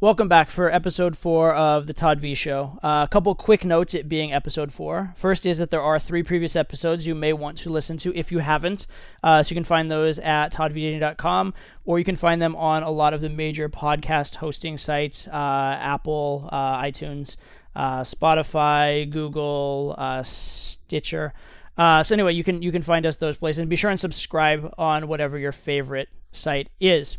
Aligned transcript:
Welcome 0.00 0.28
back 0.28 0.50
for 0.50 0.70
episode 0.70 1.16
four 1.16 1.54
of 1.54 1.86
the 1.86 1.94
Todd 1.94 2.20
V 2.20 2.34
Show. 2.34 2.78
Uh, 2.82 3.06
a 3.06 3.08
couple 3.08 3.32
quick 3.36 3.64
notes, 3.64 3.94
it 3.94 4.08
being 4.08 4.32
episode 4.32 4.72
four. 4.72 5.14
First 5.16 5.46
is 5.46 5.58
that 5.58 5.70
there 5.70 5.80
are 5.80 6.00
three 6.00 6.24
previous 6.24 6.56
episodes 6.56 7.06
you 7.06 7.14
may 7.14 7.32
want 7.32 7.56
to 7.58 7.70
listen 7.70 7.96
to 7.98 8.14
if 8.14 8.32
you 8.32 8.40
haven't. 8.40 8.88
Uh, 9.22 9.42
so 9.42 9.52
you 9.52 9.56
can 9.56 9.64
find 9.64 9.90
those 9.90 10.18
at 10.18 10.52
toddvdating.com 10.52 11.54
or 11.84 12.00
you 12.00 12.04
can 12.04 12.16
find 12.16 12.42
them 12.42 12.56
on 12.56 12.82
a 12.82 12.90
lot 12.90 13.14
of 13.14 13.20
the 13.20 13.30
major 13.30 13.68
podcast 13.68 14.34
hosting 14.34 14.76
sites 14.76 15.28
uh, 15.28 15.30
Apple, 15.80 16.48
uh, 16.50 16.82
iTunes, 16.82 17.36
uh, 17.76 18.00
Spotify, 18.00 19.08
Google, 19.08 19.94
uh, 19.96 20.24
Stitcher. 20.24 21.32
so 21.78 22.02
anyway, 22.10 22.34
you 22.34 22.42
can 22.42 22.62
you 22.62 22.72
can 22.72 22.82
find 22.82 23.06
us 23.06 23.16
those 23.16 23.36
places 23.36 23.60
and 23.60 23.70
be 23.70 23.76
sure 23.76 23.90
and 23.90 24.00
subscribe 24.00 24.74
on 24.76 25.06
whatever 25.06 25.38
your 25.38 25.52
favorite 25.52 26.08
site 26.32 26.68
is. 26.80 27.16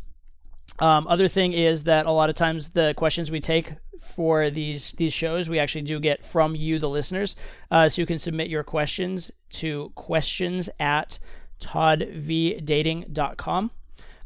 Um, 0.80 1.08
other 1.08 1.28
thing 1.28 1.54
is 1.54 1.84
that 1.84 2.06
a 2.06 2.12
lot 2.12 2.30
of 2.30 2.36
times 2.36 2.70
the 2.70 2.94
questions 2.98 3.32
we 3.32 3.40
take 3.40 3.74
for 4.02 4.50
these 4.50 4.92
these 4.94 5.14
shows 5.14 5.50
we 5.50 5.60
actually 5.60 5.82
do 5.82 6.00
get 6.00 6.24
from 6.24 6.56
you, 6.56 6.80
the 6.80 6.90
listeners. 6.90 7.36
Uh, 7.72 7.90
so 7.90 8.02
you 8.02 8.06
can 8.06 8.20
submit 8.20 8.50
your 8.50 8.64
questions 8.64 9.32
to 9.50 9.92
questions 9.96 10.70
at 10.80 11.20
toddvdating.com. 11.60 13.72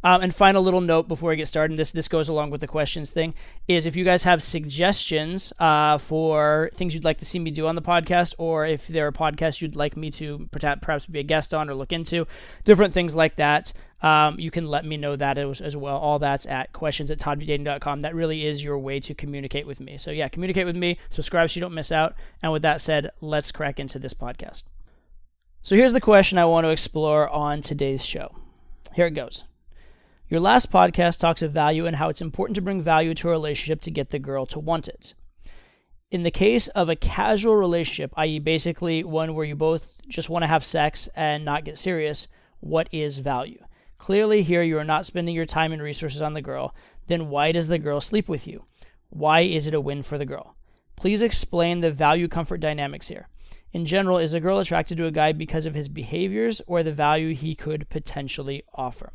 Um, 0.02 0.22
and 0.22 0.34
final 0.34 0.64
little 0.64 0.80
note 0.80 1.10
before 1.10 1.34
I 1.34 1.36
get 1.36 1.50
started, 1.50 1.78
this 1.78 1.92
this 1.92 2.08
goes 2.08 2.30
along 2.30 2.52
with 2.52 2.62
the 2.62 2.68
questions 2.68 3.10
thing, 3.10 3.34
is 3.68 3.86
if 3.86 3.98
you 3.98 4.06
guys 4.06 4.24
have 4.24 4.42
suggestions 4.42 5.52
uh, 5.60 5.98
for 5.98 6.70
things 6.74 6.96
you'd 6.96 7.04
like 7.04 7.18
to 7.18 7.26
see 7.26 7.38
me 7.38 7.52
do 7.52 7.68
on 7.68 7.76
the 7.76 7.82
podcast, 7.82 8.34
or 8.38 8.66
if 8.66 8.88
there 8.88 9.06
are 9.08 9.12
podcasts 9.12 9.62
you'd 9.62 9.76
like 9.76 9.98
me 9.98 10.10
to 10.12 10.48
perhaps 10.52 11.06
be 11.06 11.20
a 11.20 11.24
guest 11.24 11.54
on 11.54 11.70
or 11.70 11.76
look 11.76 11.92
into, 11.92 12.26
different 12.64 12.94
things 12.94 13.14
like 13.14 13.36
that, 13.36 13.74
um, 14.02 14.40
you 14.40 14.50
can 14.50 14.66
let 14.66 14.86
me 14.86 14.96
know 14.96 15.16
that 15.16 15.38
as, 15.38 15.60
as, 15.60 15.76
well. 15.76 15.98
All 15.98 16.20
that's 16.20 16.46
at 16.46 16.72
questions 16.72 17.12
at 17.12 17.20
toddvdating.com. 17.20 18.02
That 18.02 18.16
really 18.16 18.46
is 18.46 18.64
your 18.64 18.80
way 18.80 19.00
to 19.02 19.14
communicate 19.14 19.68
with 19.68 19.80
me. 19.80 19.98
So 19.98 20.12
yeah, 20.12 20.30
communicate 20.30 20.66
with 20.66 20.78
me, 20.78 20.98
subscribe 21.10 21.50
so 21.50 21.58
you 21.58 21.62
don't 21.62 21.74
miss 21.74 21.92
out. 21.92 22.16
And 22.42 22.52
with 22.52 22.62
that 22.62 22.80
said, 22.80 23.12
let's 23.20 23.52
crack 23.52 23.80
into 23.80 24.00
this 24.00 24.14
podcast. 24.14 24.64
So 25.62 25.76
here's 25.76 25.94
the 25.94 26.00
question 26.00 26.38
I 26.38 26.46
want 26.46 26.64
to 26.64 26.70
explore 26.70 27.28
on 27.28 27.62
today's 27.62 28.06
show. 28.06 28.34
Here 28.94 29.08
it 29.08 29.12
goes. 29.12 29.44
Your 30.30 30.40
last 30.40 30.72
podcast 30.72 31.20
talks 31.20 31.42
of 31.42 31.52
value 31.52 31.86
and 31.86 31.98
how 31.98 32.08
it's 32.08 32.22
important 32.22 32.56
to 32.56 32.62
bring 32.62 32.82
value 32.82 33.14
to 33.16 33.28
a 33.28 33.32
relationship 33.32 33.82
to 33.82 33.92
get 33.92 34.12
the 34.12 34.20
girl 34.20 34.46
to 34.46 34.60
want 34.60 34.88
it. 34.88 35.14
In 36.12 36.24
the 36.24 36.32
case 36.32 36.70
of 36.70 36.88
a 36.88 36.96
casual 36.96 37.56
relationship, 37.56 38.14
i.e., 38.16 38.40
basically 38.40 39.04
one 39.04 39.34
where 39.34 39.46
you 39.46 39.56
both 39.56 39.88
just 40.08 40.30
want 40.30 40.44
to 40.44 40.48
have 40.48 40.64
sex 40.64 41.10
and 41.16 41.44
not 41.44 41.66
get 41.66 41.78
serious, 41.78 42.28
what 42.62 42.88
is 42.92 43.18
value? 43.18 43.60
Clearly, 44.00 44.42
here 44.42 44.64
you 44.64 44.78
are 44.80 44.84
not 44.84 45.06
spending 45.06 45.36
your 45.36 45.46
time 45.46 45.72
and 45.72 45.82
resources 45.82 46.22
on 46.22 46.34
the 46.34 46.42
girl. 46.42 46.74
Then 47.08 47.30
why 47.30 47.52
does 47.52 47.68
the 47.68 47.78
girl 47.78 48.02
sleep 48.02 48.28
with 48.28 48.48
you? 48.48 48.66
Why 49.10 49.42
is 49.42 49.68
it 49.68 49.74
a 49.74 49.82
win 49.82 50.02
for 50.02 50.18
the 50.18 50.26
girl? 50.26 50.56
Please 50.96 51.22
explain 51.22 51.82
the 51.82 51.92
value 51.92 52.28
comfort 52.28 52.60
dynamics 52.60 53.10
here. 53.10 53.28
In 53.72 53.86
general, 53.86 54.18
is 54.18 54.34
a 54.34 54.40
girl 54.40 54.60
attracted 54.60 54.98
to 54.98 55.06
a 55.06 55.12
guy 55.12 55.32
because 55.32 55.66
of 55.66 55.76
his 55.76 55.90
behaviors 55.90 56.62
or 56.66 56.82
the 56.82 56.94
value 56.94 57.36
he 57.36 57.54
could 57.56 57.90
potentially 57.90 58.64
offer? 58.74 59.14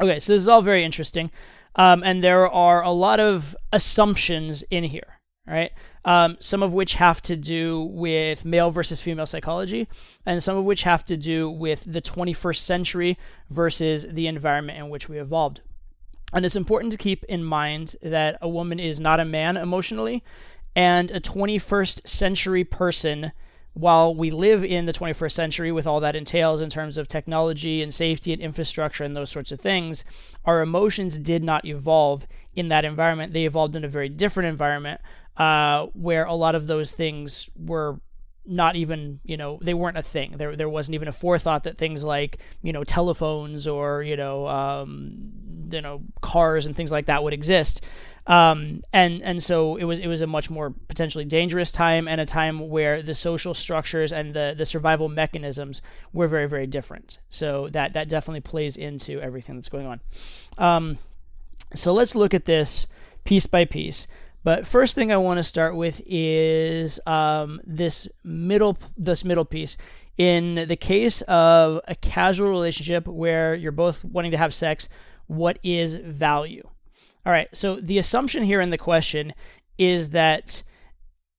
Okay, 0.00 0.18
so 0.18 0.32
this 0.32 0.42
is 0.42 0.48
all 0.48 0.62
very 0.62 0.84
interesting. 0.84 1.30
Um, 1.74 2.02
and 2.04 2.22
there 2.22 2.48
are 2.50 2.82
a 2.82 2.90
lot 2.90 3.20
of 3.20 3.56
assumptions 3.72 4.62
in 4.70 4.84
here, 4.84 5.18
right? 5.46 5.72
Um, 6.06 6.36
some 6.38 6.62
of 6.62 6.74
which 6.74 6.94
have 6.94 7.22
to 7.22 7.34
do 7.34 7.82
with 7.82 8.44
male 8.44 8.70
versus 8.70 9.00
female 9.00 9.24
psychology, 9.24 9.88
and 10.26 10.42
some 10.42 10.56
of 10.56 10.64
which 10.64 10.82
have 10.82 11.02
to 11.06 11.16
do 11.16 11.48
with 11.48 11.82
the 11.86 12.02
21st 12.02 12.58
century 12.58 13.18
versus 13.48 14.04
the 14.10 14.26
environment 14.26 14.78
in 14.78 14.90
which 14.90 15.08
we 15.08 15.18
evolved. 15.18 15.62
And 16.34 16.44
it's 16.44 16.56
important 16.56 16.92
to 16.92 16.98
keep 16.98 17.24
in 17.24 17.42
mind 17.42 17.96
that 18.02 18.36
a 18.42 18.48
woman 18.48 18.78
is 18.78 19.00
not 19.00 19.18
a 19.18 19.24
man 19.24 19.56
emotionally, 19.56 20.22
and 20.76 21.10
a 21.10 21.20
21st 21.20 22.06
century 22.06 22.64
person 22.64 23.32
while 23.74 24.14
we 24.14 24.30
live 24.30 24.64
in 24.64 24.86
the 24.86 24.92
21st 24.92 25.32
century 25.32 25.72
with 25.72 25.86
all 25.86 25.98
that 26.00 26.14
entails 26.14 26.60
in 26.60 26.70
terms 26.70 26.96
of 26.96 27.08
technology 27.08 27.82
and 27.82 27.92
safety 27.92 28.32
and 28.32 28.40
infrastructure 28.40 29.02
and 29.02 29.16
those 29.16 29.30
sorts 29.30 29.50
of 29.50 29.60
things, 29.60 30.04
our 30.44 30.62
emotions 30.62 31.18
did 31.18 31.42
not 31.42 31.64
evolve 31.64 32.24
in 32.54 32.68
that 32.68 32.84
environment. 32.84 33.32
They 33.32 33.44
evolved 33.44 33.74
in 33.74 33.84
a 33.84 33.88
very 33.88 34.08
different 34.08 34.48
environment 34.48 35.00
uh, 35.36 35.86
where 35.94 36.24
a 36.24 36.34
lot 36.34 36.54
of 36.54 36.66
those 36.66 36.90
things 36.90 37.50
were 37.56 38.00
not 38.46 38.76
even 38.76 39.20
you 39.24 39.38
know 39.38 39.58
they 39.62 39.72
weren't 39.72 39.96
a 39.96 40.02
thing 40.02 40.34
there 40.36 40.54
there 40.54 40.68
wasn't 40.68 40.94
even 40.94 41.08
a 41.08 41.12
forethought 41.12 41.64
that 41.64 41.78
things 41.78 42.04
like 42.04 42.38
you 42.60 42.74
know 42.74 42.84
telephones 42.84 43.66
or 43.66 44.02
you 44.02 44.16
know 44.16 44.46
um, 44.46 45.32
you 45.70 45.80
know 45.80 46.02
cars 46.20 46.66
and 46.66 46.76
things 46.76 46.92
like 46.92 47.06
that 47.06 47.22
would 47.22 47.32
exist 47.32 47.80
um, 48.26 48.82
and 48.92 49.22
and 49.22 49.42
so 49.42 49.76
it 49.76 49.84
was 49.84 49.98
it 49.98 50.06
was 50.06 50.22
a 50.22 50.26
much 50.26 50.48
more 50.48 50.70
potentially 50.70 51.26
dangerous 51.26 51.70
time 51.70 52.08
and 52.08 52.20
a 52.20 52.24
time 52.24 52.70
where 52.70 53.02
the 53.02 53.14
social 53.14 53.52
structures 53.52 54.12
and 54.12 54.32
the 54.32 54.54
the 54.56 54.64
survival 54.64 55.10
mechanisms 55.10 55.82
were 56.12 56.26
very 56.26 56.48
very 56.48 56.66
different. 56.66 57.18
So 57.28 57.68
that 57.72 57.92
that 57.92 58.08
definitely 58.08 58.40
plays 58.40 58.78
into 58.78 59.20
everything 59.20 59.56
that's 59.56 59.68
going 59.68 59.86
on. 59.86 60.00
Um, 60.56 60.98
so 61.74 61.92
let's 61.92 62.14
look 62.14 62.32
at 62.32 62.46
this 62.46 62.86
piece 63.24 63.46
by 63.46 63.66
piece. 63.66 64.06
But 64.44 64.66
first 64.66 64.94
thing 64.94 65.10
I 65.10 65.16
want 65.16 65.38
to 65.38 65.42
start 65.42 65.74
with 65.74 66.02
is 66.06 67.00
um, 67.06 67.60
this 67.64 68.06
middle 68.22 68.78
this 68.96 69.24
middle 69.24 69.46
piece. 69.46 69.76
In 70.16 70.66
the 70.68 70.76
case 70.76 71.22
of 71.22 71.80
a 71.88 71.96
casual 71.96 72.50
relationship 72.50 73.08
where 73.08 73.54
you're 73.54 73.72
both 73.72 74.04
wanting 74.04 74.30
to 74.30 74.38
have 74.38 74.54
sex, 74.54 74.88
what 75.26 75.58
is 75.64 75.94
value? 75.94 76.62
All 77.26 77.32
right. 77.32 77.48
So 77.52 77.76
the 77.76 77.98
assumption 77.98 78.44
here 78.44 78.60
in 78.60 78.70
the 78.70 78.78
question 78.78 79.32
is 79.78 80.10
that 80.10 80.62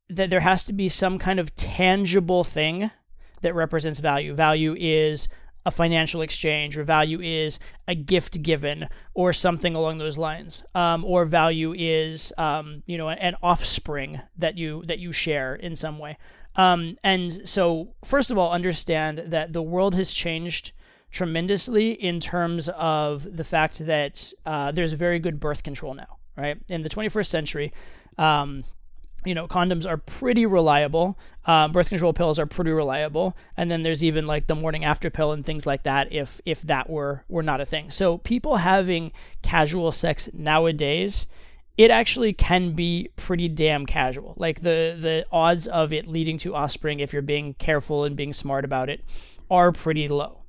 that 0.10 0.30
there 0.30 0.42
has 0.42 0.66
to 0.66 0.74
be 0.74 0.90
some 0.90 1.18
kind 1.20 1.40
of 1.40 1.56
tangible 1.56 2.44
thing 2.44 2.92
that 3.42 3.56
represents 3.56 4.00
value. 4.00 4.34
Value 4.34 4.76
is 4.78 5.28
a 5.66 5.72
financial 5.72 6.22
exchange, 6.22 6.78
or 6.78 6.84
value 6.84 7.20
is 7.22 7.59
a 7.88 7.96
gift 7.96 8.42
given, 8.42 8.88
or 9.14 9.34
something 9.34 9.76
along 9.76 9.98
those 9.98 10.18
lines. 10.18 10.64
Um, 10.76 11.03
or 11.03 11.26
value 11.26 11.74
is, 11.78 12.31
um, 12.38 12.84
you 12.86 12.98
know, 12.98 13.09
an 13.09 13.36
offspring 13.42 14.22
that 14.38 14.58
you 14.58 14.84
that 14.86 15.00
you 15.00 15.12
share 15.12 15.56
in 15.56 15.76
some 15.76 16.00
way. 16.00 16.18
Um, 16.56 16.98
and 17.03 17.48
so, 17.48 17.96
first 18.03 18.31
of 18.31 18.38
all, 18.38 18.52
understand 18.52 19.24
that 19.28 19.53
the 19.53 19.62
world 19.62 19.96
has 19.96 20.12
changed 20.12 20.72
tremendously 21.12 21.92
in 21.92 22.20
terms 22.20 22.70
of 22.70 23.38
the 23.38 23.44
fact 23.44 23.80
that 23.86 24.34
uh, 24.46 24.72
there's 24.72 24.94
very 24.94 25.20
good 25.20 25.40
birth 25.40 25.64
control 25.64 25.94
now, 25.94 26.18
right? 26.38 26.58
In 26.70 26.82
the 26.82 26.90
21st 26.90 27.28
century, 27.28 27.74
um, 28.18 28.64
you 29.25 29.36
know, 29.36 29.47
condoms 29.47 29.88
are 29.88 29.97
pretty 29.97 30.46
reliable. 30.46 31.18
Uh, 31.46 31.68
birth 31.68 31.90
control 31.90 32.13
pills 32.13 32.40
are 32.40 32.46
pretty 32.46 32.72
reliable, 32.72 33.36
and 33.56 33.69
then 33.69 33.84
there's 33.84 34.03
even 34.03 34.25
like 34.25 34.47
the 34.47 34.56
morning 34.56 34.84
after 34.84 35.09
pill 35.09 35.31
and 35.31 35.46
things 35.46 35.66
like 35.66 35.84
that. 35.84 36.12
If 36.12 36.41
if 36.46 36.62
that 36.63 36.90
were 36.90 37.24
were 37.28 37.44
not 37.44 37.62
a 37.62 37.66
thing, 37.66 37.91
so 37.91 38.18
people 38.19 38.58
having 38.58 39.12
casual 39.41 39.91
sex 39.91 40.30
nowadays, 40.34 41.28
it 41.78 41.91
actually 41.91 42.34
can 42.34 42.74
be 42.74 43.09
pretty 43.16 43.47
damn 43.47 43.85
casual. 43.85 44.34
Like 44.38 44.62
the 44.62 44.97
the 45.00 45.25
odds 45.31 45.68
of 45.68 45.94
it 45.94 46.08
leading 46.08 46.38
to 46.40 46.56
offspring, 46.56 47.00
if 47.00 47.14
you're 47.14 47.22
being 47.22 47.53
careful 47.56 48.03
and 48.03 48.16
being 48.16 48.34
smart 48.34 48.66
about 48.66 48.90
it, 48.90 49.03
are 49.50 49.72
pretty 49.72 50.08
low. 50.08 50.44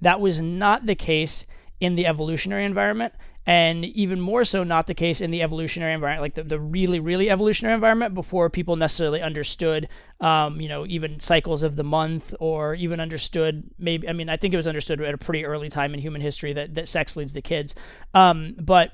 That 0.00 0.20
was 0.20 0.40
not 0.40 0.86
the 0.86 0.94
case 0.94 1.46
in 1.80 1.94
the 1.94 2.06
evolutionary 2.06 2.64
environment, 2.64 3.14
and 3.50 3.84
even 3.84 4.20
more 4.20 4.44
so 4.44 4.62
not 4.62 4.86
the 4.86 4.94
case 4.94 5.20
in 5.20 5.32
the 5.32 5.42
evolutionary 5.42 5.92
environment, 5.92 6.22
like 6.22 6.34
the, 6.36 6.44
the 6.44 6.60
really, 6.60 7.00
really 7.00 7.28
evolutionary 7.28 7.74
environment 7.74 8.14
before 8.14 8.48
people 8.48 8.76
necessarily 8.76 9.20
understood, 9.20 9.88
um, 10.20 10.60
you 10.60 10.68
know, 10.68 10.86
even 10.86 11.18
cycles 11.18 11.64
of 11.64 11.74
the 11.74 11.82
month 11.82 12.32
or 12.38 12.76
even 12.76 13.00
understood 13.00 13.64
maybe, 13.76 14.08
I 14.08 14.12
mean, 14.12 14.28
I 14.28 14.36
think 14.36 14.54
it 14.54 14.56
was 14.56 14.68
understood 14.68 15.00
at 15.00 15.14
a 15.14 15.18
pretty 15.18 15.44
early 15.44 15.68
time 15.68 15.94
in 15.94 15.98
human 15.98 16.20
history 16.20 16.52
that, 16.52 16.76
that 16.76 16.86
sex 16.86 17.16
leads 17.16 17.32
to 17.32 17.42
kids. 17.42 17.74
Um, 18.14 18.54
but 18.60 18.92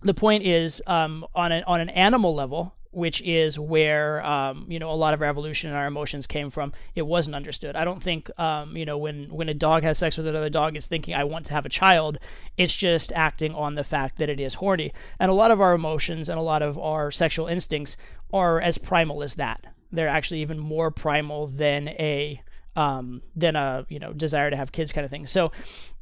the 0.00 0.14
point 0.14 0.44
is, 0.46 0.80
um, 0.86 1.26
on, 1.34 1.52
a, 1.52 1.62
on 1.66 1.82
an 1.82 1.90
animal 1.90 2.34
level, 2.34 2.74
which 2.92 3.22
is 3.22 3.58
where 3.58 4.24
um, 4.26 4.66
you 4.68 4.78
know 4.78 4.90
a 4.90 4.94
lot 4.94 5.14
of 5.14 5.22
our 5.22 5.28
evolution 5.28 5.70
and 5.70 5.78
our 5.78 5.86
emotions 5.86 6.26
came 6.26 6.50
from. 6.50 6.72
It 6.94 7.02
wasn't 7.02 7.36
understood. 7.36 7.76
I 7.76 7.84
don't 7.84 8.02
think 8.02 8.30
um, 8.38 8.76
you 8.76 8.84
know 8.84 8.98
when 8.98 9.28
when 9.32 9.48
a 9.48 9.54
dog 9.54 9.82
has 9.82 9.98
sex 9.98 10.16
with 10.16 10.26
another 10.26 10.50
dog, 10.50 10.76
it's 10.76 10.86
thinking 10.86 11.14
I 11.14 11.24
want 11.24 11.46
to 11.46 11.52
have 11.52 11.66
a 11.66 11.70
child. 11.70 12.18
It's 12.56 12.74
just 12.74 13.12
acting 13.12 13.54
on 13.54 13.74
the 13.74 13.84
fact 13.84 14.18
that 14.18 14.28
it 14.28 14.40
is 14.40 14.54
horny. 14.54 14.92
And 15.18 15.30
a 15.30 15.34
lot 15.34 15.50
of 15.50 15.60
our 15.60 15.74
emotions 15.74 16.28
and 16.28 16.38
a 16.38 16.42
lot 16.42 16.62
of 16.62 16.78
our 16.78 17.10
sexual 17.10 17.46
instincts 17.46 17.96
are 18.32 18.60
as 18.60 18.78
primal 18.78 19.22
as 19.22 19.34
that. 19.34 19.66
They're 19.92 20.08
actually 20.08 20.42
even 20.42 20.58
more 20.58 20.90
primal 20.90 21.46
than 21.46 21.88
a 21.88 22.42
um, 22.76 23.22
than 23.36 23.56
a 23.56 23.86
you 23.88 23.98
know 23.98 24.12
desire 24.12 24.50
to 24.50 24.56
have 24.56 24.72
kids 24.72 24.92
kind 24.92 25.04
of 25.04 25.10
thing. 25.10 25.26
So 25.26 25.52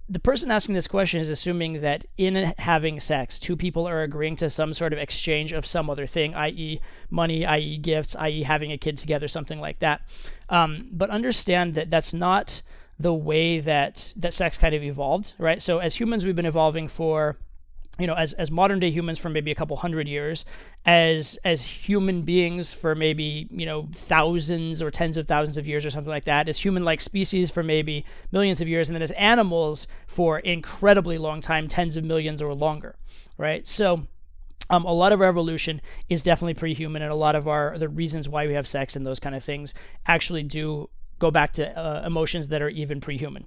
the 0.09 0.19
person 0.19 0.51
asking 0.51 0.75
this 0.75 0.89
question 0.89 1.21
is 1.21 1.29
assuming 1.29 1.83
that 1.83 2.05
in 2.17 2.55
having 2.59 2.99
sex, 2.99 3.39
two 3.39 3.57
people 3.57 3.87
are 3.87 4.03
agreeing 4.03 4.37
to 4.37 4.49
some 4.49 4.73
sort 4.73 4.93
of 4.93 4.99
exchange 4.99 5.53
of 5.53 5.67
some 5.67 5.91
other 5.91 6.07
thing, 6.07 6.35
i.e., 6.35 6.81
money, 7.11 7.45
i.e., 7.45 7.77
gifts, 7.77 8.17
i.e., 8.17 8.43
having 8.43 8.73
a 8.73 8.79
kid 8.79 8.97
together, 8.97 9.29
something 9.29 9.61
like 9.61 9.81
that. 9.81 10.01
Um, 10.49 10.89
but 10.93 11.11
understand 11.11 11.75
that 11.75 11.91
that's 11.91 12.15
not 12.15 12.63
the 12.99 13.13
way 13.15 13.61
that 13.61 14.13
that 14.17 14.35
sex 14.35 14.57
kind 14.57 14.75
of 14.75 14.83
evolved, 14.83 15.35
right? 15.39 15.61
So 15.61 15.79
as 15.79 15.97
humans, 15.97 16.25
we've 16.25 16.35
been 16.35 16.47
evolving 16.47 16.89
for 16.89 17.37
you 17.99 18.07
know 18.07 18.15
as 18.15 18.33
as 18.35 18.51
modern 18.51 18.79
day 18.79 18.91
humans 18.91 19.19
for 19.19 19.29
maybe 19.29 19.51
a 19.51 19.55
couple 19.55 19.77
hundred 19.77 20.07
years 20.07 20.45
as 20.87 21.39
as 21.45 21.63
human 21.63 22.23
beings 22.23 22.73
for 22.73 22.95
maybe 22.95 23.49
you 23.51 23.67
know 23.67 23.89
thousands 23.95 24.81
or 24.81 24.91
tens 24.91 25.17
of 25.17 25.27
thousands 25.27 25.57
of 25.57 25.67
years 25.67 25.85
or 25.85 25.91
something 25.91 26.11
like 26.11 26.25
that 26.25 26.49
as 26.49 26.59
human 26.59 26.85
like 26.85 27.01
species 27.01 27.51
for 27.51 27.63
maybe 27.63 28.05
millions 28.31 28.61
of 28.61 28.69
years 28.69 28.89
and 28.89 28.95
then 28.95 29.03
as 29.03 29.11
animals 29.13 29.87
for 30.07 30.39
incredibly 30.39 31.19
long 31.19 31.41
time 31.41 31.67
tens 31.67 31.97
of 31.97 32.05
millions 32.05 32.41
or 32.41 32.55
longer 32.55 32.97
right? 33.39 33.67
So 33.67 34.07
um, 34.69 34.85
a 34.85 34.93
lot 34.93 35.13
of 35.13 35.23
our 35.23 35.29
evolution 35.29 35.81
is 36.11 36.21
definitely 36.21 36.55
pre-human 36.55 37.01
and 37.01 37.11
a 37.11 37.15
lot 37.15 37.35
of 37.35 37.49
our 37.49 37.79
the 37.79 37.89
reasons 37.89 38.29
why 38.29 38.47
we 38.47 38.53
have 38.53 38.69
sex 38.69 38.97
and 38.97 39.07
those 39.07 39.21
kind 39.21 39.35
of 39.35 39.43
things 39.43 39.73
actually 40.07 40.43
do 40.43 40.91
go 41.19 41.31
back 41.31 41.53
to 41.55 41.79
uh, 41.79 42.03
emotions 42.05 42.49
that 42.49 42.61
are 42.61 42.69
even 42.69 43.01
pre-human. 43.01 43.47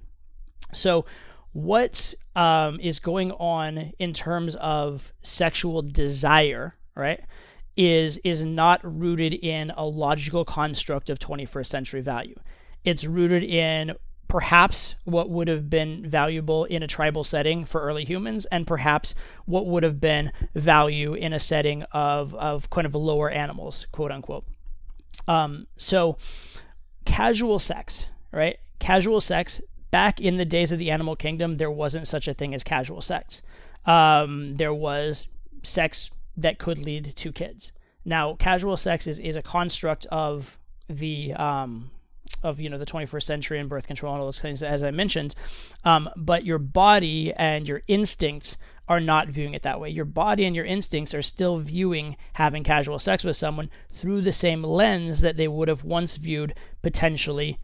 So 0.72 1.04
what 1.52 2.14
um, 2.34 2.80
is 2.80 2.98
going 2.98 3.32
on 3.32 3.92
in 3.98 4.12
terms 4.12 4.56
of 4.56 5.12
sexual 5.22 5.82
desire, 5.82 6.74
right, 6.94 7.20
is 7.76 8.18
is 8.18 8.42
not 8.42 8.80
rooted 8.82 9.34
in 9.34 9.70
a 9.76 9.84
logical 9.84 10.44
construct 10.44 11.10
of 11.10 11.18
21st 11.18 11.66
century 11.66 12.00
value. 12.00 12.38
It's 12.84 13.04
rooted 13.04 13.42
in 13.44 13.94
perhaps 14.28 14.94
what 15.04 15.28
would 15.28 15.46
have 15.46 15.68
been 15.68 16.08
valuable 16.08 16.64
in 16.64 16.82
a 16.82 16.86
tribal 16.86 17.22
setting 17.22 17.66
for 17.66 17.82
early 17.82 18.04
humans, 18.04 18.46
and 18.46 18.66
perhaps 18.66 19.14
what 19.44 19.66
would 19.66 19.82
have 19.82 20.00
been 20.00 20.32
value 20.54 21.12
in 21.12 21.34
a 21.34 21.40
setting 21.40 21.82
of 21.92 22.34
of 22.34 22.70
kind 22.70 22.86
of 22.86 22.94
lower 22.94 23.30
animals, 23.30 23.86
quote 23.92 24.10
unquote. 24.10 24.46
Um, 25.28 25.66
so, 25.76 26.16
casual 27.04 27.58
sex, 27.58 28.06
right? 28.32 28.58
Casual 28.78 29.20
sex 29.20 29.60
back 29.92 30.20
in 30.20 30.38
the 30.38 30.44
days 30.44 30.72
of 30.72 30.80
the 30.80 30.90
animal 30.90 31.14
kingdom, 31.14 31.58
there 31.58 31.70
wasn't 31.70 32.08
such 32.08 32.26
a 32.26 32.34
thing 32.34 32.52
as 32.52 32.64
casual 32.64 33.00
sex. 33.00 33.42
Um, 33.86 34.56
there 34.56 34.74
was 34.74 35.28
sex 35.62 36.10
that 36.36 36.58
could 36.58 36.78
lead 36.78 37.04
to 37.04 37.30
kids. 37.30 37.70
Now, 38.04 38.34
casual 38.34 38.76
sex 38.76 39.06
is, 39.06 39.20
is 39.20 39.36
a 39.36 39.42
construct 39.42 40.06
of 40.06 40.58
the 40.88 41.34
um, 41.34 41.92
of 42.42 42.58
you 42.58 42.68
know 42.68 42.78
the 42.78 42.86
21st 42.86 43.22
century 43.22 43.58
and 43.60 43.68
birth 43.68 43.86
control 43.86 44.14
and 44.14 44.20
all 44.20 44.26
those 44.26 44.40
things 44.40 44.62
as 44.62 44.82
I 44.82 44.90
mentioned, 44.90 45.34
um, 45.84 46.08
but 46.16 46.44
your 46.44 46.58
body 46.58 47.32
and 47.34 47.68
your 47.68 47.82
instincts 47.86 48.56
are 48.88 49.00
not 49.00 49.28
viewing 49.28 49.54
it 49.54 49.62
that 49.62 49.80
way. 49.80 49.90
Your 49.90 50.04
body 50.04 50.44
and 50.44 50.56
your 50.56 50.64
instincts 50.64 51.14
are 51.14 51.22
still 51.22 51.58
viewing 51.58 52.16
having 52.34 52.64
casual 52.64 52.98
sex 52.98 53.22
with 53.22 53.36
someone 53.36 53.70
through 53.90 54.22
the 54.22 54.32
same 54.32 54.64
lens 54.64 55.20
that 55.20 55.36
they 55.36 55.46
would 55.46 55.68
have 55.68 55.84
once 55.84 56.16
viewed 56.16 56.54
potentially 56.82 57.58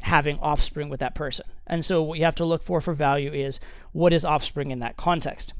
having 0.00 0.38
offspring 0.40 0.88
with 0.88 1.00
that 1.00 1.14
person. 1.14 1.46
And 1.66 1.84
so 1.84 2.02
what 2.02 2.18
you 2.18 2.24
have 2.24 2.34
to 2.36 2.44
look 2.44 2.62
for 2.62 2.80
for 2.80 2.94
value 2.94 3.32
is 3.32 3.60
what 3.92 4.12
is 4.12 4.24
offspring 4.24 4.70
in 4.70 4.80
that 4.80 4.96
context. 4.96 5.54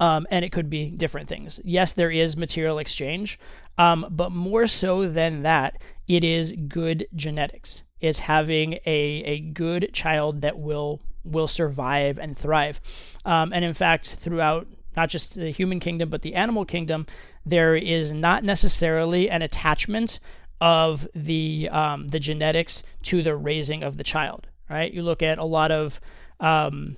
Um, 0.00 0.26
and 0.30 0.44
it 0.44 0.52
could 0.52 0.70
be 0.70 0.90
different 0.90 1.28
things. 1.28 1.60
Yes, 1.64 1.92
there 1.92 2.10
is 2.10 2.36
material 2.36 2.78
exchange, 2.78 3.38
um, 3.78 4.06
but 4.10 4.30
more 4.32 4.66
so 4.66 5.08
than 5.08 5.42
that, 5.42 5.80
it 6.06 6.24
is 6.24 6.52
good 6.68 7.06
genetics. 7.14 7.82
It's 8.00 8.20
having 8.20 8.74
a, 8.86 9.22
a 9.24 9.40
good 9.40 9.90
child 9.92 10.42
that 10.42 10.58
will 10.58 11.00
will 11.24 11.48
survive 11.48 12.18
and 12.18 12.38
thrive. 12.38 12.80
Um, 13.24 13.52
and 13.52 13.64
in 13.64 13.74
fact, 13.74 14.14
throughout 14.14 14.66
not 14.96 15.10
just 15.10 15.34
the 15.34 15.50
human 15.50 15.80
kingdom 15.80 16.08
but 16.08 16.22
the 16.22 16.34
animal 16.34 16.64
kingdom, 16.64 17.06
there 17.44 17.76
is 17.76 18.12
not 18.12 18.44
necessarily 18.44 19.28
an 19.28 19.42
attachment 19.42 20.20
of 20.60 21.06
the 21.14 21.68
um, 21.70 22.08
the 22.08 22.20
genetics 22.20 22.82
to 23.04 23.22
the 23.22 23.36
raising 23.36 23.82
of 23.82 23.96
the 23.96 24.04
child. 24.04 24.46
Right? 24.68 24.92
You 24.92 25.02
look 25.02 25.22
at 25.22 25.38
a 25.38 25.44
lot 25.44 25.70
of 25.70 26.00
um, 26.40 26.96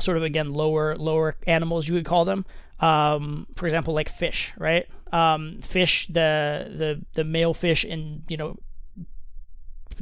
sort 0.00 0.16
of 0.16 0.22
again 0.22 0.52
lower 0.52 0.96
lower 0.96 1.36
animals 1.46 1.88
you 1.88 1.94
would 1.94 2.04
call 2.04 2.24
them. 2.24 2.44
Um, 2.80 3.46
for 3.56 3.66
example, 3.66 3.94
like 3.94 4.08
fish, 4.08 4.52
right? 4.58 4.86
Um, 5.12 5.60
fish, 5.62 6.06
the 6.08 6.70
the 6.76 7.04
the 7.14 7.24
male 7.24 7.54
fish 7.54 7.84
in 7.84 8.24
you 8.28 8.36
know 8.36 8.58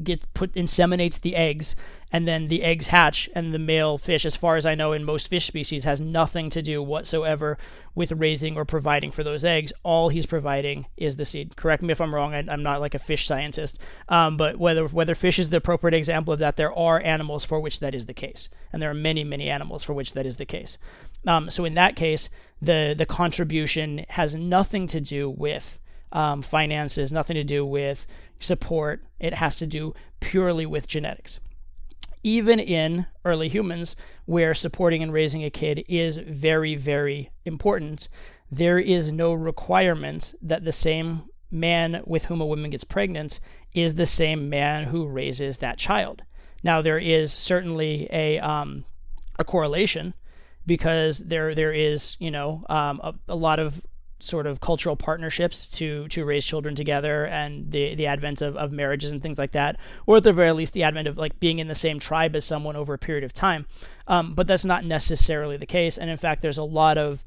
gets 0.02 0.24
put 0.32 0.52
inseminates 0.54 1.20
the 1.20 1.36
eggs 1.36 1.76
and 2.10 2.26
then 2.26 2.48
the 2.48 2.62
eggs 2.62 2.86
hatch 2.86 3.28
and 3.34 3.52
the 3.52 3.58
male 3.58 3.98
fish 3.98 4.24
as 4.24 4.34
far 4.34 4.56
as 4.56 4.64
i 4.64 4.74
know 4.74 4.92
in 4.92 5.04
most 5.04 5.28
fish 5.28 5.46
species 5.46 5.84
has 5.84 6.00
nothing 6.00 6.48
to 6.48 6.62
do 6.62 6.82
whatsoever 6.82 7.58
with 7.94 8.12
raising 8.12 8.56
or 8.56 8.64
providing 8.64 9.10
for 9.10 9.22
those 9.22 9.44
eggs. 9.44 9.72
All 9.82 10.08
he's 10.08 10.26
providing 10.26 10.86
is 10.96 11.16
the 11.16 11.24
seed. 11.24 11.56
Correct 11.56 11.82
me 11.82 11.92
if 11.92 12.00
i'm 12.00 12.14
wrong. 12.14 12.34
I, 12.34 12.38
am 12.52 12.62
not 12.62 12.80
like 12.80 12.94
a 12.94 12.98
fish 12.98 13.26
scientist. 13.26 13.78
Um, 14.08 14.36
but 14.36 14.58
whether 14.58 14.86
whether 14.86 15.14
fish 15.14 15.38
is 15.38 15.50
the 15.50 15.58
appropriate 15.58 15.94
example 15.94 16.32
of 16.32 16.38
that 16.40 16.56
there 16.56 16.76
are 16.76 17.00
animals 17.00 17.44
for 17.44 17.60
which 17.60 17.80
that 17.80 17.94
is 17.94 18.06
the 18.06 18.14
case. 18.14 18.48
And 18.72 18.80
there 18.80 18.90
are 18.90 18.94
many 18.94 19.24
many 19.24 19.50
animals 19.50 19.82
for 19.82 19.92
which 19.92 20.14
that 20.14 20.26
is 20.26 20.36
the 20.36 20.46
case. 20.46 20.78
Um, 21.26 21.50
so 21.50 21.64
in 21.64 21.74
that 21.74 21.96
case 21.96 22.28
the 22.60 22.94
the 22.96 23.06
contribution 23.06 24.06
has 24.08 24.34
nothing 24.34 24.86
to 24.88 25.00
do 25.00 25.28
with 25.28 25.78
um, 26.12 26.42
finances, 26.42 27.10
nothing 27.10 27.34
to 27.34 27.44
do 27.44 27.64
with 27.64 28.06
support. 28.42 29.04
It 29.18 29.34
has 29.34 29.56
to 29.56 29.66
do 29.66 29.94
purely 30.20 30.66
with 30.66 30.86
genetics. 30.86 31.40
Even 32.22 32.60
in 32.60 33.06
early 33.24 33.48
humans, 33.48 33.96
where 34.26 34.54
supporting 34.54 35.02
and 35.02 35.12
raising 35.12 35.44
a 35.44 35.50
kid 35.50 35.84
is 35.88 36.18
very, 36.18 36.76
very 36.76 37.30
important, 37.44 38.08
there 38.50 38.78
is 38.78 39.10
no 39.10 39.32
requirement 39.32 40.34
that 40.40 40.64
the 40.64 40.72
same 40.72 41.22
man 41.50 42.02
with 42.06 42.26
whom 42.26 42.40
a 42.40 42.46
woman 42.46 42.70
gets 42.70 42.84
pregnant 42.84 43.40
is 43.74 43.94
the 43.94 44.06
same 44.06 44.48
man 44.48 44.84
who 44.84 45.06
raises 45.06 45.58
that 45.58 45.78
child. 45.78 46.22
Now, 46.62 46.80
there 46.80 46.98
is 46.98 47.32
certainly 47.32 48.08
a 48.10 48.38
um, 48.38 48.84
a 49.38 49.44
correlation 49.44 50.14
because 50.66 51.18
there 51.18 51.54
there 51.54 51.72
is 51.72 52.16
you 52.20 52.30
know 52.30 52.64
um, 52.68 53.00
a, 53.02 53.14
a 53.28 53.34
lot 53.34 53.58
of 53.58 53.82
sort 54.22 54.46
of 54.46 54.60
cultural 54.60 54.96
partnerships 54.96 55.68
to 55.68 56.06
to 56.08 56.24
raise 56.24 56.44
children 56.44 56.74
together 56.74 57.26
and 57.26 57.70
the 57.70 57.94
the 57.94 58.06
advent 58.06 58.40
of, 58.42 58.56
of 58.56 58.72
marriages 58.72 59.10
and 59.10 59.22
things 59.22 59.38
like 59.38 59.52
that 59.52 59.76
or 60.06 60.18
at 60.18 60.24
the 60.24 60.32
very 60.32 60.52
least 60.52 60.72
the 60.72 60.82
advent 60.82 61.08
of 61.08 61.18
like 61.18 61.38
being 61.40 61.58
in 61.58 61.68
the 61.68 61.74
same 61.74 61.98
tribe 61.98 62.36
as 62.36 62.44
someone 62.44 62.76
over 62.76 62.94
a 62.94 62.98
period 62.98 63.24
of 63.24 63.32
time. 63.32 63.66
Um, 64.06 64.34
but 64.34 64.46
that's 64.46 64.64
not 64.64 64.84
necessarily 64.84 65.56
the 65.56 65.66
case 65.66 65.98
and 65.98 66.10
in 66.10 66.16
fact 66.16 66.42
there's 66.42 66.58
a 66.58 66.64
lot 66.64 66.98
of 66.98 67.24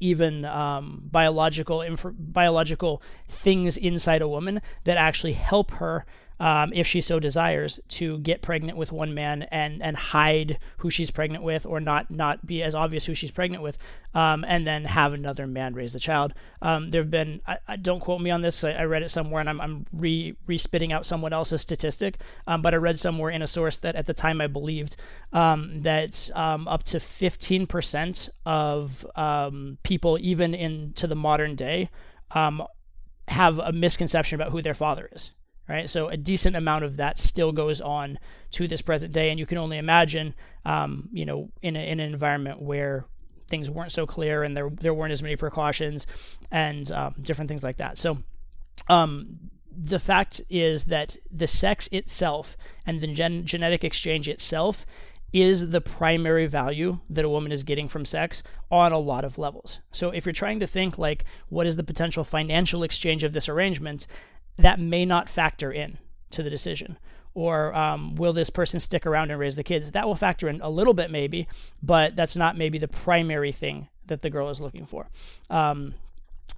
even 0.00 0.46
um, 0.46 1.02
biological 1.04 1.82
inf- 1.82 2.14
biological 2.18 3.02
things 3.28 3.76
inside 3.76 4.22
a 4.22 4.28
woman 4.28 4.62
that 4.84 4.96
actually 4.96 5.34
help 5.34 5.72
her 5.72 6.06
um, 6.40 6.72
if 6.74 6.86
she 6.86 7.02
so 7.02 7.20
desires, 7.20 7.78
to 7.88 8.18
get 8.18 8.40
pregnant 8.40 8.78
with 8.78 8.90
one 8.90 9.12
man 9.12 9.42
and 9.50 9.82
and 9.82 9.94
hide 9.94 10.58
who 10.78 10.88
she's 10.88 11.10
pregnant 11.10 11.44
with, 11.44 11.66
or 11.66 11.80
not 11.80 12.10
not 12.10 12.46
be 12.46 12.62
as 12.62 12.74
obvious 12.74 13.04
who 13.04 13.14
she's 13.14 13.30
pregnant 13.30 13.62
with, 13.62 13.76
um, 14.14 14.44
and 14.48 14.66
then 14.66 14.86
have 14.86 15.12
another 15.12 15.46
man 15.46 15.74
raise 15.74 15.92
the 15.92 16.00
child. 16.00 16.32
Um, 16.62 16.90
there 16.90 17.02
have 17.02 17.10
been, 17.10 17.42
I, 17.46 17.58
I, 17.68 17.76
don't 17.76 18.00
quote 18.00 18.22
me 18.22 18.30
on 18.30 18.40
this. 18.40 18.64
I, 18.64 18.72
I, 18.72 18.84
read 18.84 19.02
it 19.02 19.10
somewhere, 19.10 19.40
and 19.40 19.50
I'm 19.50 19.60
I'm 19.60 19.86
re 19.92 20.34
re 20.46 20.56
spitting 20.56 20.94
out 20.94 21.04
someone 21.04 21.34
else's 21.34 21.60
statistic, 21.60 22.18
um, 22.46 22.62
but 22.62 22.72
I 22.72 22.78
read 22.78 22.98
somewhere 22.98 23.30
in 23.30 23.42
a 23.42 23.46
source 23.46 23.76
that 23.78 23.94
at 23.94 24.06
the 24.06 24.14
time 24.14 24.40
I 24.40 24.46
believed 24.46 24.96
um, 25.34 25.82
that 25.82 26.30
um, 26.34 26.66
up 26.66 26.84
to 26.84 26.98
15% 26.98 28.28
of 28.46 29.06
people, 29.82 30.18
even 30.18 30.54
into 30.54 31.06
the 31.06 31.14
modern 31.14 31.54
day, 31.54 31.90
have 32.30 33.58
a 33.58 33.72
misconception 33.72 34.40
about 34.40 34.52
who 34.52 34.62
their 34.62 34.74
father 34.74 35.10
is 35.12 35.32
right? 35.68 35.88
So 35.88 36.08
a 36.08 36.16
decent 36.16 36.56
amount 36.56 36.84
of 36.84 36.96
that 36.96 37.18
still 37.18 37.52
goes 37.52 37.80
on 37.80 38.18
to 38.52 38.66
this 38.66 38.82
present 38.82 39.12
day, 39.12 39.30
and 39.30 39.38
you 39.38 39.46
can 39.46 39.58
only 39.58 39.78
imagine, 39.78 40.34
um, 40.64 41.08
you 41.12 41.24
know, 41.24 41.50
in, 41.62 41.76
a, 41.76 41.80
in 41.80 42.00
an 42.00 42.12
environment 42.12 42.60
where 42.60 43.06
things 43.48 43.68
weren't 43.68 43.92
so 43.92 44.06
clear 44.06 44.44
and 44.44 44.56
there 44.56 44.70
there 44.70 44.94
weren't 44.94 45.12
as 45.12 45.22
many 45.22 45.34
precautions 45.34 46.06
and 46.52 46.92
um, 46.92 47.14
different 47.20 47.48
things 47.48 47.62
like 47.62 47.76
that. 47.78 47.98
So. 47.98 48.18
Um, 48.88 49.38
the 49.72 50.00
fact 50.00 50.40
is 50.50 50.84
that 50.84 51.16
the 51.30 51.46
sex 51.46 51.88
itself 51.92 52.56
and 52.86 53.00
the 53.00 53.06
gen- 53.06 53.46
genetic 53.46 53.84
exchange 53.84 54.28
itself 54.28 54.84
is 55.32 55.70
the 55.70 55.80
primary 55.80 56.46
value 56.46 56.98
that 57.08 57.24
a 57.24 57.28
woman 57.28 57.52
is 57.52 57.62
getting 57.62 57.86
from 57.86 58.04
sex 58.04 58.42
on 58.70 58.92
a 58.92 58.98
lot 58.98 59.24
of 59.24 59.38
levels. 59.38 59.80
So 59.92 60.10
if 60.10 60.26
you're 60.26 60.32
trying 60.32 60.60
to 60.60 60.66
think 60.66 60.98
like 60.98 61.24
what 61.48 61.66
is 61.66 61.76
the 61.76 61.84
potential 61.84 62.24
financial 62.24 62.82
exchange 62.82 63.22
of 63.22 63.32
this 63.32 63.48
arrangement, 63.48 64.06
that 64.58 64.80
may 64.80 65.04
not 65.04 65.28
factor 65.28 65.72
in 65.72 65.98
to 66.30 66.42
the 66.42 66.50
decision. 66.50 66.98
Or 67.34 67.74
um, 67.74 68.16
will 68.16 68.32
this 68.32 68.50
person 68.50 68.80
stick 68.80 69.06
around 69.06 69.30
and 69.30 69.38
raise 69.38 69.56
the 69.56 69.62
kids? 69.62 69.92
That 69.92 70.06
will 70.06 70.16
factor 70.16 70.48
in 70.48 70.60
a 70.60 70.68
little 70.68 70.94
bit, 70.94 71.10
maybe, 71.10 71.46
but 71.82 72.16
that's 72.16 72.36
not 72.36 72.58
maybe 72.58 72.78
the 72.78 72.88
primary 72.88 73.52
thing 73.52 73.88
that 74.06 74.22
the 74.22 74.30
girl 74.30 74.50
is 74.50 74.60
looking 74.60 74.84
for. 74.84 75.08
Um, 75.48 75.94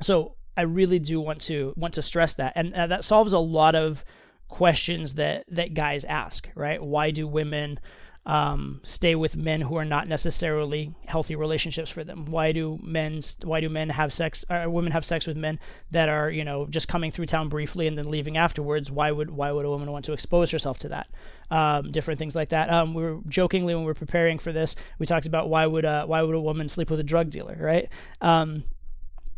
so 0.01 0.35
I 0.57 0.63
really 0.63 0.99
do 0.99 1.21
want 1.21 1.41
to 1.43 1.75
want 1.77 1.95
to 1.95 2.03
stress 2.03 2.35
that, 2.35 2.55
and 2.57 2.75
uh, 2.75 2.87
that 2.87 3.05
solves 3.05 3.33
a 3.33 3.39
lot 3.39 3.75
of 3.75 4.05
questions 4.49 5.15
that 5.15 5.45
that 5.49 5.75
guys 5.75 6.05
ask. 6.05 6.49
Right? 6.55 6.83
Why 6.83 7.11
do 7.11 7.27
women 7.29 7.79
um, 8.25 8.81
stay 8.85 9.17
with 9.17 9.37
men 9.37 9.63
who 9.63 9.77
are 9.77 9.85
not 9.85 10.07
necessarily 10.07 10.95
healthy 11.07 11.35
relationships 11.35 11.91
for 11.91 12.05
them? 12.05 12.27
Why 12.27 12.53
do 12.53 12.79
men 12.83 13.21
why 13.43 13.61
do 13.61 13.69
men 13.69 13.89
have 13.89 14.13
sex 14.13 14.45
or 14.49 14.71
women 14.71 14.93
have 14.93 15.05
sex 15.05 15.27
with 15.27 15.37
men 15.37 15.59
that 15.91 16.09
are 16.09 16.31
you 16.31 16.45
know 16.45 16.67
just 16.67 16.87
coming 16.87 17.11
through 17.11 17.27
town 17.27 17.49
briefly 17.49 17.87
and 17.87 17.99
then 17.99 18.11
leaving 18.11 18.37
afterwards? 18.37 18.91
Why 18.91 19.11
would 19.11 19.31
why 19.31 19.51
would 19.51 19.65
a 19.65 19.71
woman 19.71 19.91
want 19.91 20.05
to 20.05 20.13
expose 20.13 20.51
herself 20.51 20.79
to 20.79 20.89
that? 20.91 21.09
Um, 21.51 21.91
different 21.91 22.19
things 22.19 22.37
like 22.37 22.51
that. 22.51 22.71
Um, 22.71 22.95
we 22.95 23.03
were 23.03 23.19
jokingly 23.29 23.75
when 23.75 23.83
we 23.83 23.89
were 23.89 23.95
preparing 23.95 24.39
for 24.39 24.53
this, 24.53 24.77
we 24.99 25.07
talked 25.07 25.27
about 25.27 25.49
why 25.49 25.67
would 25.67 25.85
uh, 25.85 26.07
why 26.07 26.23
would 26.23 26.35
a 26.35 26.41
woman 26.41 26.69
sleep 26.69 26.91
with 26.91 27.01
a 27.01 27.05
drug 27.05 27.31
dealer, 27.31 27.57
right? 27.61 27.89
Um, 28.21 28.65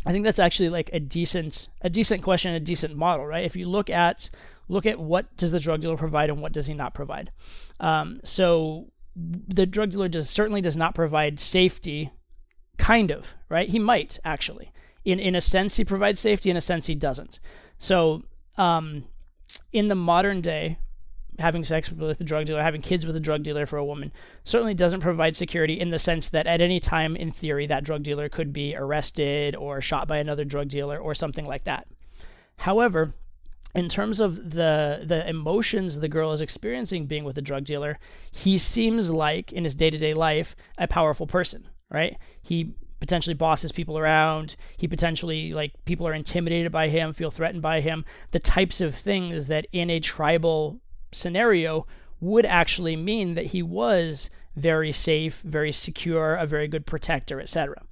I 0.07 0.13
think 0.13 0.25
that's 0.25 0.39
actually 0.39 0.69
like 0.69 0.91
a 0.93 1.01
decent 1.01 1.69
a 1.81 1.89
decent 1.89 2.23
question, 2.23 2.53
a 2.53 2.61
decent 2.61 2.95
model, 2.97 3.27
right? 3.27 3.45
If 3.45 3.57
you 3.57 3.67
look 3.69 3.89
at 3.89 4.29
look 4.69 4.87
at 4.87 4.99
what 4.99 5.37
does 5.37 5.53
the 5.53 5.61
drug 5.61 5.81
dealer 5.81 5.97
provide 5.97 6.31
and 6.31 6.41
what 6.41 6.53
does 6.53 6.67
he 6.67 6.75
not 6.75 6.95
provide. 6.95 7.31
Um, 7.81 8.21
so 8.25 8.93
the 9.17 9.67
drug 9.67 9.91
dealer 9.91 10.09
does 10.09 10.29
certainly 10.29 10.61
does 10.61 10.77
not 10.77 10.95
provide 10.95 11.39
safety, 11.39 12.11
kind 12.79 13.11
of, 13.11 13.35
right? 13.49 13.69
He 13.69 13.79
might 13.79 14.19
actually. 14.25 14.73
In 15.05 15.21
in 15.21 15.35
a 15.35 15.41
sense, 15.41 15.77
he 15.77 15.85
provides 15.85 16.21
safety. 16.21 16.51
In 16.51 16.57
a 16.57 16.63
sense, 16.63 16.87
he 16.87 16.95
doesn't. 16.95 17.39
So 17.79 18.23
um, 18.57 19.05
in 19.73 19.89
the 19.89 19.95
modern 19.95 20.41
day, 20.41 20.79
having 21.39 21.65
sex 21.65 21.91
with 21.91 22.21
a 22.21 22.25
drug 22.25 22.47
dealer, 22.47 22.63
having 22.63 22.81
kids 22.83 23.05
with 23.05 23.17
a 23.17 23.21
drug 23.21 23.43
dealer 23.43 23.67
for 23.67 23.77
a 23.77 23.85
woman, 23.85 24.13
certainly 24.45 24.75
doesn't 24.75 25.01
provide 25.01 25.37
security 25.37 25.79
in 25.79 25.91
the 25.91 25.99
sense 25.99 26.29
that 26.29 26.47
at 26.47 26.61
any 26.61 26.81
time, 26.81 27.17
in 27.17 27.31
theory, 27.31 27.67
that 27.67 27.85
drug 27.85 28.03
dealer 28.03 28.29
could 28.29 28.53
be 28.53 28.75
arrested 28.75 29.55
or 29.57 29.81
shot 29.81 30.09
by 30.09 30.19
another 30.19 30.45
drug 30.45 30.69
dealer 30.69 30.99
or 30.99 31.15
something 31.15 31.45
like 31.45 31.65
that. 31.65 31.87
However, 32.59 33.15
in 33.75 33.89
terms 33.89 34.21
of 34.21 34.51
the 34.51 35.03
the 35.05 35.29
emotions 35.29 35.99
the 35.99 36.09
girl 36.09 36.33
is 36.33 36.41
experiencing 36.41 37.07
being 37.07 37.25
with 37.25 37.37
a 37.39 37.43
drug 37.43 37.65
dealer, 37.65 37.99
he 38.31 38.57
seems 38.59 39.11
like 39.11 39.53
in 39.53 39.65
his 39.65 39.75
day-to-day 39.75 40.15
life 40.15 40.55
a 40.79 40.87
powerful 40.87 41.27
person, 41.27 41.69
right? 41.91 42.17
He 42.43 42.75
potentially 43.01 43.35
bosses 43.35 43.73
people 43.73 43.99
around. 43.99 44.57
He 44.77 44.89
potentially 44.89 45.53
like 45.53 45.73
people 45.85 46.07
are 46.07 46.15
intimidated 46.15 46.73
by 46.73 46.89
him, 46.89 47.13
feel 47.13 47.31
threatened 47.31 47.63
by 47.63 47.81
him. 47.81 48.05
The 48.31 48.39
types 48.39 48.81
of 48.81 48.95
things 48.95 49.49
that 49.49 49.67
in 49.73 49.91
a 49.91 50.01
tribal 50.01 50.81
scenario 51.13 51.87
would 52.21 52.47
actually 52.47 52.97
mean 52.97 53.35
that 53.35 53.47
he 53.47 53.63
was 53.63 54.31
very 54.57 54.93
safe, 54.93 55.43
very 55.45 55.73
secure, 55.73 56.37
a 56.37 56.47
very 56.47 56.69
good 56.69 56.87
protector, 56.87 57.41
etc. 57.41 57.83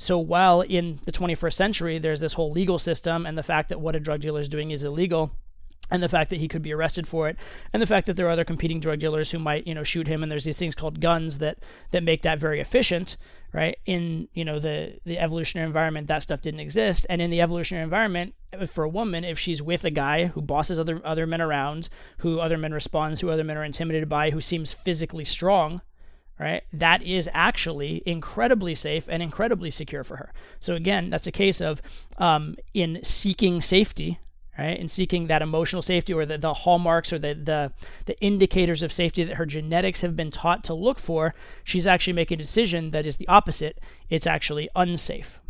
So 0.00 0.18
while 0.18 0.62
in 0.62 0.98
the 1.04 1.12
21st 1.12 1.52
century 1.52 1.98
there's 1.98 2.20
this 2.20 2.32
whole 2.32 2.50
legal 2.50 2.78
system 2.78 3.26
and 3.26 3.36
the 3.36 3.42
fact 3.42 3.68
that 3.68 3.82
what 3.82 3.94
a 3.94 4.00
drug 4.00 4.22
dealer 4.22 4.40
is 4.40 4.48
doing 4.48 4.70
is 4.70 4.82
illegal, 4.82 5.30
and 5.90 6.02
the 6.02 6.08
fact 6.08 6.30
that 6.30 6.38
he 6.38 6.48
could 6.48 6.62
be 6.62 6.72
arrested 6.72 7.06
for 7.06 7.28
it, 7.28 7.36
and 7.70 7.82
the 7.82 7.86
fact 7.86 8.06
that 8.06 8.16
there 8.16 8.26
are 8.26 8.30
other 8.30 8.44
competing 8.44 8.80
drug 8.80 8.98
dealers 8.98 9.30
who 9.30 9.38
might, 9.38 9.66
you 9.66 9.74
know, 9.74 9.82
shoot 9.82 10.06
him, 10.06 10.22
and 10.22 10.32
there's 10.32 10.44
these 10.44 10.56
things 10.56 10.74
called 10.74 11.00
guns 11.00 11.36
that 11.36 11.58
that 11.90 12.02
make 12.02 12.22
that 12.22 12.38
very 12.38 12.60
efficient, 12.60 13.18
right? 13.52 13.76
In 13.84 14.28
you 14.32 14.42
know 14.42 14.58
the 14.58 14.98
the 15.04 15.18
evolutionary 15.18 15.66
environment, 15.66 16.06
that 16.06 16.22
stuff 16.22 16.40
didn't 16.40 16.60
exist, 16.60 17.06
and 17.10 17.20
in 17.20 17.28
the 17.28 17.42
evolutionary 17.42 17.84
environment, 17.84 18.34
for 18.70 18.84
a 18.84 18.88
woman, 18.88 19.22
if 19.22 19.38
she's 19.38 19.60
with 19.60 19.84
a 19.84 19.90
guy 19.90 20.26
who 20.26 20.40
bosses 20.40 20.78
other 20.78 21.02
other 21.04 21.26
men 21.26 21.42
around, 21.42 21.90
who 22.18 22.40
other 22.40 22.56
men 22.56 22.72
responds, 22.72 23.20
who 23.20 23.28
other 23.28 23.44
men 23.44 23.58
are 23.58 23.64
intimidated 23.64 24.08
by, 24.08 24.30
who 24.30 24.40
seems 24.40 24.72
physically 24.72 25.26
strong, 25.26 25.82
right? 26.40 26.62
That 26.72 27.02
is 27.02 27.28
actually 27.34 28.02
incredibly 28.06 28.74
safe 28.74 29.06
and 29.08 29.22
incredibly 29.22 29.70
secure 29.70 30.02
for 30.02 30.16
her. 30.16 30.32
So 30.58 30.74
again, 30.74 31.10
that's 31.10 31.26
a 31.26 31.32
case 31.32 31.60
of 31.60 31.82
um, 32.16 32.56
in 32.72 33.00
seeking 33.04 33.60
safety, 33.60 34.18
right? 34.58 34.78
In 34.78 34.88
seeking 34.88 35.26
that 35.26 35.42
emotional 35.42 35.82
safety 35.82 36.14
or 36.14 36.24
the, 36.24 36.38
the 36.38 36.54
hallmarks 36.54 37.12
or 37.12 37.18
the, 37.18 37.34
the 37.34 37.72
the 38.06 38.18
indicators 38.20 38.82
of 38.82 38.90
safety 38.92 39.22
that 39.22 39.36
her 39.36 39.44
genetics 39.44 40.00
have 40.00 40.16
been 40.16 40.30
taught 40.30 40.64
to 40.64 40.74
look 40.74 40.98
for, 40.98 41.34
she's 41.62 41.86
actually 41.86 42.14
making 42.14 42.40
a 42.40 42.42
decision 42.42 42.90
that 42.92 43.04
is 43.04 43.18
the 43.18 43.28
opposite. 43.28 43.78
It's 44.08 44.26
actually 44.26 44.70
unsafe. 44.74 45.40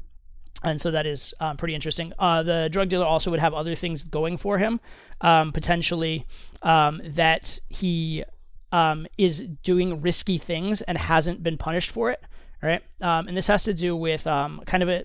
And 0.62 0.80
so 0.80 0.90
that 0.90 1.06
is 1.06 1.32
um, 1.40 1.56
pretty 1.56 1.74
interesting. 1.74 2.12
Uh, 2.18 2.42
the 2.42 2.68
drug 2.70 2.88
dealer 2.88 3.06
also 3.06 3.30
would 3.30 3.40
have 3.40 3.54
other 3.54 3.74
things 3.74 4.04
going 4.04 4.36
for 4.36 4.58
him, 4.58 4.80
um, 5.20 5.52
potentially 5.52 6.26
um, 6.62 7.00
that 7.04 7.60
he 7.68 8.24
um, 8.72 9.06
is 9.18 9.40
doing 9.62 10.00
risky 10.00 10.38
things 10.38 10.82
and 10.82 10.96
hasn't 10.96 11.42
been 11.42 11.58
punished 11.58 11.90
for 11.90 12.10
it, 12.10 12.22
right? 12.62 12.82
Um, 13.00 13.28
and 13.28 13.36
this 13.36 13.46
has 13.48 13.64
to 13.64 13.74
do 13.74 13.96
with 13.96 14.26
um, 14.26 14.62
kind 14.66 14.82
of 14.82 14.88
a 14.88 15.04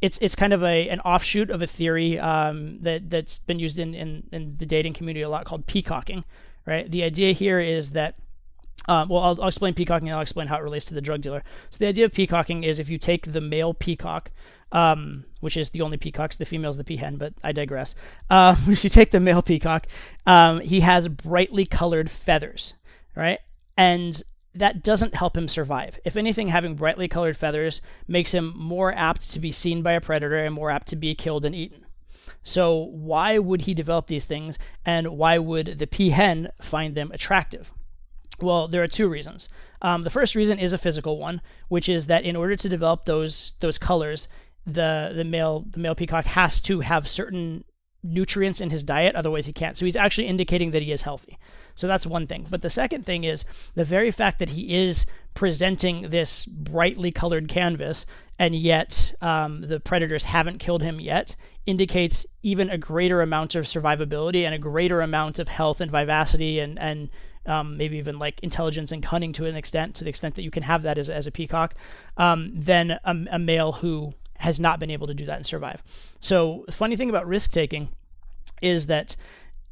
it's 0.00 0.18
it's 0.18 0.34
kind 0.34 0.52
of 0.52 0.62
a 0.62 0.88
an 0.88 1.00
offshoot 1.00 1.50
of 1.50 1.62
a 1.62 1.66
theory 1.66 2.18
um, 2.18 2.78
that 2.80 3.08
that's 3.08 3.38
been 3.38 3.58
used 3.58 3.78
in, 3.78 3.94
in 3.94 4.24
in 4.32 4.56
the 4.58 4.66
dating 4.66 4.94
community 4.94 5.22
a 5.22 5.28
lot 5.28 5.44
called 5.44 5.66
peacocking, 5.66 6.24
right? 6.66 6.90
The 6.90 7.04
idea 7.04 7.32
here 7.32 7.60
is 7.60 7.90
that 7.90 8.16
um, 8.86 9.08
well, 9.08 9.22
I'll, 9.22 9.40
I'll, 9.40 9.48
explain 9.48 9.72
peacocking 9.72 10.08
and 10.08 10.16
I'll 10.16 10.22
explain 10.22 10.48
how 10.48 10.58
it 10.58 10.62
relates 10.62 10.84
to 10.86 10.94
the 10.94 11.00
drug 11.00 11.22
dealer. 11.22 11.42
So 11.70 11.78
the 11.78 11.86
idea 11.86 12.04
of 12.04 12.12
peacocking 12.12 12.64
is 12.64 12.78
if 12.78 12.88
you 12.88 12.98
take 12.98 13.32
the 13.32 13.40
male 13.40 13.72
peacock, 13.72 14.30
um, 14.72 15.24
which 15.40 15.56
is 15.56 15.70
the 15.70 15.80
only 15.80 15.96
peacocks, 15.96 16.36
the 16.36 16.44
female's 16.44 16.76
the 16.76 16.84
peahen, 16.84 17.16
but 17.16 17.32
I 17.42 17.52
digress. 17.52 17.94
Uh, 18.28 18.56
if 18.68 18.84
you 18.84 18.90
take 18.90 19.10
the 19.10 19.20
male 19.20 19.42
peacock, 19.42 19.86
um, 20.26 20.60
he 20.60 20.80
has 20.80 21.08
brightly 21.08 21.64
colored 21.64 22.10
feathers, 22.10 22.74
right? 23.14 23.38
And 23.76 24.22
that 24.54 24.82
doesn't 24.82 25.14
help 25.14 25.36
him 25.36 25.48
survive. 25.48 25.98
If 26.04 26.16
anything, 26.16 26.48
having 26.48 26.76
brightly 26.76 27.08
colored 27.08 27.36
feathers 27.36 27.80
makes 28.06 28.32
him 28.32 28.52
more 28.56 28.94
apt 28.94 29.30
to 29.32 29.40
be 29.40 29.50
seen 29.50 29.82
by 29.82 29.92
a 29.92 30.00
predator 30.00 30.44
and 30.44 30.54
more 30.54 30.70
apt 30.70 30.88
to 30.88 30.96
be 30.96 31.14
killed 31.14 31.44
and 31.44 31.54
eaten. 31.54 31.86
So, 32.44 32.76
why 32.76 33.38
would 33.38 33.62
he 33.62 33.74
develop 33.74 34.06
these 34.06 34.26
things, 34.26 34.58
and 34.84 35.16
why 35.16 35.38
would 35.38 35.78
the 35.78 35.86
peahen 35.86 36.50
find 36.60 36.94
them 36.94 37.10
attractive? 37.10 37.72
Well, 38.38 38.68
there 38.68 38.82
are 38.82 38.88
two 38.88 39.08
reasons. 39.08 39.48
Um, 39.80 40.02
the 40.04 40.10
first 40.10 40.34
reason 40.34 40.58
is 40.58 40.72
a 40.72 40.78
physical 40.78 41.18
one, 41.18 41.40
which 41.68 41.88
is 41.88 42.06
that 42.06 42.24
in 42.24 42.36
order 42.36 42.54
to 42.56 42.68
develop 42.68 43.06
those 43.06 43.54
those 43.60 43.78
colors, 43.78 44.28
the 44.66 45.12
the 45.14 45.24
male 45.24 45.64
the 45.70 45.78
male 45.78 45.94
peacock 45.94 46.26
has 46.26 46.60
to 46.62 46.80
have 46.80 47.08
certain 47.08 47.64
nutrients 48.04 48.60
in 48.60 48.70
his 48.70 48.84
diet, 48.84 49.16
otherwise 49.16 49.46
he 49.46 49.52
can't. 49.52 49.76
So 49.76 49.84
he's 49.84 49.96
actually 49.96 50.26
indicating 50.26 50.70
that 50.70 50.82
he 50.82 50.92
is 50.92 51.02
healthy. 51.02 51.38
So 51.74 51.88
that's 51.88 52.06
one 52.06 52.26
thing. 52.26 52.46
But 52.48 52.62
the 52.62 52.70
second 52.70 53.04
thing 53.04 53.24
is 53.24 53.44
the 53.74 53.84
very 53.84 54.10
fact 54.10 54.38
that 54.38 54.50
he 54.50 54.74
is 54.74 55.06
presenting 55.34 56.10
this 56.10 56.46
brightly 56.46 57.10
colored 57.10 57.48
canvas 57.48 58.06
and 58.38 58.54
yet 58.54 59.14
um, 59.20 59.62
the 59.62 59.80
predators 59.80 60.24
haven't 60.24 60.58
killed 60.58 60.82
him 60.82 61.00
yet 61.00 61.34
indicates 61.66 62.26
even 62.42 62.68
a 62.70 62.78
greater 62.78 63.22
amount 63.22 63.54
of 63.54 63.64
survivability 63.64 64.44
and 64.44 64.54
a 64.54 64.58
greater 64.58 65.00
amount 65.00 65.38
of 65.38 65.48
health 65.48 65.80
and 65.80 65.90
vivacity 65.90 66.60
and 66.60 66.78
and 66.78 67.10
um, 67.46 67.76
maybe 67.76 67.98
even 67.98 68.18
like 68.18 68.40
intelligence 68.42 68.90
and 68.92 69.02
cunning 69.02 69.32
to 69.34 69.46
an 69.46 69.54
extent, 69.54 69.94
to 69.96 70.04
the 70.04 70.10
extent 70.10 70.34
that 70.36 70.42
you 70.42 70.50
can 70.50 70.62
have 70.62 70.82
that 70.82 70.98
as, 70.98 71.10
as 71.10 71.26
a 71.26 71.30
peacock, 71.30 71.74
um, 72.16 72.50
than 72.54 72.92
a, 72.92 73.14
a 73.32 73.38
male 73.38 73.72
who 73.72 74.14
has 74.38 74.60
not 74.60 74.80
been 74.80 74.90
able 74.90 75.06
to 75.06 75.14
do 75.14 75.26
that 75.26 75.36
and 75.36 75.46
survive. 75.46 75.82
So, 76.20 76.64
the 76.66 76.72
funny 76.72 76.96
thing 76.96 77.10
about 77.10 77.26
risk 77.26 77.50
taking 77.50 77.88
is 78.62 78.86
that 78.86 79.16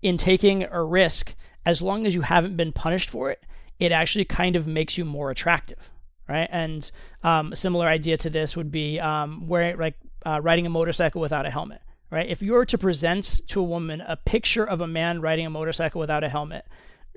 in 0.03 0.17
taking 0.17 0.65
a 0.65 0.83
risk, 0.83 1.35
as 1.65 1.81
long 1.81 2.07
as 2.07 2.15
you 2.15 2.23
haven't 2.23 2.57
been 2.57 2.73
punished 2.73 3.11
for 3.11 3.31
it, 3.31 3.43
it 3.79 3.93
actually 3.93 4.25
kind 4.25 4.57
of 4.57 4.67
makes 4.67 4.99
you 4.99 5.05
more 5.05 5.31
attractive, 5.31 5.91
right? 6.29 6.49
And 6.51 6.91
um, 7.23 7.53
a 7.53 7.57
similar 7.57 7.87
idea 7.87 8.17
to 8.19 8.31
this 8.31 8.57
would 8.57 8.71
be 8.71 9.01
um, 9.01 9.49
wearing 9.49 9.79
like 9.79 9.97
uh, 10.25 10.41
riding 10.41 10.67
a 10.67 10.71
motorcycle 10.71 11.21
without 11.21 11.47
a 11.47 11.51
helmet, 11.51 11.83
right? 12.11 12.29
If 12.29 12.43
you 12.43 12.53
were 12.53 12.67
to 12.67 12.79
present 12.79 13.41
to 13.49 13.61
a 13.61 13.65
woman 13.65 14.01
a 14.01 14.17
picture 14.17 14.65
of 14.65 14.81
a 14.81 14.87
man 14.87 15.21
riding 15.21 15.47
a 15.47 15.51
motorcycle 15.51 16.01
without 16.01 16.25
a 16.25 16.29
helmet, 16.29 16.65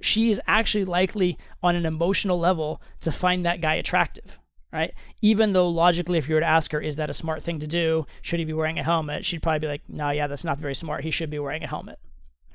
she's 0.01 0.39
actually 0.47 0.85
likely 0.85 1.37
on 1.61 1.75
an 1.75 1.85
emotional 1.85 2.39
level 2.39 2.81
to 3.01 3.11
find 3.11 3.45
that 3.45 3.61
guy 3.61 3.75
attractive, 3.75 4.39
right? 4.72 4.93
Even 5.22 5.53
though 5.53 5.67
logically, 5.67 6.17
if 6.17 6.27
you 6.27 6.36
were 6.36 6.41
to 6.41 6.48
ask 6.48 6.72
her, 6.72 6.81
is 6.81 6.98
that 6.98 7.10
a 7.10 7.13
smart 7.13 7.43
thing 7.43 7.60
to 7.60 7.67
do? 7.67 8.05
Should 8.22 8.39
he 8.39 8.45
be 8.45 8.53
wearing 8.53 8.79
a 8.79 8.84
helmet? 8.84 9.25
She'd 9.25 9.41
probably 9.41 9.60
be 9.60 9.67
like, 9.67 9.81
no, 9.88 10.10
yeah, 10.10 10.27
that's 10.27 10.43
not 10.43 10.60
very 10.60 10.75
smart. 10.75 11.03
He 11.03 11.12
should 11.12 11.29
be 11.29 11.39
wearing 11.39 11.63
a 11.63 11.67
helmet, 11.67 12.00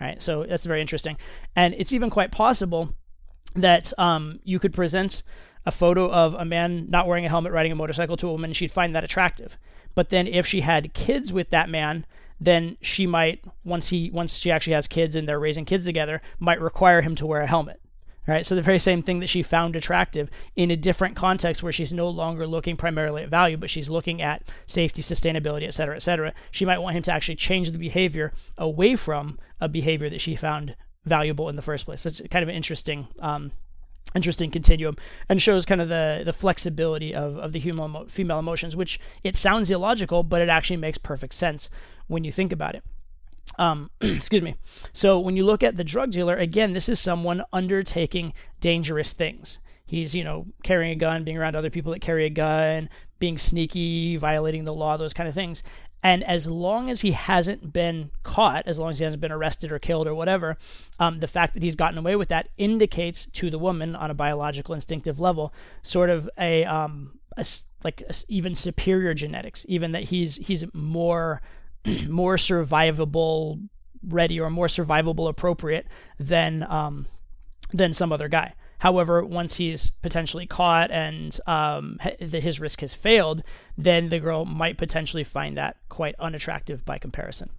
right? 0.01 0.21
So 0.23 0.45
that's 0.45 0.67
very 0.67 0.81
interesting. 0.81 1.17
And 1.57 1.75
it's 1.79 1.93
even 1.93 2.11
quite 2.11 2.31
possible 2.31 2.95
that 3.55 3.93
um, 3.99 4.41
you 4.45 4.59
could 4.59 4.73
present 4.73 5.23
a 5.67 5.71
photo 5.71 6.11
of 6.11 6.35
a 6.35 6.45
man 6.45 6.89
not 6.89 7.07
wearing 7.07 7.27
a 7.27 7.29
helmet 7.29 7.53
riding 7.53 7.73
a 7.73 7.77
motorcycle 7.77 8.17
to 8.17 8.29
a 8.29 8.33
woman, 8.33 8.53
she'd 8.53 8.71
find 8.71 8.95
that 8.95 9.05
attractive. 9.05 9.59
But 9.95 10.11
then 10.11 10.27
if 10.27 10.47
she 10.47 10.63
had 10.63 10.95
kids 10.95 11.33
with 11.33 11.51
that 11.51 11.69
man, 11.69 12.07
then 12.41 12.77
she 12.81 13.07
might 13.07 13.45
once 13.65 13.89
he 13.89 14.11
once 14.11 14.39
she 14.39 14.51
actually 14.51 14.73
has 14.73 14.89
kids 14.89 15.15
and 15.15 15.29
they're 15.29 15.39
raising 15.39 15.65
kids 15.65 15.85
together, 15.85 16.23
might 16.39 16.61
require 16.61 17.03
him 17.03 17.15
to 17.17 17.27
wear 17.27 17.43
a 17.43 17.47
helmet. 17.47 17.81
Right? 18.31 18.47
So 18.47 18.55
the 18.55 18.63
very 18.63 18.79
same 18.79 19.03
thing 19.03 19.19
that 19.21 19.29
she 19.29 19.43
found 19.43 19.75
attractive 19.75 20.31
in 20.55 20.71
a 20.71 20.77
different 20.77 21.17
context 21.17 21.63
where 21.63 21.73
she's 21.73 21.93
no 21.93 22.09
longer 22.09 22.47
looking 22.47 22.77
primarily 22.77 23.25
at 23.25 23.29
value, 23.29 23.57
but 23.57 23.71
she's 23.71 23.89
looking 23.89 24.23
at 24.23 24.45
safety, 24.67 25.03
sustainability, 25.03 25.67
et 25.67 25.75
cetera, 25.75 25.97
et 25.97 26.03
cetera. 26.03 26.33
She 26.53 26.65
might 26.65 26.79
want 26.79 26.97
him 26.97 27.03
to 27.03 27.13
actually 27.13 27.35
change 27.35 27.73
the 27.73 27.79
behavior 27.79 28.33
away 28.57 28.95
from 28.95 29.39
a 29.61 29.69
behavior 29.69 30.09
that 30.09 30.21
she 30.21 30.37
found 30.37 30.77
valuable 31.05 31.49
in 31.49 31.57
the 31.57 31.63
first 31.63 31.87
place. 31.87 32.03
So 32.03 32.09
it's 32.09 32.21
kind 32.31 32.45
of 32.45 32.49
an 32.49 32.55
interesting 32.55 33.09
um, 33.19 33.51
interesting 34.15 34.51
continuum 34.51 34.97
and 35.29 35.41
shows 35.41 35.65
kind 35.65 35.81
of 35.81 35.89
the 35.89 36.23
the 36.25 36.33
flexibility 36.33 37.15
of, 37.15 37.37
of 37.37 37.53
the 37.53 37.59
human 37.59 38.09
female 38.09 38.39
emotions 38.39 38.75
which 38.75 38.99
it 39.23 39.37
sounds 39.37 39.71
illogical 39.71 40.23
but 40.23 40.43
it 40.43 40.49
actually 40.49 40.77
makes 40.77 40.99
perfect 40.99 41.35
sense 41.35 41.69
when 42.09 42.25
you 42.25 42.33
think 42.33 42.51
about 42.51 42.75
it 42.75 42.83
um, 43.59 43.91
excuse 44.01 44.43
me. 44.43 44.57
So 44.93 45.19
when 45.19 45.37
you 45.37 45.45
look 45.45 45.63
at 45.63 45.77
the 45.77 45.85
drug 45.85 46.11
dealer, 46.11 46.37
again, 46.37 46.73
this 46.73 46.89
is 46.89 47.01
someone 47.01 47.43
undertaking 47.53 48.33
dangerous 48.61 49.13
things. 49.13 49.59
he's 49.87 50.15
you 50.15 50.25
know 50.25 50.47
carrying 50.63 50.93
a 50.93 50.97
gun, 50.97 51.25
being 51.25 51.39
around 51.39 51.57
other 51.57 51.71
people 51.71 51.93
that 51.93 52.01
carry 52.01 52.25
a 52.25 52.31
gun, 52.31 52.89
being 53.19 53.39
sneaky, 53.39 54.17
violating 54.17 54.65
the 54.65 54.75
law, 54.75 54.97
those 54.97 55.15
kind 55.15 55.29
of 55.29 55.35
things. 55.35 55.63
And 56.03 56.25
as 56.25 56.49
long 56.49 56.89
as 56.89 57.03
he 57.03 57.13
hasn't 57.13 57.75
been 57.75 58.11
caught, 58.23 58.67
as 58.67 58.79
long 58.79 58.89
as 58.89 58.99
he 58.99 59.05
hasn't 59.05 59.21
been 59.21 59.33
arrested 59.33 59.71
or 59.71 59.79
killed 59.79 60.07
or 60.07 60.15
whatever, 60.15 60.57
um, 60.99 61.21
the 61.21 61.27
fact 61.27 61.53
that 61.55 61.63
he's 61.63 61.77
gotten 61.77 61.99
away 61.99 62.17
with 62.17 62.31
that 62.31 62.49
indicates 62.57 63.27
to 63.27 63.51
the 63.51 63.59
woman 63.59 63.95
on 63.95 64.11
a 64.11 64.15
biological 64.15 64.75
instinctive 64.75 65.21
level 65.21 65.53
sort 65.83 66.09
of 66.09 66.29
a, 66.39 66.65
um, 66.65 67.19
a 67.37 67.45
like 67.85 68.01
a, 68.09 68.15
even 68.29 68.55
superior 68.55 69.13
genetics, 69.13 69.67
even 69.69 69.93
that 69.93 70.05
he's 70.05 70.37
he's 70.37 70.65
more 70.73 71.43
more 72.09 72.37
survivable 72.37 73.69
ready 74.07 74.41
or 74.41 74.51
more 74.51 74.67
survivable 74.67 75.29
appropriate 75.29 75.87
than 76.19 76.65
um, 76.69 77.07
than 77.73 77.93
some 77.93 78.13
other 78.13 78.29
guy. 78.29 78.55
However, 78.79 79.23
once 79.25 79.57
he's 79.57 79.91
potentially 79.91 80.47
caught 80.47 80.91
and 80.91 81.39
um, 81.47 81.99
his 82.19 82.59
risk 82.59 82.81
has 82.81 82.95
failed, 82.95 83.43
then 83.77 84.09
the 84.09 84.19
girl 84.19 84.47
might 84.47 84.79
potentially 84.79 85.23
find 85.23 85.59
that 85.59 85.77
quite 85.91 86.15
unattractive 86.19 86.85
by 86.87 86.97
comparison. 86.97 87.51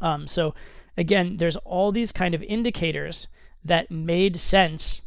Um, 0.00 0.26
so, 0.26 0.54
again, 0.96 1.36
there's 1.36 1.56
all 1.56 1.92
these 1.92 2.10
kind 2.10 2.34
of 2.34 2.42
indicators 2.42 3.28
that 3.66 3.90
made 3.90 4.38
sense 4.38 5.02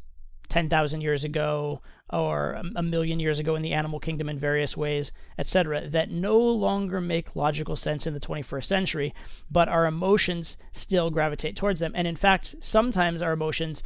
10,000 0.50 1.02
years 1.02 1.24
ago 1.24 1.82
or 2.12 2.60
a 2.76 2.84
million 2.84 3.20
years 3.20 3.40
ago 3.40 3.56
in 3.56 3.62
the 3.62 3.74
animal 3.74 4.00
kingdom 4.00 4.30
in 4.30 4.40
various 4.40 4.76
ways, 4.76 5.12
etc., 5.38 5.88
that 5.90 6.10
no 6.10 6.38
longer 6.38 7.00
make 7.00 7.36
logical 7.36 7.76
sense 7.76 8.08
in 8.08 8.14
the 8.14 8.20
21st 8.20 8.66
century, 8.66 9.14
but 9.50 9.70
our 9.70 9.86
emotions 9.86 10.58
still 10.72 11.10
gravitate 11.10 11.56
towards 11.56 11.80
them. 11.80 11.92
And 11.96 12.08
in 12.08 12.16
fact, 12.16 12.56
sometimes 12.62 13.22
our 13.22 13.34
emotions 13.34 13.84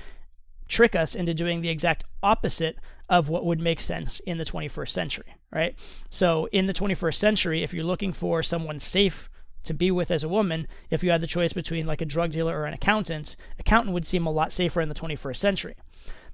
trick 0.67 0.95
us 0.95 1.15
into 1.15 1.33
doing 1.33 1.61
the 1.61 1.69
exact 1.69 2.05
opposite 2.21 2.77
of 3.09 3.29
what 3.29 3.45
would 3.45 3.59
make 3.59 3.79
sense 3.79 4.19
in 4.21 4.37
the 4.37 4.45
21st 4.45 4.89
century, 4.89 5.35
right? 5.51 5.77
So, 6.09 6.47
in 6.51 6.67
the 6.67 6.73
21st 6.73 7.15
century, 7.15 7.63
if 7.63 7.73
you're 7.73 7.83
looking 7.83 8.13
for 8.13 8.41
someone 8.41 8.79
safe 8.79 9.29
to 9.63 9.73
be 9.73 9.91
with 9.91 10.11
as 10.11 10.23
a 10.23 10.29
woman, 10.29 10.67
if 10.89 11.03
you 11.03 11.11
had 11.11 11.21
the 11.21 11.27
choice 11.27 11.53
between 11.53 11.85
like 11.85 12.01
a 12.01 12.05
drug 12.05 12.31
dealer 12.31 12.57
or 12.57 12.65
an 12.65 12.73
accountant, 12.73 13.35
accountant 13.59 13.93
would 13.93 14.05
seem 14.05 14.25
a 14.25 14.31
lot 14.31 14.51
safer 14.51 14.81
in 14.81 14.89
the 14.89 14.95
21st 14.95 15.37
century. 15.37 15.75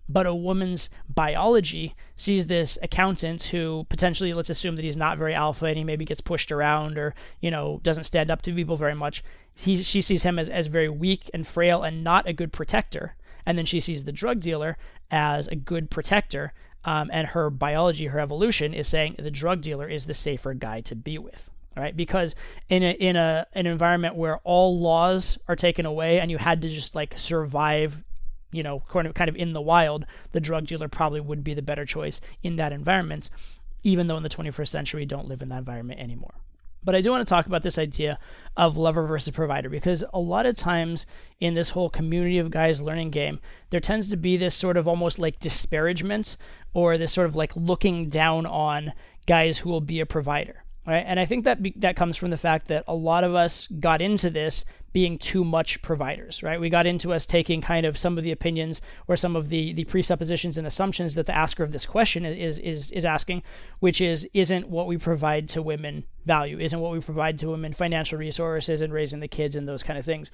But 0.09 0.25
a 0.25 0.33
woman's 0.33 0.89
biology 1.07 1.95
sees 2.15 2.47
this 2.47 2.77
accountant 2.81 3.43
who 3.43 3.85
potentially, 3.89 4.33
let's 4.33 4.49
assume 4.49 4.75
that 4.75 4.83
he's 4.83 4.97
not 4.97 5.19
very 5.19 5.35
alpha 5.35 5.67
and 5.67 5.77
he 5.77 5.83
maybe 5.83 6.03
gets 6.03 6.19
pushed 6.19 6.51
around 6.51 6.97
or, 6.97 7.13
you 7.39 7.51
know, 7.51 7.79
doesn't 7.83 8.05
stand 8.05 8.31
up 8.31 8.41
to 8.41 8.53
people 8.53 8.75
very 8.75 8.95
much. 8.95 9.23
He, 9.53 9.83
she 9.83 10.01
sees 10.01 10.23
him 10.23 10.39
as, 10.39 10.49
as 10.49 10.67
very 10.67 10.89
weak 10.89 11.29
and 11.33 11.45
frail 11.45 11.83
and 11.83 12.03
not 12.03 12.27
a 12.27 12.33
good 12.33 12.51
protector 12.51 13.15
and 13.49 13.57
then 13.57 13.65
she 13.65 13.79
sees 13.79 14.03
the 14.03 14.11
drug 14.11 14.39
dealer 14.39 14.77
as 15.09 15.47
a 15.47 15.55
good 15.55 15.89
protector. 15.89 16.53
Um, 16.85 17.09
and 17.11 17.29
her 17.29 17.49
biology, 17.49 18.05
her 18.05 18.19
evolution, 18.19 18.75
is 18.75 18.87
saying 18.87 19.15
the 19.17 19.31
drug 19.31 19.61
dealer 19.61 19.89
is 19.89 20.05
the 20.05 20.13
safer 20.13 20.53
guy 20.53 20.81
to 20.81 20.95
be 20.95 21.17
with. 21.17 21.49
Right, 21.75 21.95
because 21.95 22.35
in 22.67 22.83
a 22.83 22.91
in 22.91 23.15
a 23.15 23.47
an 23.53 23.65
environment 23.65 24.15
where 24.15 24.37
all 24.43 24.79
laws 24.79 25.37
are 25.47 25.55
taken 25.55 25.85
away 25.85 26.19
and 26.19 26.29
you 26.29 26.37
had 26.37 26.61
to 26.63 26.69
just 26.69 26.93
like 26.93 27.17
survive 27.17 28.03
you 28.51 28.63
know, 28.63 28.83
kind 28.89 29.07
of, 29.07 29.35
in 29.35 29.53
the 29.53 29.61
wild, 29.61 30.05
the 30.31 30.39
drug 30.39 30.67
dealer 30.67 30.87
probably 30.87 31.19
would 31.19 31.43
be 31.43 31.53
the 31.53 31.61
better 31.61 31.85
choice 31.85 32.19
in 32.43 32.55
that 32.55 32.73
environment, 32.73 33.29
even 33.83 34.07
though 34.07 34.17
in 34.17 34.23
the 34.23 34.29
21st 34.29 34.67
century 34.67 35.05
don't 35.05 35.27
live 35.27 35.41
in 35.41 35.49
that 35.49 35.59
environment 35.59 35.99
anymore. 35.99 36.33
But 36.83 36.95
I 36.95 37.01
do 37.01 37.11
want 37.11 37.25
to 37.27 37.29
talk 37.29 37.45
about 37.45 37.63
this 37.63 37.77
idea 37.77 38.17
of 38.55 38.77
lover 38.77 39.05
versus 39.05 39.33
provider 39.33 39.69
because 39.69 40.03
a 40.13 40.19
lot 40.19 40.45
of 40.45 40.55
times 40.55 41.05
in 41.39 41.53
this 41.53 41.71
whole 41.71 41.89
community 41.89 42.37
of 42.37 42.51
guys 42.51 42.81
learning 42.81 43.11
game, 43.11 43.39
there 43.69 43.81
tends 43.81 44.09
to 44.09 44.17
be 44.17 44.37
this 44.37 44.55
sort 44.55 44.77
of 44.77 44.87
almost 44.87 45.19
like 45.19 45.39
disparagement 45.39 46.37
or 46.73 46.97
this 46.97 47.11
sort 47.11 47.27
of 47.27 47.35
like 47.35 47.55
looking 47.55 48.07
down 48.07 48.45
on 48.45 48.93
guys 49.27 49.59
who 49.59 49.69
will 49.69 49.81
be 49.81 49.99
a 49.99 50.05
provider. 50.05 50.63
Right? 50.89 51.03
And 51.05 51.19
I 51.19 51.25
think 51.25 51.45
that 51.45 51.61
be, 51.61 51.71
that 51.77 51.95
comes 51.95 52.17
from 52.17 52.31
the 52.31 52.37
fact 52.37 52.67
that 52.69 52.83
a 52.87 52.95
lot 52.95 53.23
of 53.23 53.35
us 53.35 53.67
got 53.67 54.01
into 54.01 54.31
this 54.31 54.65
being 54.91 55.19
too 55.19 55.43
much 55.43 55.83
providers, 55.83 56.41
right? 56.41 56.59
We 56.59 56.71
got 56.71 56.87
into 56.87 57.13
us 57.13 57.27
taking 57.27 57.61
kind 57.61 57.85
of 57.85 57.95
some 57.95 58.17
of 58.17 58.23
the 58.23 58.31
opinions 58.31 58.81
or 59.07 59.15
some 59.15 59.35
of 59.35 59.49
the 59.49 59.71
the 59.73 59.83
presuppositions 59.83 60.57
and 60.57 60.65
assumptions 60.65 61.13
that 61.13 61.27
the 61.27 61.35
asker 61.35 61.63
of 61.63 61.71
this 61.73 61.85
question 61.85 62.25
is 62.25 62.57
is 62.57 62.89
is 62.89 63.05
asking, 63.05 63.43
which 63.79 64.01
is 64.01 64.27
isn't 64.33 64.67
what 64.67 64.87
we 64.87 64.97
provide 64.97 65.47
to 65.49 65.61
women 65.61 66.05
value, 66.25 66.57
isn't 66.57 66.79
what 66.79 66.91
we 66.91 67.01
provide 67.01 67.37
to 67.37 67.51
women 67.51 67.71
financial 67.71 68.17
resources 68.17 68.81
and 68.81 68.91
raising 68.91 69.19
the 69.19 69.27
kids 69.27 69.55
and 69.55 69.67
those 69.67 69.83
kind 69.83 69.99
of 69.99 70.05
things. 70.05 70.31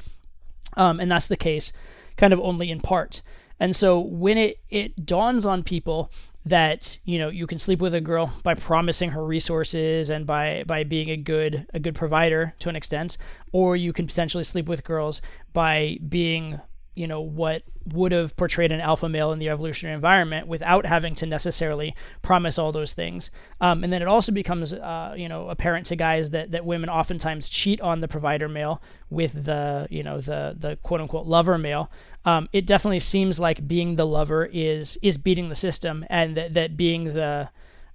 Um, 0.77 1.01
and 1.01 1.11
that's 1.11 1.27
the 1.27 1.35
case 1.35 1.73
kind 2.15 2.31
of 2.31 2.39
only 2.39 2.71
in 2.71 2.79
part. 2.79 3.21
And 3.59 3.75
so 3.75 3.99
when 3.99 4.37
it 4.37 4.59
it 4.69 5.05
dawns 5.05 5.45
on 5.45 5.63
people 5.63 6.09
that 6.45 6.97
you 7.05 7.17
know 7.17 7.29
you 7.29 7.47
can 7.47 7.57
sleep 7.57 7.79
with 7.79 7.95
a 7.95 8.01
girl 8.01 8.31
by 8.43 8.53
promising 8.53 9.11
her 9.11 9.25
resources 9.25 10.09
and 10.09 10.27
by 10.27 10.63
by 10.67 10.83
being 10.83 11.09
a 11.09 11.17
good 11.17 11.65
a 11.73 11.79
good 11.79 11.95
provider 11.95 12.53
to 12.59 12.69
an 12.69 12.75
extent 12.75 13.17
or 13.51 13.75
you 13.75 13.91
can 13.91 14.05
potentially 14.05 14.43
sleep 14.43 14.67
with 14.67 14.83
girls 14.83 15.21
by 15.53 15.97
being 16.07 16.59
you 16.95 17.07
know 17.07 17.21
what 17.21 17.63
would 17.93 18.11
have 18.11 18.35
portrayed 18.35 18.71
an 18.71 18.79
alpha 18.79 19.07
male 19.07 19.31
in 19.31 19.37
the 19.37 19.49
evolutionary 19.49 19.93
environment 19.93 20.47
without 20.47 20.85
having 20.85 21.13
to 21.13 21.25
necessarily 21.25 21.93
promise 22.23 22.57
all 22.57 22.71
those 22.71 22.93
things. 22.93 23.29
Um, 23.61 23.83
and 23.83 23.93
then 23.93 24.01
it 24.01 24.07
also 24.07 24.31
becomes 24.31 24.73
uh, 24.73 25.13
you 25.15 25.29
know 25.29 25.49
apparent 25.49 25.85
to 25.87 25.95
guys 25.95 26.31
that, 26.31 26.51
that 26.51 26.65
women 26.65 26.89
oftentimes 26.89 27.49
cheat 27.49 27.79
on 27.81 28.01
the 28.01 28.07
provider 28.07 28.49
male 28.49 28.81
with 29.09 29.45
the 29.45 29.87
you 29.89 30.03
know 30.03 30.19
the 30.19 30.55
the 30.57 30.77
quote 30.77 31.01
unquote 31.01 31.27
lover 31.27 31.57
male. 31.57 31.91
Um, 32.23 32.49
it 32.51 32.65
definitely 32.65 33.01
seems 33.01 33.39
like 33.39 33.67
being 33.67 33.95
the 33.95 34.07
lover 34.07 34.49
is 34.51 34.97
is 35.01 35.17
beating 35.17 35.49
the 35.49 35.55
system 35.55 36.05
and 36.09 36.35
that, 36.37 36.53
that 36.53 36.77
being 36.77 37.13
the 37.13 37.49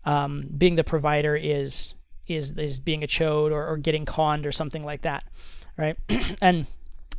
um, 0.04 0.46
being 0.56 0.76
the 0.76 0.84
provider 0.84 1.34
is 1.34 1.94
is 2.28 2.50
is 2.52 2.78
being 2.78 3.02
a 3.02 3.08
chode 3.08 3.50
or, 3.50 3.66
or 3.66 3.76
getting 3.76 4.04
conned 4.04 4.46
or 4.46 4.52
something 4.52 4.84
like 4.84 5.02
that 5.02 5.24
right? 5.80 5.96
And 6.40 6.66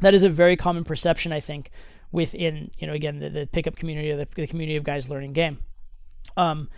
that 0.02 0.14
is 0.14 0.24
a 0.24 0.30
very 0.30 0.56
common 0.56 0.84
perception, 0.84 1.32
I 1.32 1.40
think, 1.40 1.72
within 2.12 2.72
you 2.78 2.88
know 2.88 2.94
again 2.94 3.20
the, 3.20 3.30
the 3.30 3.48
pickup 3.48 3.76
community 3.76 4.12
or 4.12 4.18
the, 4.18 4.28
the 4.36 4.48
community 4.48 4.76
of 4.76 4.84
guys 4.84 5.10
learning 5.10 5.34
game. 5.34 5.60
Um, 6.38 6.70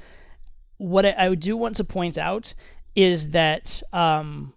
what 0.78 1.06
I, 1.06 1.16
I, 1.18 1.36
do 1.36 1.58
want 1.58 1.76
to 1.78 1.84
point 1.84 2.18
out 2.18 2.54
is 2.96 3.32
that 3.32 3.82
um, 3.92 4.54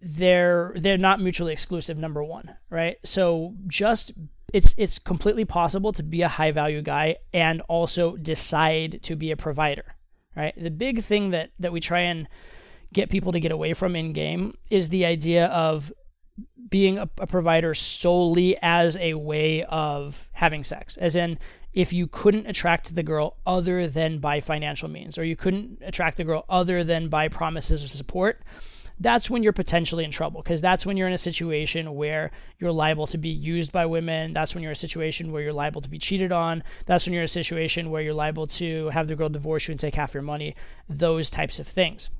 they're 0.00 0.72
they're 0.76 0.98
not 0.98 1.20
mutually 1.20 1.52
exclusive. 1.52 1.98
Number 1.98 2.22
one, 2.22 2.56
right? 2.70 2.96
So 3.04 3.54
just 3.66 4.12
it's 4.52 4.74
it's 4.76 4.98
completely 4.98 5.44
possible 5.44 5.92
to 5.92 6.02
be 6.02 6.22
a 6.22 6.28
high 6.28 6.50
value 6.50 6.82
guy 6.82 7.16
and 7.32 7.60
also 7.62 8.16
decide 8.16 9.02
to 9.04 9.16
be 9.16 9.30
a 9.30 9.36
provider, 9.36 9.96
right? 10.36 10.54
The 10.56 10.70
big 10.70 11.04
thing 11.04 11.30
that 11.30 11.50
that 11.58 11.72
we 11.72 11.80
try 11.80 12.00
and 12.00 12.28
get 12.92 13.10
people 13.10 13.32
to 13.32 13.40
get 13.40 13.52
away 13.52 13.72
from 13.72 13.96
in 13.96 14.12
game 14.12 14.56
is 14.70 14.90
the 14.90 15.06
idea 15.06 15.46
of 15.46 15.92
being 16.68 16.98
a, 16.98 17.08
a, 17.18 17.26
provider 17.26 17.74
solely 17.74 18.56
as 18.62 18.96
a 18.96 19.14
way 19.14 19.62
of 19.64 20.28
having 20.32 20.64
sex. 20.64 20.96
As 20.96 21.14
in 21.14 21.38
if 21.74 21.92
you 21.92 22.06
couldn't 22.06 22.46
attract 22.46 22.94
the 22.94 23.02
girl 23.02 23.36
other 23.46 23.86
than 23.86 24.18
by 24.18 24.40
financial 24.40 24.88
means 24.88 25.18
or 25.18 25.24
you 25.24 25.36
couldn't 25.36 25.78
attract 25.82 26.16
the 26.16 26.24
girl 26.24 26.44
other 26.48 26.82
than 26.84 27.08
by 27.08 27.28
promises 27.28 27.82
of 27.82 27.90
support 27.90 28.42
that's 29.02 29.28
when 29.28 29.42
you're 29.42 29.52
potentially 29.52 30.04
in 30.04 30.10
trouble 30.10 30.42
because 30.42 30.60
that's 30.60 30.86
when 30.86 30.96
you're 30.96 31.08
in 31.08 31.12
a 31.12 31.18
situation 31.18 31.94
where 31.94 32.30
you're 32.58 32.72
liable 32.72 33.06
to 33.08 33.18
be 33.18 33.28
used 33.28 33.72
by 33.72 33.84
women. 33.84 34.32
That's 34.32 34.54
when 34.54 34.62
you're 34.62 34.70
in 34.70 34.76
a 34.76 34.76
situation 34.76 35.32
where 35.32 35.42
you're 35.42 35.52
liable 35.52 35.80
to 35.80 35.88
be 35.88 35.98
cheated 35.98 36.30
on. 36.30 36.62
That's 36.86 37.04
when 37.04 37.12
you're 37.12 37.22
in 37.22 37.26
a 37.26 37.28
situation 37.28 37.90
where 37.90 38.02
you're 38.02 38.14
liable 38.14 38.46
to 38.48 38.88
have 38.90 39.08
the 39.08 39.16
girl 39.16 39.28
divorce 39.28 39.66
you 39.66 39.72
and 39.72 39.80
take 39.80 39.94
half 39.94 40.14
your 40.14 40.22
money. 40.22 40.54
Those 40.88 41.30
types 41.30 41.58
of 41.58 41.66
things. 41.66 42.10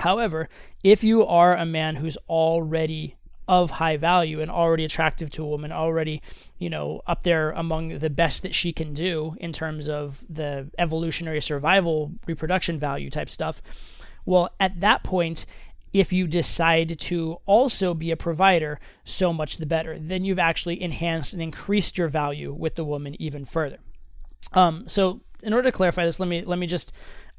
However 0.00 0.48
if 0.84 1.02
you 1.02 1.26
are 1.26 1.56
a 1.56 1.66
man 1.66 1.96
who's 1.96 2.16
already 2.28 3.16
of 3.48 3.72
high 3.72 3.96
value 3.96 4.40
and 4.40 4.50
already 4.50 4.84
attractive 4.84 5.30
to 5.30 5.42
a 5.42 5.48
woman, 5.48 5.72
already, 5.72 6.22
you 6.58 6.70
know, 6.70 7.02
up 7.06 7.22
there 7.22 7.50
among 7.50 7.98
the 7.98 8.10
best 8.10 8.42
that 8.42 8.54
she 8.54 8.72
can 8.72 8.94
do 8.94 9.34
in 9.40 9.52
terms 9.52 9.88
of 9.88 10.24
the 10.28 10.70
evolutionary 10.78 11.40
survival, 11.40 12.12
reproduction 12.26 12.78
value 12.78 13.10
type 13.10 13.28
stuff. 13.28 13.60
Well, 14.24 14.50
at 14.60 14.80
that 14.80 15.02
point, 15.02 15.46
if 15.92 16.12
you 16.12 16.26
decide 16.26 16.98
to 16.98 17.38
also 17.44 17.92
be 17.94 18.10
a 18.10 18.16
provider, 18.16 18.80
so 19.04 19.32
much 19.32 19.58
the 19.58 19.66
better. 19.66 19.98
Then 19.98 20.24
you've 20.24 20.38
actually 20.38 20.80
enhanced 20.80 21.34
and 21.34 21.42
increased 21.42 21.98
your 21.98 22.08
value 22.08 22.52
with 22.52 22.76
the 22.76 22.84
woman 22.84 23.20
even 23.20 23.44
further. 23.44 23.78
Um, 24.52 24.88
so, 24.88 25.20
in 25.42 25.52
order 25.52 25.68
to 25.68 25.76
clarify 25.76 26.06
this, 26.06 26.20
let 26.20 26.28
me 26.28 26.44
let 26.44 26.58
me 26.58 26.66
just 26.66 26.92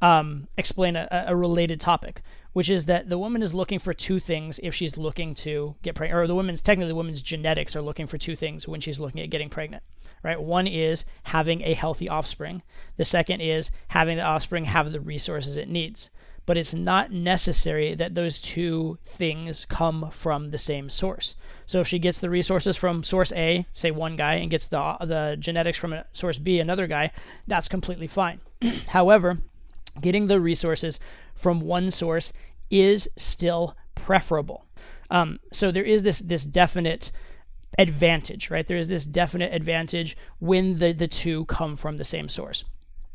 um, 0.03 0.47
explain 0.57 0.97
a, 0.97 1.07
a 1.27 1.35
related 1.35 1.79
topic, 1.79 2.21
which 2.51 2.69
is 2.69 2.85
that 2.85 3.09
the 3.09 3.17
woman 3.17 3.41
is 3.41 3.53
looking 3.53 3.79
for 3.79 3.93
two 3.93 4.19
things 4.19 4.59
if 4.61 4.75
she's 4.75 4.97
looking 4.97 5.33
to 5.35 5.75
get 5.81 5.95
pregnant, 5.95 6.19
or 6.19 6.27
the 6.27 6.35
woman's 6.35 6.61
technically 6.61 6.89
the 6.89 6.95
woman's 6.95 7.21
genetics 7.21 7.73
are 7.75 7.81
looking 7.81 8.05
for 8.05 8.17
two 8.17 8.35
things 8.35 8.67
when 8.67 8.81
she's 8.81 8.99
looking 8.99 9.21
at 9.21 9.29
getting 9.29 9.49
pregnant. 9.49 9.81
Right? 10.21 10.41
One 10.41 10.67
is 10.67 11.05
having 11.23 11.61
a 11.61 11.73
healthy 11.73 12.07
offspring. 12.09 12.63
The 12.97 13.05
second 13.05 13.41
is 13.41 13.71
having 13.89 14.17
the 14.17 14.23
offspring 14.23 14.65
have 14.65 14.91
the 14.91 14.99
resources 15.01 15.57
it 15.57 15.69
needs. 15.69 16.09
but 16.45 16.57
it's 16.57 16.73
not 16.73 17.11
necessary 17.11 17.95
that 17.95 18.15
those 18.15 18.39
two 18.39 18.97
things 19.05 19.65
come 19.65 20.09
from 20.11 20.51
the 20.51 20.57
same 20.57 20.89
source. 20.89 21.35
So 21.65 21.79
if 21.79 21.87
she 21.87 21.99
gets 21.99 22.19
the 22.19 22.29
resources 22.29 22.75
from 22.75 23.03
source 23.03 23.31
A, 23.33 23.65
say 23.71 23.91
one 23.91 24.17
guy, 24.17 24.35
and 24.35 24.51
gets 24.51 24.65
the 24.65 24.97
the 24.99 25.37
genetics 25.39 25.77
from 25.77 25.95
source 26.11 26.37
B, 26.39 26.59
another 26.59 26.87
guy, 26.87 27.11
that's 27.47 27.69
completely 27.69 28.07
fine. 28.07 28.41
However, 28.87 29.39
getting 30.01 30.27
the 30.27 30.39
resources 30.39 30.99
from 31.35 31.61
one 31.61 31.91
source 31.91 32.33
is 32.69 33.09
still 33.17 33.75
preferable. 33.95 34.65
Um, 35.09 35.39
so 35.51 35.71
there 35.71 35.83
is 35.83 36.03
this 36.03 36.19
this 36.19 36.43
definite 36.43 37.11
advantage, 37.77 38.49
right? 38.49 38.67
There 38.67 38.77
is 38.77 38.87
this 38.87 39.05
definite 39.05 39.53
advantage 39.53 40.17
when 40.39 40.79
the 40.79 40.91
the 40.91 41.07
two 41.07 41.45
come 41.45 41.77
from 41.77 41.97
the 41.97 42.03
same 42.03 42.29
source. 42.29 42.65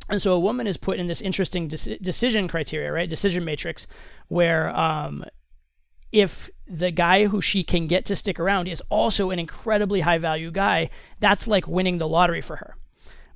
And 0.09 0.23
so 0.23 0.33
a 0.33 0.41
woman 0.41 0.67
is 0.67 0.77
put 0.77 0.99
in 0.99 1.07
this 1.07 1.21
interesting 1.21 1.69
de- 1.69 1.99
decision 1.99 2.49
criteria, 2.49 2.91
right? 2.91 3.09
Decision 3.09 3.45
matrix, 3.45 3.87
where 4.29 4.75
um, 4.75 5.25
if 6.13 6.49
the 6.67 6.91
guy 6.91 7.27
who 7.27 7.41
she 7.41 7.63
can 7.63 7.87
get 7.87 8.07
to 8.07 8.17
stick 8.17 8.41
around 8.41 8.69
is 8.69 8.81
also 8.89 9.31
an 9.31 9.39
incredibly 9.39 10.01
high 10.01 10.19
value 10.19 10.51
guy, 10.51 10.89
that's 11.21 11.47
like 11.47 11.69
winning 11.69 11.99
the 11.99 12.09
lottery 12.09 12.41
for 12.41 12.57
her. 12.57 12.77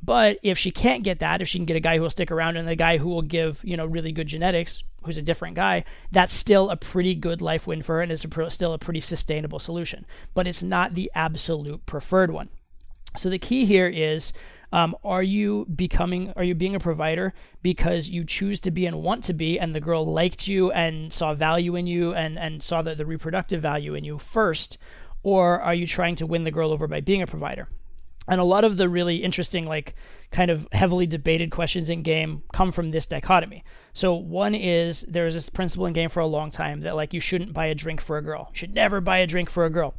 But 0.03 0.38
if 0.43 0.59
she 0.59 0.73
can't 0.73 1.05
get 1.05 1.21
that, 1.21 1.41
if 1.41 1.49
she 1.49 1.59
can 1.59 1.65
get 1.65 1.77
a 1.77 1.81
guy 1.81 1.97
who 1.97 2.03
will 2.03 2.11
stick 2.11 2.33
around 2.33 2.57
and 2.57 2.67
the 2.67 2.75
guy 2.75 2.99
who 2.99 3.09
will 3.09 3.23
give, 3.23 3.61
you 3.62 3.77
know, 3.77 3.87
really 3.87 4.11
good 4.11 4.27
genetics, 4.27 4.83
who's 5.05 5.19
a 5.19 5.23
different 5.23 5.55
guy, 5.55 5.85
that's 6.11 6.35
still 6.35 6.71
a 6.71 6.77
pretty 6.77 7.15
good 7.15 7.41
life 7.41 7.67
win 7.67 7.83
for 7.83 7.97
her 7.97 8.03
and 8.03 8.11
it's 8.11 8.25
a, 8.25 8.51
still 8.51 8.73
a 8.73 8.79
pretty 8.79 9.01
sustainable 9.01 9.61
solution. 9.61 10.05
But 10.35 10.49
it's 10.49 10.62
not 10.62 10.95
the 10.95 11.11
absolute 11.15 11.87
preferred 11.87 12.33
one. 12.33 12.49
So 13.17 13.31
the 13.31 13.38
key 13.38 13.65
here 13.65 13.88
is 13.88 14.33
um, 14.73 14.97
are 15.05 15.23
you 15.23 15.67
becoming, 15.67 16.33
are 16.35 16.45
you 16.45 16.55
being 16.55 16.75
a 16.75 16.81
provider 16.81 17.35
because 17.62 18.09
you 18.09 18.25
choose 18.25 18.59
to 18.61 18.71
be 18.71 18.87
and 18.87 19.03
want 19.03 19.23
to 19.25 19.35
be, 19.35 19.61
and 19.61 19.75
the 19.75 19.81
girl 19.81 20.05
liked 20.05 20.49
you 20.49 20.73
and 20.73 21.12
saw 21.12 21.35
value 21.35 21.77
in 21.77 21.87
you 21.87 22.15
and, 22.15 22.38
and 22.38 22.62
saw 22.62 22.83
the, 22.83 22.95
the 22.95 23.07
reproductive 23.07 23.62
value 23.62 23.95
in 23.95 24.03
you 24.03 24.19
first? 24.19 24.79
Or 25.23 25.61
are 25.61 25.75
you 25.75 25.87
trying 25.87 26.17
to 26.17 26.27
win 26.27 26.43
the 26.45 26.51
girl 26.51 26.73
over 26.73 26.88
by 26.88 27.01
being 27.01 27.23
a 27.23 27.27
provider? 27.27 27.69
And 28.29 28.41
a 28.41 28.45
lot 28.45 28.65
of 28.65 28.77
the 28.77 28.89
really 28.89 29.17
interesting, 29.17 29.67
like, 29.67 29.95
kind 30.31 30.51
of 30.51 30.69
heavily 30.73 31.07
debated 31.07 31.51
questions 31.51 31.91
in 31.91 32.03
game 32.03 32.43
come 32.53 32.71
from 32.71 32.91
this 32.91 33.07
dichotomy. 33.07 33.65
So, 33.93 34.15
one 34.15 34.55
is 34.55 35.03
there's 35.03 35.35
this 35.35 35.49
principle 35.49 35.87
in 35.87 35.93
game 35.93 36.09
for 36.09 36.21
a 36.21 36.27
long 36.27 36.51
time 36.51 36.81
that, 36.81 36.95
like, 36.95 37.13
you 37.13 37.21
shouldn't 37.21 37.53
buy 37.53 37.67
a 37.67 37.75
drink 37.75 38.01
for 38.01 38.17
a 38.19 38.23
girl. 38.23 38.49
You 38.51 38.59
should 38.59 38.75
never 38.75 39.01
buy 39.01 39.19
a 39.19 39.27
drink 39.27 39.51
for 39.51 39.65
a 39.65 39.71
girl. 39.71 39.95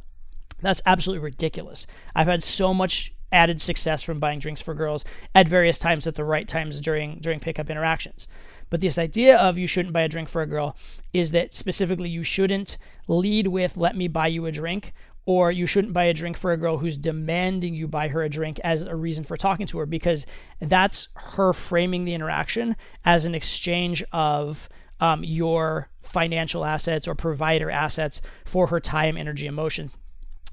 That's 0.62 0.82
absolutely 0.86 1.24
ridiculous. 1.24 1.86
I've 2.14 2.26
had 2.26 2.42
so 2.42 2.72
much 2.72 3.12
added 3.34 3.60
success 3.60 4.02
from 4.02 4.20
buying 4.20 4.38
drinks 4.38 4.62
for 4.62 4.74
girls 4.74 5.04
at 5.34 5.48
various 5.48 5.78
times 5.78 6.06
at 6.06 6.14
the 6.14 6.24
right 6.24 6.46
times 6.46 6.80
during 6.80 7.18
during 7.18 7.40
pickup 7.40 7.68
interactions. 7.68 8.28
But 8.70 8.80
this 8.80 8.96
idea 8.96 9.36
of 9.36 9.58
you 9.58 9.66
shouldn't 9.66 9.92
buy 9.92 10.02
a 10.02 10.08
drink 10.08 10.28
for 10.28 10.40
a 10.40 10.46
girl 10.46 10.76
is 11.12 11.32
that 11.32 11.54
specifically 11.54 12.08
you 12.08 12.22
shouldn't 12.22 12.78
lead 13.08 13.48
with 13.48 13.76
let 13.76 13.96
me 13.96 14.08
buy 14.08 14.28
you 14.28 14.46
a 14.46 14.52
drink 14.52 14.94
or 15.26 15.50
you 15.50 15.66
shouldn't 15.66 15.92
buy 15.92 16.04
a 16.04 16.14
drink 16.14 16.36
for 16.36 16.52
a 16.52 16.56
girl 16.56 16.78
who's 16.78 16.98
demanding 16.98 17.74
you 17.74 17.88
buy 17.88 18.08
her 18.08 18.22
a 18.22 18.28
drink 18.28 18.60
as 18.62 18.82
a 18.82 18.94
reason 18.94 19.24
for 19.24 19.36
talking 19.36 19.66
to 19.66 19.78
her 19.78 19.86
because 19.86 20.26
that's 20.60 21.08
her 21.14 21.52
framing 21.52 22.04
the 22.04 22.14
interaction 22.14 22.76
as 23.04 23.24
an 23.24 23.34
exchange 23.34 24.04
of 24.12 24.68
um, 25.00 25.24
your 25.24 25.88
financial 26.00 26.64
assets 26.64 27.08
or 27.08 27.14
provider 27.14 27.70
assets 27.70 28.20
for 28.44 28.68
her 28.68 28.80
time, 28.80 29.16
energy, 29.16 29.46
emotions. 29.46 29.96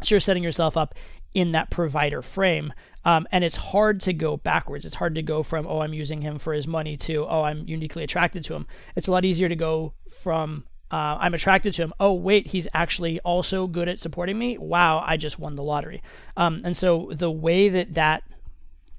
So 0.01 0.15
you're 0.15 0.19
setting 0.19 0.43
yourself 0.43 0.77
up 0.77 0.95
in 1.33 1.51
that 1.51 1.69
provider 1.69 2.21
frame. 2.21 2.73
Um, 3.03 3.27
and 3.31 3.43
it's 3.43 3.55
hard 3.55 3.99
to 4.01 4.13
go 4.13 4.37
backwards. 4.37 4.85
It's 4.85 4.95
hard 4.95 5.15
to 5.15 5.21
go 5.21 5.43
from, 5.43 5.65
oh, 5.67 5.79
I'm 5.79 5.93
using 5.93 6.21
him 6.21 6.37
for 6.37 6.53
his 6.53 6.67
money 6.67 6.97
to, 6.97 7.25
oh, 7.27 7.43
I'm 7.43 7.67
uniquely 7.67 8.03
attracted 8.03 8.43
to 8.45 8.55
him. 8.55 8.67
It's 8.95 9.07
a 9.07 9.11
lot 9.11 9.25
easier 9.25 9.49
to 9.49 9.55
go 9.55 9.93
from, 10.09 10.65
uh, 10.91 11.17
I'm 11.19 11.33
attracted 11.33 11.73
to 11.75 11.83
him. 11.83 11.93
Oh, 11.99 12.13
wait, 12.13 12.47
he's 12.47 12.67
actually 12.73 13.19
also 13.21 13.67
good 13.67 13.87
at 13.87 13.99
supporting 13.99 14.37
me. 14.37 14.57
Wow, 14.57 15.03
I 15.05 15.17
just 15.17 15.39
won 15.39 15.55
the 15.55 15.63
lottery. 15.63 16.01
Um, 16.35 16.61
and 16.65 16.75
so 16.75 17.09
the 17.13 17.31
way 17.31 17.69
that 17.69 17.93
that 17.93 18.23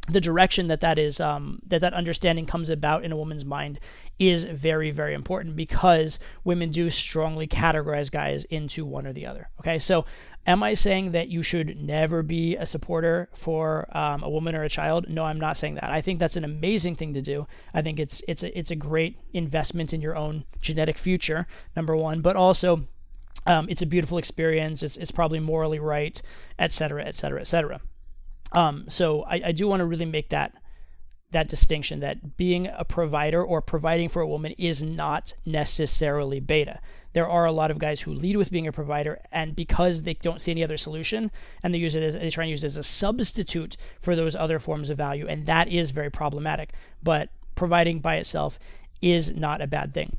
the 0.08 0.20
direction 0.20 0.66
that 0.66 0.80
that 0.80 0.98
is 0.98 1.20
um, 1.20 1.60
that 1.66 1.80
that 1.80 1.94
understanding 1.94 2.46
comes 2.46 2.68
about 2.70 3.04
in 3.04 3.12
a 3.12 3.16
woman's 3.16 3.44
mind 3.44 3.78
is 4.18 4.44
very 4.44 4.90
very 4.90 5.14
important 5.14 5.54
because 5.54 6.18
women 6.44 6.70
do 6.70 6.90
strongly 6.90 7.46
categorize 7.46 8.10
guys 8.10 8.44
into 8.44 8.84
one 8.84 9.06
or 9.06 9.12
the 9.12 9.24
other 9.24 9.48
okay 9.60 9.78
so 9.78 10.04
am 10.46 10.62
i 10.62 10.74
saying 10.74 11.12
that 11.12 11.28
you 11.28 11.42
should 11.42 11.80
never 11.80 12.22
be 12.22 12.56
a 12.56 12.66
supporter 12.66 13.28
for 13.34 13.88
um, 13.96 14.22
a 14.22 14.30
woman 14.30 14.54
or 14.54 14.64
a 14.64 14.68
child? 14.68 15.08
No 15.08 15.24
i'm 15.24 15.40
not 15.40 15.56
saying 15.56 15.74
that. 15.74 15.90
I 15.90 16.00
think 16.00 16.18
that's 16.18 16.36
an 16.36 16.44
amazing 16.44 16.96
thing 16.96 17.14
to 17.14 17.22
do. 17.22 17.46
I 17.74 17.82
think 17.82 17.98
it's 17.98 18.22
it's 18.28 18.42
a, 18.42 18.58
it's 18.58 18.70
a 18.70 18.76
great 18.76 19.18
investment 19.32 19.92
in 19.92 20.00
your 20.00 20.16
own 20.16 20.44
genetic 20.60 20.98
future 20.98 21.46
number 21.76 21.96
one 21.96 22.20
but 22.20 22.36
also 22.36 22.86
um, 23.44 23.66
it's 23.68 23.82
a 23.82 23.86
beautiful 23.86 24.18
experience. 24.18 24.84
It's, 24.84 24.96
it's 24.96 25.10
probably 25.10 25.40
morally 25.40 25.80
right 25.80 26.20
etc 26.58 27.04
etc 27.04 27.40
etc 27.40 27.80
so 28.88 29.22
I, 29.22 29.42
I 29.46 29.52
do 29.52 29.66
want 29.66 29.80
to 29.80 29.86
really 29.86 30.04
make 30.04 30.28
that 30.30 30.52
that 31.30 31.48
distinction 31.48 32.00
that 32.00 32.36
being 32.36 32.66
a 32.66 32.84
provider 32.84 33.42
or 33.42 33.62
providing 33.62 34.08
for 34.08 34.20
a 34.20 34.26
woman 34.26 34.52
is 34.58 34.82
not 34.82 35.34
necessarily 35.46 36.40
beta. 36.40 36.78
There 37.12 37.28
are 37.28 37.44
a 37.44 37.52
lot 37.52 37.70
of 37.70 37.78
guys 37.78 38.00
who 38.00 38.12
lead 38.12 38.36
with 38.36 38.50
being 38.50 38.66
a 38.66 38.72
provider, 38.72 39.20
and 39.30 39.54
because 39.54 40.02
they 40.02 40.14
don't 40.14 40.40
see 40.40 40.50
any 40.50 40.64
other 40.64 40.76
solution, 40.76 41.30
and 41.62 41.74
they 41.74 41.78
use 41.78 41.94
it 41.94 42.02
as 42.02 42.14
they 42.14 42.30
try 42.30 42.44
and 42.44 42.50
use 42.50 42.64
it 42.64 42.68
as 42.68 42.76
a 42.76 42.82
substitute 42.82 43.76
for 44.00 44.16
those 44.16 44.34
other 44.34 44.58
forms 44.58 44.90
of 44.90 44.98
value, 44.98 45.26
and 45.28 45.46
that 45.46 45.68
is 45.68 45.90
very 45.90 46.10
problematic. 46.10 46.72
But 47.02 47.30
providing 47.54 48.00
by 48.00 48.16
itself 48.16 48.58
is 49.00 49.34
not 49.34 49.60
a 49.60 49.66
bad 49.66 49.92
thing. 49.92 50.16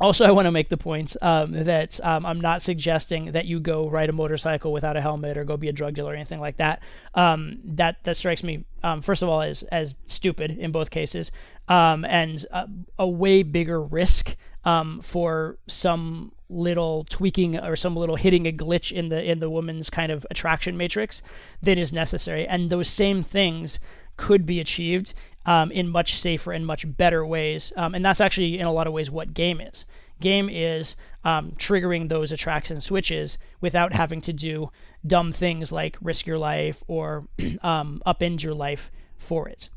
Also, 0.00 0.24
I 0.24 0.30
want 0.30 0.46
to 0.46 0.50
make 0.50 0.70
the 0.70 0.78
point 0.78 1.14
um, 1.20 1.52
that 1.64 2.00
um, 2.02 2.24
I'm 2.24 2.40
not 2.40 2.62
suggesting 2.62 3.32
that 3.32 3.44
you 3.44 3.60
go 3.60 3.88
ride 3.88 4.08
a 4.08 4.12
motorcycle 4.12 4.72
without 4.72 4.96
a 4.96 5.00
helmet 5.02 5.36
or 5.36 5.44
go 5.44 5.58
be 5.58 5.68
a 5.68 5.72
drug 5.72 5.94
dealer 5.94 6.12
or 6.12 6.14
anything 6.14 6.40
like 6.40 6.56
that. 6.56 6.82
Um, 7.14 7.58
that 7.64 8.02
that 8.04 8.16
strikes 8.16 8.42
me, 8.42 8.64
um, 8.82 9.02
first 9.02 9.22
of 9.22 9.28
all, 9.28 9.42
as 9.42 9.62
as 9.64 9.94
stupid 10.06 10.58
in 10.58 10.72
both 10.72 10.90
cases, 10.90 11.30
um, 11.68 12.06
and 12.06 12.44
a, 12.50 12.66
a, 12.98 13.06
way 13.06 13.42
bigger 13.42 13.80
risk 13.82 14.36
um, 14.64 15.00
for 15.00 15.58
some 15.66 16.32
little 16.48 17.04
tweaking 17.08 17.56
or 17.56 17.76
some 17.76 17.94
little 17.94 18.16
hitting 18.16 18.46
a 18.46 18.52
glitch 18.52 18.90
in 18.90 19.08
the 19.08 19.22
in 19.22 19.38
the 19.38 19.48
woman's 19.48 19.88
kind 19.88 20.10
of 20.10 20.26
attraction 20.30 20.76
matrix 20.76 21.22
than 21.62 21.78
is 21.78 21.92
necessary. 21.92 22.46
And 22.46 22.70
those 22.70 22.88
same 22.88 23.22
things 23.22 23.78
could 24.16 24.44
be 24.44 24.60
achieved 24.60 25.14
um, 25.46 25.70
in 25.72 25.88
much 25.88 26.20
safer 26.20 26.52
and 26.52 26.66
much 26.66 26.84
better 26.96 27.24
ways. 27.24 27.72
Um, 27.76 27.94
and 27.94 28.04
that's 28.04 28.20
actually, 28.20 28.58
in 28.58 28.66
a 28.66 28.72
lot 28.72 28.86
of 28.86 28.92
ways, 28.92 29.10
what 29.10 29.34
game 29.34 29.60
is. 29.60 29.84
Game 30.20 30.50
is 30.50 30.96
um, 31.24 31.52
triggering 31.52 32.08
those 32.08 32.30
attraction 32.30 32.80
switches 32.80 33.38
without 33.60 33.94
having 33.94 34.20
to 34.22 34.32
do 34.32 34.70
dumb 35.06 35.32
things 35.32 35.72
like 35.72 35.96
risk 36.02 36.26
your 36.26 36.38
life 36.38 36.84
or 36.86 37.26
um, 37.62 38.02
upend 38.06 38.42
your 38.42 38.54
life 38.54 38.90
for 39.16 39.48
it. 39.48 39.70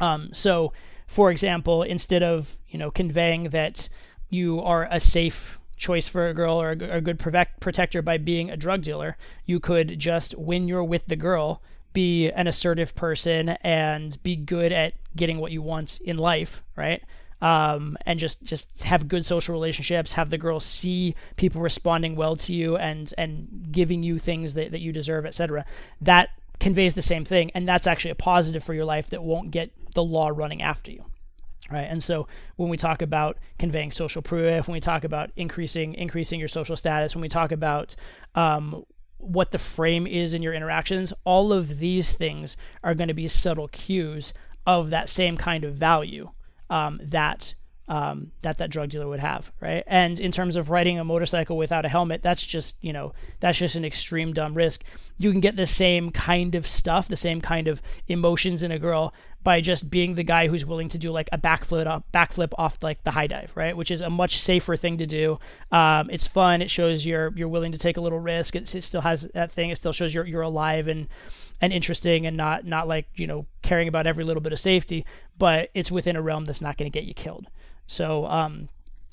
Um, 0.00 0.30
so, 0.32 0.72
for 1.06 1.30
example, 1.30 1.82
instead 1.82 2.22
of 2.22 2.56
you 2.68 2.78
know 2.78 2.90
conveying 2.90 3.50
that 3.50 3.88
you 4.28 4.60
are 4.60 4.88
a 4.90 5.00
safe 5.00 5.58
choice 5.76 6.08
for 6.08 6.26
a 6.26 6.34
girl 6.34 6.60
or 6.60 6.70
a, 6.70 7.00
good 7.00 7.18
protector 7.18 8.02
by 8.02 8.18
being 8.18 8.50
a 8.50 8.56
drug 8.56 8.82
dealer, 8.82 9.16
you 9.44 9.60
could 9.60 9.98
just 9.98 10.36
when 10.38 10.68
you're 10.68 10.82
with 10.82 11.06
the 11.06 11.16
girl 11.16 11.62
be 11.92 12.30
an 12.30 12.46
assertive 12.46 12.94
person 12.94 13.50
and 13.62 14.22
be 14.22 14.36
good 14.36 14.72
at 14.72 14.94
getting 15.14 15.38
what 15.38 15.52
you 15.52 15.62
want 15.62 16.00
in 16.00 16.18
life, 16.18 16.62
right? 16.76 17.02
Um, 17.40 17.98
and 18.06 18.18
just 18.18 18.42
just 18.42 18.82
have 18.84 19.08
good 19.08 19.26
social 19.26 19.52
relationships, 19.52 20.14
have 20.14 20.30
the 20.30 20.38
girls 20.38 20.64
see 20.64 21.14
people 21.36 21.60
responding 21.60 22.16
well 22.16 22.36
to 22.36 22.54
you 22.54 22.76
and 22.76 23.12
and 23.18 23.68
giving 23.70 24.02
you 24.02 24.18
things 24.18 24.54
that, 24.54 24.72
that 24.72 24.80
you 24.80 24.92
deserve, 24.92 25.26
etc. 25.26 25.66
That 26.00 26.30
conveys 26.58 26.94
the 26.94 27.02
same 27.02 27.26
thing, 27.26 27.50
and 27.54 27.68
that's 27.68 27.86
actually 27.86 28.12
a 28.12 28.16
positive 28.16 28.64
for 28.64 28.72
your 28.72 28.86
life 28.86 29.10
that 29.10 29.22
won't 29.22 29.50
get 29.50 29.70
the 29.94 30.02
law 30.02 30.28
running 30.28 30.62
after 30.62 30.90
you 30.90 31.04
right 31.70 31.88
and 31.90 32.02
so 32.02 32.26
when 32.56 32.68
we 32.68 32.76
talk 32.76 33.02
about 33.02 33.38
conveying 33.58 33.90
social 33.90 34.22
proof 34.22 34.68
when 34.68 34.74
we 34.74 34.80
talk 34.80 35.04
about 35.04 35.30
increasing 35.36 35.94
increasing 35.94 36.38
your 36.38 36.48
social 36.48 36.76
status 36.76 37.14
when 37.14 37.22
we 37.22 37.28
talk 37.28 37.52
about 37.52 37.96
um, 38.34 38.84
what 39.18 39.50
the 39.50 39.58
frame 39.58 40.06
is 40.06 40.34
in 40.34 40.42
your 40.42 40.54
interactions, 40.54 41.12
all 41.24 41.52
of 41.52 41.78
these 41.78 42.12
things 42.12 42.56
are 42.82 42.94
going 42.94 43.08
to 43.08 43.14
be 43.14 43.28
subtle 43.28 43.68
cues 43.68 44.32
of 44.66 44.90
that 44.90 45.08
same 45.08 45.36
kind 45.36 45.64
of 45.64 45.74
value 45.74 46.30
um, 46.70 47.00
that 47.02 47.54
um, 47.88 48.32
that 48.42 48.58
that 48.58 48.70
drug 48.70 48.90
dealer 48.90 49.06
would 49.06 49.20
have, 49.20 49.52
right? 49.60 49.84
And 49.86 50.18
in 50.18 50.32
terms 50.32 50.56
of 50.56 50.70
riding 50.70 50.98
a 50.98 51.04
motorcycle 51.04 51.56
without 51.56 51.84
a 51.84 51.88
helmet, 51.88 52.20
that's 52.20 52.44
just 52.44 52.82
you 52.82 52.92
know 52.92 53.12
that's 53.38 53.58
just 53.58 53.76
an 53.76 53.84
extreme 53.84 54.32
dumb 54.32 54.54
risk. 54.54 54.82
You 55.18 55.30
can 55.30 55.40
get 55.40 55.54
the 55.54 55.66
same 55.66 56.10
kind 56.10 56.56
of 56.56 56.66
stuff, 56.66 57.06
the 57.06 57.16
same 57.16 57.40
kind 57.40 57.68
of 57.68 57.80
emotions 58.08 58.64
in 58.64 58.72
a 58.72 58.78
girl 58.78 59.14
by 59.46 59.60
just 59.60 59.88
being 59.88 60.16
the 60.16 60.24
guy 60.24 60.48
who's 60.48 60.66
willing 60.66 60.88
to 60.88 60.98
do 60.98 61.12
like 61.12 61.28
a 61.30 61.38
backflip 61.38 61.86
off, 61.86 62.02
backflip 62.12 62.52
off 62.58 62.82
like 62.82 63.04
the 63.04 63.12
high 63.12 63.28
dive, 63.28 63.52
right? 63.54 63.76
Which 63.76 63.92
is 63.92 64.00
a 64.00 64.10
much 64.10 64.40
safer 64.40 64.76
thing 64.76 64.98
to 64.98 65.06
do. 65.06 65.38
Um, 65.70 66.10
it's 66.10 66.26
fun. 66.26 66.62
It 66.62 66.68
shows 66.68 67.06
you're 67.06 67.32
you're 67.36 67.46
willing 67.46 67.70
to 67.70 67.78
take 67.78 67.96
a 67.96 68.00
little 68.00 68.18
risk. 68.18 68.56
It, 68.56 68.74
it 68.74 68.82
still 68.82 69.02
has 69.02 69.22
that 69.34 69.52
thing. 69.52 69.70
It 69.70 69.76
still 69.76 69.92
shows 69.92 70.12
you're 70.12 70.26
you're 70.26 70.42
alive 70.42 70.88
and 70.88 71.06
and 71.60 71.72
interesting 71.72 72.26
and 72.26 72.36
not 72.36 72.64
not 72.64 72.88
like 72.88 73.06
you 73.14 73.28
know 73.28 73.46
caring 73.62 73.86
about 73.86 74.08
every 74.08 74.24
little 74.24 74.40
bit 74.40 74.52
of 74.52 74.58
safety. 74.58 75.06
But 75.38 75.70
it's 75.74 75.92
within 75.92 76.16
a 76.16 76.22
realm 76.22 76.44
that's 76.44 76.60
not 76.60 76.76
going 76.76 76.90
to 76.90 76.98
get 76.98 77.06
you 77.06 77.14
killed. 77.14 77.46
So 77.86 78.26
um, 78.26 78.68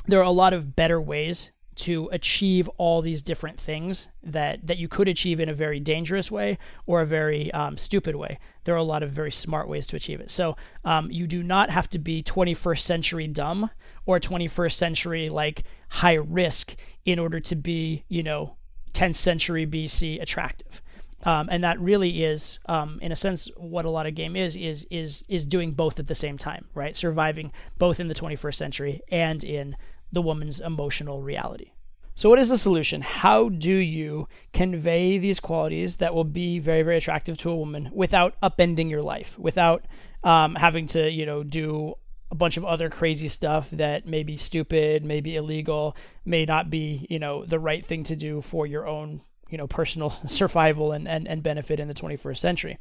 there 0.08 0.18
are 0.18 0.24
a 0.24 0.32
lot 0.32 0.52
of 0.52 0.76
better 0.76 1.00
ways 1.00 1.52
to 1.76 2.10
achieve 2.12 2.70
all 2.78 3.02
these 3.02 3.22
different 3.22 3.60
things 3.60 4.08
that 4.22 4.66
that 4.66 4.78
you 4.78 4.88
could 4.88 5.08
achieve 5.08 5.40
in 5.40 5.50
a 5.50 5.54
very 5.54 5.80
dangerous 5.80 6.32
way 6.32 6.58
or 6.86 7.02
a 7.02 7.06
very 7.06 7.52
um, 7.52 7.78
stupid 7.78 8.16
way. 8.16 8.40
There 8.64 8.74
are 8.74 8.78
a 8.78 8.84
lot 8.84 9.04
of 9.04 9.12
very 9.12 9.32
smart 9.32 9.68
ways 9.68 9.88
to 9.88 9.96
achieve 9.96 10.22
it. 10.22 10.32
So 10.32 10.56
um, 10.86 11.12
you 11.12 11.28
do 11.28 11.44
not 11.44 11.70
have 11.70 11.90
to 11.92 12.00
be 12.00 12.24
21st 12.24 12.80
century 12.80 13.28
dumb 13.28 13.70
or 14.06 14.20
21st 14.20 14.74
century 14.74 15.30
like 15.30 15.64
high 15.90 16.14
risk 16.14 16.76
in 17.06 17.20
order 17.20 17.40
to 17.40 17.56
be 17.56 18.04
you 18.08 18.24
know 18.24 18.56
10th 18.94 19.16
century 19.16 19.66
BC 19.66 20.22
attractive. 20.22 20.82
Um, 21.26 21.48
and 21.50 21.64
that 21.64 21.80
really 21.80 22.24
is, 22.24 22.60
um, 22.66 23.00
in 23.02 23.12
a 23.12 23.16
sense, 23.16 23.50
what 23.56 23.86
a 23.86 23.90
lot 23.90 24.06
of 24.06 24.16
game 24.16 24.36
is 24.36 24.56
is 24.56 24.86
is 24.90 25.26
is 25.30 25.46
doing 25.46 25.72
both 25.72 26.00
at 26.00 26.08
the 26.08 26.16
same 26.16 26.38
time, 26.38 26.66
right? 26.74 26.96
Surviving 26.96 27.52
both 27.78 28.00
in 28.00 28.08
the 28.08 28.16
21st 28.16 28.56
century 28.56 29.02
and 29.10 29.44
in 29.44 29.76
the 30.14 30.22
woman's 30.22 30.62
emotional 30.62 31.22
reality. 31.22 31.72
So, 32.16 32.30
what 32.30 32.38
is 32.38 32.50
the 32.50 32.60
solution? 32.60 33.02
How 33.02 33.50
do 33.50 33.74
you 33.74 34.28
convey 34.54 35.18
these 35.18 35.40
qualities 35.40 35.96
that 35.96 36.14
will 36.14 36.24
be 36.24 36.60
very, 36.60 36.84
very 36.84 36.98
attractive 36.98 37.38
to 37.40 37.50
a 37.50 37.56
woman 37.56 37.90
without 37.92 38.40
upending 38.42 38.90
your 38.90 39.02
life, 39.02 39.38
without 39.40 39.86
um, 40.24 40.54
having 40.54 40.86
to, 40.88 41.10
you 41.10 41.26
know, 41.26 41.44
do 41.44 41.96
a 42.30 42.36
bunch 42.36 42.58
of 42.58 42.66
other 42.66 42.90
crazy 42.90 43.30
stuff 43.30 43.70
that 43.72 44.08
may 44.08 44.22
be 44.22 44.38
stupid, 44.38 45.04
may 45.04 45.22
be 45.22 45.36
illegal, 45.36 45.98
may 46.24 46.46
not 46.46 46.70
be, 46.70 47.08
you 47.10 47.18
know, 47.18 47.46
the 47.46 47.60
right 47.60 47.86
thing 47.86 48.04
to 48.04 48.16
do 48.16 48.42
for 48.42 48.68
your 48.68 48.88
own, 48.88 49.22
you 49.50 49.58
know, 49.58 49.68
personal 49.68 50.12
survival 50.28 50.92
and, 50.92 51.08
and, 51.08 51.28
and 51.28 51.42
benefit 51.42 51.80
in 51.80 51.88
the 51.88 51.94
21st 51.96 52.38
century? 52.38 52.78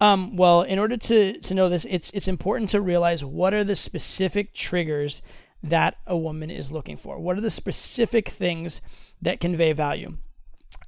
Um, 0.00 0.36
well, 0.36 0.62
in 0.62 0.78
order 0.78 0.96
to, 0.96 1.38
to 1.38 1.54
know 1.54 1.68
this, 1.68 1.84
it's 1.88 2.10
it's 2.10 2.26
important 2.26 2.70
to 2.70 2.80
realize 2.80 3.24
what 3.24 3.54
are 3.54 3.62
the 3.62 3.76
specific 3.76 4.52
triggers 4.52 5.22
that 5.62 5.96
a 6.06 6.16
woman 6.16 6.50
is 6.50 6.72
looking 6.72 6.96
for? 6.96 7.18
What 7.18 7.38
are 7.38 7.42
the 7.42 7.50
specific 7.50 8.28
things 8.28 8.80
that 9.20 9.40
convey 9.40 9.72
value? 9.72 10.16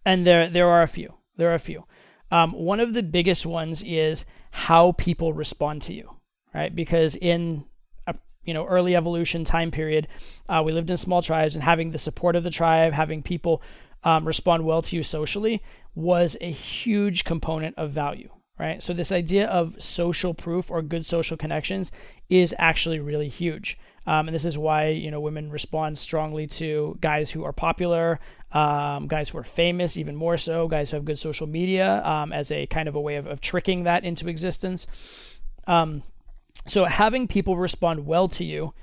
And 0.05 0.27
there 0.27 0.49
there 0.49 0.69
are 0.69 0.83
a 0.83 0.89
few. 0.89 1.15
There 1.37 1.51
are 1.51 1.55
a 1.55 1.61
few. 1.61 1.85
Um, 2.31 2.53
one 2.53 2.81
of 2.81 2.95
the 2.95 3.03
biggest 3.03 3.47
ones 3.47 3.83
is 3.83 4.25
how 4.51 4.93
people 4.93 5.33
respond 5.33 5.83
to 5.83 5.95
you, 5.95 6.17
right? 6.53 6.75
Because 6.75 7.15
in 7.15 7.65
a 8.07 8.15
you 8.45 8.55
know 8.55 8.67
early 8.67 8.97
evolution 8.97 9.45
time 9.45 9.71
period, 9.71 10.09
uh, 10.49 10.63
we 10.65 10.73
lived 10.73 10.91
in 10.91 10.97
small 10.97 11.23
tribes, 11.23 11.55
and 11.55 11.63
having 11.63 11.91
the 11.91 11.99
support 11.99 12.37
of 12.37 12.43
the 12.43 12.51
tribe, 12.51 12.93
having 12.93 13.23
people 13.23 13.63
um, 14.03 14.27
respond 14.27 14.65
well 14.65 14.83
to 14.83 14.97
you 14.97 15.03
socially, 15.03 15.63
was 15.95 16.37
a 16.41 16.51
huge 16.51 17.25
component 17.25 17.77
of 17.79 17.91
value, 17.91 18.31
right? 18.59 18.83
So 18.83 18.93
this 18.93 19.13
idea 19.13 19.47
of 19.47 19.81
social 19.83 20.35
proof 20.35 20.71
or 20.71 20.83
good 20.83 21.07
social 21.07 21.37
connections 21.37 21.93
is 22.29 22.55
actually 22.59 23.01
really 23.01 23.29
huge. 23.29 23.79
Um, 24.07 24.29
and 24.29 24.35
this 24.35 24.45
is 24.45 24.59
why 24.59 24.89
you 24.89 25.11
know 25.11 25.21
women 25.21 25.51
respond 25.51 25.99
strongly 25.99 26.47
to 26.49 26.99
guys 27.01 27.31
who 27.31 27.45
are 27.45 27.53
popular, 27.53 28.21
um, 28.53 29.07
guys 29.09 29.31
who 29.31 29.39
are 29.39 29.45
famous, 29.45 29.97
even 29.97 30.15
more 30.15 30.37
so, 30.37 30.69
guys 30.69 30.91
who 30.91 30.97
have 30.97 31.05
good 31.05 31.19
social 31.19 31.47
media 31.47 32.05
um, 32.05 32.33
as 32.33 32.51
a 32.51 32.67
kind 32.67 32.89
of 32.89 32.95
a 32.95 33.01
way 33.01 33.17
of, 33.17 33.27
of 33.27 33.41
tricking 33.41 33.85
that 33.85 34.05
into 34.05 34.29
existence. 34.29 34.87
Um, 35.67 36.03
so 36.67 36.85
having 36.85 37.27
people 37.29 37.57
respond 37.57 38.07
well 38.07 38.29
to 38.29 38.45
you 38.45 38.75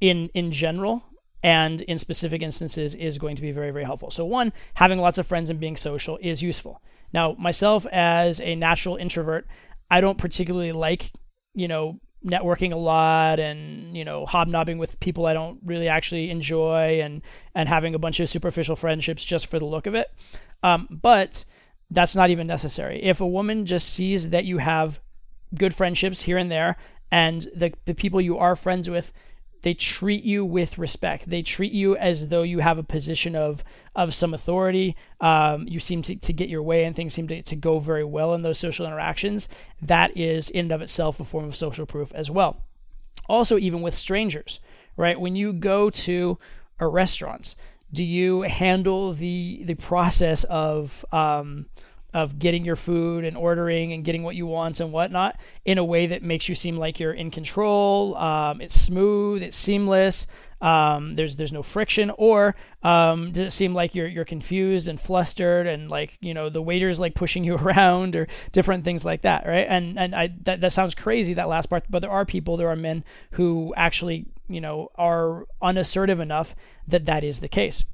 in 0.00 0.30
in 0.34 0.50
general 0.52 1.02
and 1.42 1.80
in 1.82 1.98
specific 1.98 2.42
instances 2.42 2.94
is 2.94 3.18
going 3.18 3.36
to 3.36 3.42
be 3.42 3.52
very 3.52 3.70
very 3.70 3.84
helpful. 3.84 4.10
So 4.10 4.24
one, 4.24 4.52
having 4.74 4.98
lots 4.98 5.18
of 5.18 5.26
friends 5.26 5.50
and 5.50 5.60
being 5.60 5.76
social 5.76 6.18
is 6.20 6.42
useful. 6.42 6.82
Now 7.12 7.34
myself 7.38 7.86
as 7.86 8.40
a 8.40 8.54
natural 8.54 8.96
introvert, 8.96 9.46
I 9.90 10.00
don't 10.00 10.18
particularly 10.18 10.72
like 10.72 11.12
you 11.54 11.68
know 11.68 12.00
networking 12.24 12.72
a 12.72 12.76
lot 12.76 13.38
and 13.38 13.96
you 13.96 14.04
know 14.04 14.26
hobnobbing 14.26 14.78
with 14.78 14.98
people 15.00 15.26
I 15.26 15.34
don't 15.34 15.60
really 15.64 15.88
actually 15.88 16.30
enjoy 16.30 17.00
and 17.00 17.22
and 17.54 17.68
having 17.68 17.94
a 17.94 17.98
bunch 17.98 18.20
of 18.20 18.28
superficial 18.28 18.76
friendships 18.76 19.24
just 19.24 19.46
for 19.46 19.58
the 19.58 19.64
look 19.64 19.86
of 19.86 19.94
it. 19.94 20.10
Um, 20.62 20.88
but 20.90 21.44
that's 21.90 22.16
not 22.16 22.30
even 22.30 22.46
necessary. 22.46 23.02
If 23.02 23.20
a 23.20 23.26
woman 23.26 23.64
just 23.66 23.88
sees 23.88 24.30
that 24.30 24.44
you 24.44 24.58
have 24.58 25.00
good 25.54 25.74
friendships 25.74 26.22
here 26.22 26.38
and 26.38 26.50
there 26.50 26.76
and 27.10 27.46
the 27.54 27.72
the 27.86 27.94
people 27.94 28.20
you 28.20 28.36
are 28.38 28.56
friends 28.56 28.90
with 28.90 29.12
they 29.62 29.74
treat 29.74 30.24
you 30.24 30.44
with 30.44 30.78
respect. 30.78 31.28
They 31.28 31.42
treat 31.42 31.72
you 31.72 31.96
as 31.96 32.28
though 32.28 32.42
you 32.42 32.60
have 32.60 32.78
a 32.78 32.82
position 32.82 33.34
of 33.34 33.64
of 33.94 34.14
some 34.14 34.32
authority. 34.32 34.96
Um, 35.20 35.66
you 35.66 35.80
seem 35.80 36.02
to, 36.02 36.14
to 36.16 36.32
get 36.32 36.48
your 36.48 36.62
way 36.62 36.84
and 36.84 36.94
things 36.94 37.14
seem 37.14 37.28
to, 37.28 37.42
to 37.42 37.56
go 37.56 37.78
very 37.80 38.04
well 38.04 38.34
in 38.34 38.42
those 38.42 38.58
social 38.58 38.86
interactions. 38.86 39.48
That 39.82 40.16
is 40.16 40.50
in 40.50 40.66
and 40.66 40.72
of 40.72 40.82
itself 40.82 41.18
a 41.20 41.24
form 41.24 41.46
of 41.46 41.56
social 41.56 41.86
proof 41.86 42.12
as 42.14 42.30
well. 42.30 42.62
Also, 43.28 43.58
even 43.58 43.82
with 43.82 43.94
strangers, 43.94 44.60
right? 44.96 45.20
When 45.20 45.36
you 45.36 45.52
go 45.52 45.90
to 45.90 46.38
a 46.78 46.86
restaurant, 46.86 47.54
do 47.92 48.04
you 48.04 48.42
handle 48.42 49.12
the 49.12 49.62
the 49.64 49.74
process 49.74 50.44
of 50.44 51.04
um, 51.12 51.66
of 52.14 52.38
getting 52.38 52.64
your 52.64 52.76
food 52.76 53.24
and 53.24 53.36
ordering 53.36 53.92
and 53.92 54.04
getting 54.04 54.22
what 54.22 54.34
you 54.34 54.46
want 54.46 54.80
and 54.80 54.92
whatnot 54.92 55.38
in 55.64 55.78
a 55.78 55.84
way 55.84 56.06
that 56.06 56.22
makes 56.22 56.48
you 56.48 56.54
seem 56.54 56.76
like 56.76 56.98
you're 56.98 57.12
in 57.12 57.30
control. 57.30 58.16
Um, 58.16 58.60
it's 58.60 58.80
smooth, 58.80 59.42
it's 59.42 59.56
seamless. 59.56 60.26
Um, 60.60 61.14
there's 61.14 61.36
there's 61.36 61.52
no 61.52 61.62
friction, 61.62 62.10
or 62.18 62.56
um, 62.82 63.30
does 63.30 63.44
it 63.44 63.50
seem 63.52 63.74
like 63.74 63.94
you're 63.94 64.08
you're 64.08 64.24
confused 64.24 64.88
and 64.88 65.00
flustered 65.00 65.68
and 65.68 65.88
like 65.88 66.18
you 66.20 66.34
know 66.34 66.48
the 66.48 66.62
waiter's 66.62 66.98
like 66.98 67.14
pushing 67.14 67.44
you 67.44 67.56
around 67.56 68.16
or 68.16 68.26
different 68.52 68.84
things 68.84 69.04
like 69.04 69.22
that, 69.22 69.46
right? 69.46 69.66
And 69.68 69.98
and 69.98 70.14
I 70.14 70.34
that 70.42 70.60
that 70.60 70.72
sounds 70.72 70.94
crazy 70.94 71.34
that 71.34 71.48
last 71.48 71.66
part, 71.66 71.84
but 71.88 72.00
there 72.00 72.10
are 72.10 72.24
people, 72.24 72.56
there 72.56 72.68
are 72.68 72.76
men 72.76 73.04
who 73.32 73.72
actually 73.76 74.26
you 74.48 74.60
know 74.60 74.90
are 74.96 75.46
unassertive 75.62 76.18
enough 76.18 76.56
that 76.88 77.06
that 77.06 77.22
is 77.22 77.38
the 77.38 77.48
case. 77.48 77.84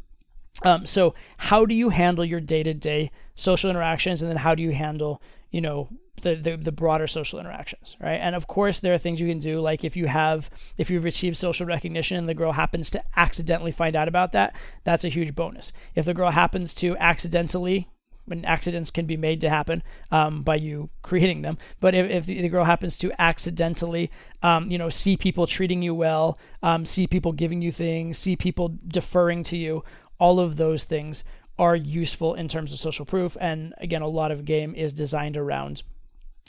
Um, 0.62 0.86
so 0.86 1.14
how 1.36 1.66
do 1.66 1.74
you 1.74 1.90
handle 1.90 2.24
your 2.24 2.40
day 2.40 2.62
to 2.62 2.72
day 2.72 3.10
social 3.34 3.70
interactions, 3.70 4.22
and 4.22 4.30
then 4.30 4.38
how 4.38 4.54
do 4.54 4.62
you 4.62 4.72
handle, 4.72 5.20
you 5.50 5.60
know, 5.60 5.88
the, 6.22 6.34
the, 6.34 6.56
the 6.56 6.72
broader 6.72 7.06
social 7.06 7.38
interactions, 7.38 7.96
right? 8.00 8.20
And 8.20 8.34
of 8.34 8.46
course, 8.46 8.80
there 8.80 8.94
are 8.94 8.98
things 8.98 9.20
you 9.20 9.28
can 9.28 9.38
do, 9.38 9.60
like 9.60 9.84
if 9.84 9.96
you 9.96 10.06
have, 10.06 10.50
if 10.78 10.90
you've 10.90 11.04
achieved 11.04 11.36
social 11.36 11.66
recognition 11.66 12.16
and 12.16 12.28
the 12.28 12.34
girl 12.34 12.52
happens 12.52 12.90
to 12.90 13.02
accidentally 13.16 13.72
find 13.72 13.96
out 13.96 14.08
about 14.08 14.32
that, 14.32 14.54
that's 14.84 15.04
a 15.04 15.08
huge 15.08 15.34
bonus. 15.34 15.72
If 15.94 16.04
the 16.04 16.14
girl 16.14 16.30
happens 16.30 16.74
to 16.74 16.96
accidentally 16.98 17.88
when 18.26 18.44
accidents 18.46 18.90
can 18.90 19.04
be 19.04 19.18
made 19.18 19.40
to 19.42 19.50
happen 19.50 19.82
um, 20.10 20.42
by 20.42 20.54
you 20.54 20.88
creating 21.02 21.42
them. 21.42 21.58
But 21.78 21.94
if, 21.94 22.10
if 22.10 22.26
the 22.26 22.48
girl 22.48 22.64
happens 22.64 22.96
to 22.98 23.12
accidentally, 23.20 24.10
um, 24.42 24.70
you 24.70 24.78
know, 24.78 24.88
see 24.88 25.16
people 25.18 25.46
treating 25.46 25.82
you 25.82 25.94
well, 25.94 26.38
um, 26.62 26.86
see 26.86 27.06
people 27.06 27.32
giving 27.32 27.60
you 27.60 27.70
things, 27.70 28.16
see 28.16 28.34
people 28.34 28.78
deferring 28.88 29.42
to 29.44 29.58
you, 29.58 29.84
all 30.18 30.40
of 30.40 30.56
those 30.56 30.84
things 30.84 31.22
are 31.58 31.76
useful 31.76 32.34
in 32.34 32.48
terms 32.48 32.72
of 32.72 32.78
social 32.78 33.04
proof. 33.04 33.36
And 33.40 33.74
again, 33.78 34.02
a 34.02 34.08
lot 34.08 34.32
of 34.32 34.44
game 34.44 34.74
is 34.74 34.92
designed 34.92 35.36
around 35.36 35.82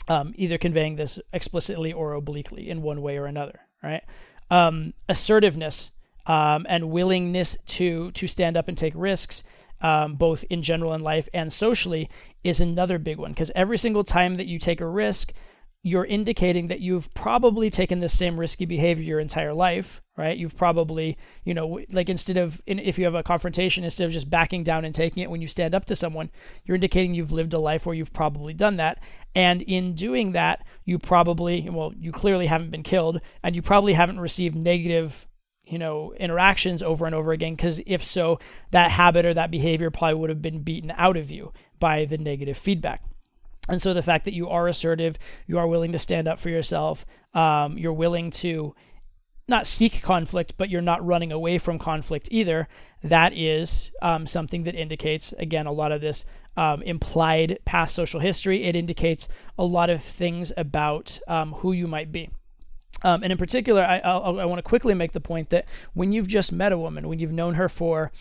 um, 0.07 0.33
either 0.35 0.57
conveying 0.57 0.95
this 0.95 1.19
explicitly 1.31 1.93
or 1.93 2.13
obliquely 2.13 2.69
in 2.69 2.81
one 2.81 3.01
way 3.01 3.17
or 3.17 3.25
another, 3.25 3.59
right? 3.83 4.03
Um, 4.49 4.93
assertiveness 5.07 5.91
um, 6.25 6.65
and 6.67 6.89
willingness 6.89 7.57
to 7.65 8.11
to 8.11 8.27
stand 8.27 8.57
up 8.57 8.67
and 8.67 8.77
take 8.77 8.93
risks, 8.95 9.43
um, 9.81 10.15
both 10.15 10.43
in 10.49 10.61
general 10.63 10.93
in 10.93 11.01
life 11.01 11.29
and 11.33 11.51
socially, 11.51 12.09
is 12.43 12.59
another 12.59 12.97
big 12.97 13.17
one. 13.17 13.31
Because 13.31 13.51
every 13.55 13.77
single 13.77 14.03
time 14.03 14.35
that 14.35 14.47
you 14.47 14.59
take 14.59 14.81
a 14.81 14.87
risk, 14.87 15.33
you're 15.85 16.03
indicating 16.03 16.69
that 16.69 16.79
you've 16.79 17.13
probably 17.13 17.69
taken 17.69 17.99
the 17.99 18.09
same 18.09 18.39
risky 18.39 18.65
behavior 18.65 19.03
your 19.03 19.19
entire 19.19 19.53
life, 19.53 20.01
right? 20.17 20.35
You've 20.35 20.57
probably, 20.57 21.15
you 21.43 21.53
know, 21.53 21.79
like 21.91 22.09
instead 22.09 22.37
of, 22.37 22.59
if 22.65 22.97
you 22.97 23.05
have 23.05 23.13
a 23.13 23.21
confrontation, 23.21 23.83
instead 23.83 24.05
of 24.05 24.11
just 24.11 24.27
backing 24.27 24.63
down 24.63 24.83
and 24.83 24.95
taking 24.95 25.21
it 25.21 25.29
when 25.29 25.43
you 25.43 25.47
stand 25.47 25.75
up 25.75 25.85
to 25.85 25.95
someone, 25.95 26.31
you're 26.63 26.73
indicating 26.73 27.13
you've 27.13 27.31
lived 27.31 27.53
a 27.53 27.59
life 27.59 27.85
where 27.85 27.93
you've 27.93 28.13
probably 28.13 28.51
done 28.51 28.77
that. 28.77 28.97
And 29.35 29.61
in 29.61 29.93
doing 29.93 30.31
that, 30.31 30.65
you 30.85 30.97
probably, 30.97 31.69
well, 31.69 31.93
you 31.95 32.11
clearly 32.11 32.47
haven't 32.47 32.71
been 32.71 32.81
killed 32.81 33.21
and 33.43 33.55
you 33.55 33.61
probably 33.61 33.93
haven't 33.93 34.19
received 34.19 34.55
negative 34.55 35.27
you 35.67 35.79
know 35.79 36.13
interactions 36.13 36.83
over 36.83 37.07
and 37.07 37.15
over 37.15 37.31
again 37.31 37.55
because 37.55 37.81
if 37.87 38.03
so 38.03 38.39
that 38.69 38.91
habit 38.91 39.25
or 39.25 39.33
that 39.33 39.49
behavior 39.49 39.89
probably 39.89 40.13
would 40.13 40.29
have 40.29 40.41
been 40.41 40.61
beaten 40.61 40.91
out 40.95 41.17
of 41.17 41.31
you 41.31 41.51
by 41.79 42.05
the 42.05 42.19
negative 42.19 42.55
feedback 42.55 43.01
and 43.67 43.81
so 43.81 43.93
the 43.93 44.03
fact 44.03 44.25
that 44.25 44.33
you 44.33 44.49
are 44.49 44.67
assertive, 44.67 45.17
you 45.47 45.57
are 45.57 45.67
willing 45.67 45.91
to 45.91 45.99
stand 45.99 46.27
up 46.27 46.39
for 46.39 46.49
yourself, 46.49 47.05
um, 47.33 47.77
you're 47.77 47.93
willing 47.93 48.31
to 48.31 48.75
not 49.47 49.67
seek 49.67 50.01
conflict, 50.01 50.53
but 50.57 50.69
you're 50.69 50.81
not 50.81 51.05
running 51.05 51.31
away 51.31 51.57
from 51.57 51.77
conflict 51.77 52.27
either. 52.31 52.67
That 53.03 53.33
is 53.33 53.91
um, 54.01 54.25
something 54.25 54.63
that 54.63 54.75
indicates, 54.75 55.33
again, 55.33 55.67
a 55.67 55.71
lot 55.71 55.91
of 55.91 56.01
this 56.01 56.25
um, 56.57 56.81
implied 56.81 57.59
past 57.65 57.93
social 57.93 58.19
history. 58.19 58.63
It 58.63 58.75
indicates 58.75 59.27
a 59.57 59.63
lot 59.63 59.89
of 59.89 60.03
things 60.03 60.51
about 60.57 61.19
um, 61.27 61.53
who 61.53 61.73
you 61.73 61.87
might 61.87 62.11
be. 62.11 62.29
Um, 63.03 63.23
and 63.23 63.31
in 63.31 63.37
particular, 63.37 63.83
I, 63.83 63.99
I, 63.99 64.17
I 64.17 64.45
want 64.45 64.57
to 64.57 64.63
quickly 64.63 64.93
make 64.93 65.11
the 65.11 65.19
point 65.19 65.49
that 65.49 65.65
when 65.93 66.11
you've 66.11 66.27
just 66.27 66.51
met 66.51 66.71
a 66.71 66.77
woman, 66.77 67.07
when 67.07 67.19
you've 67.19 67.31
known 67.31 67.55
her 67.55 67.69
for 67.69 68.11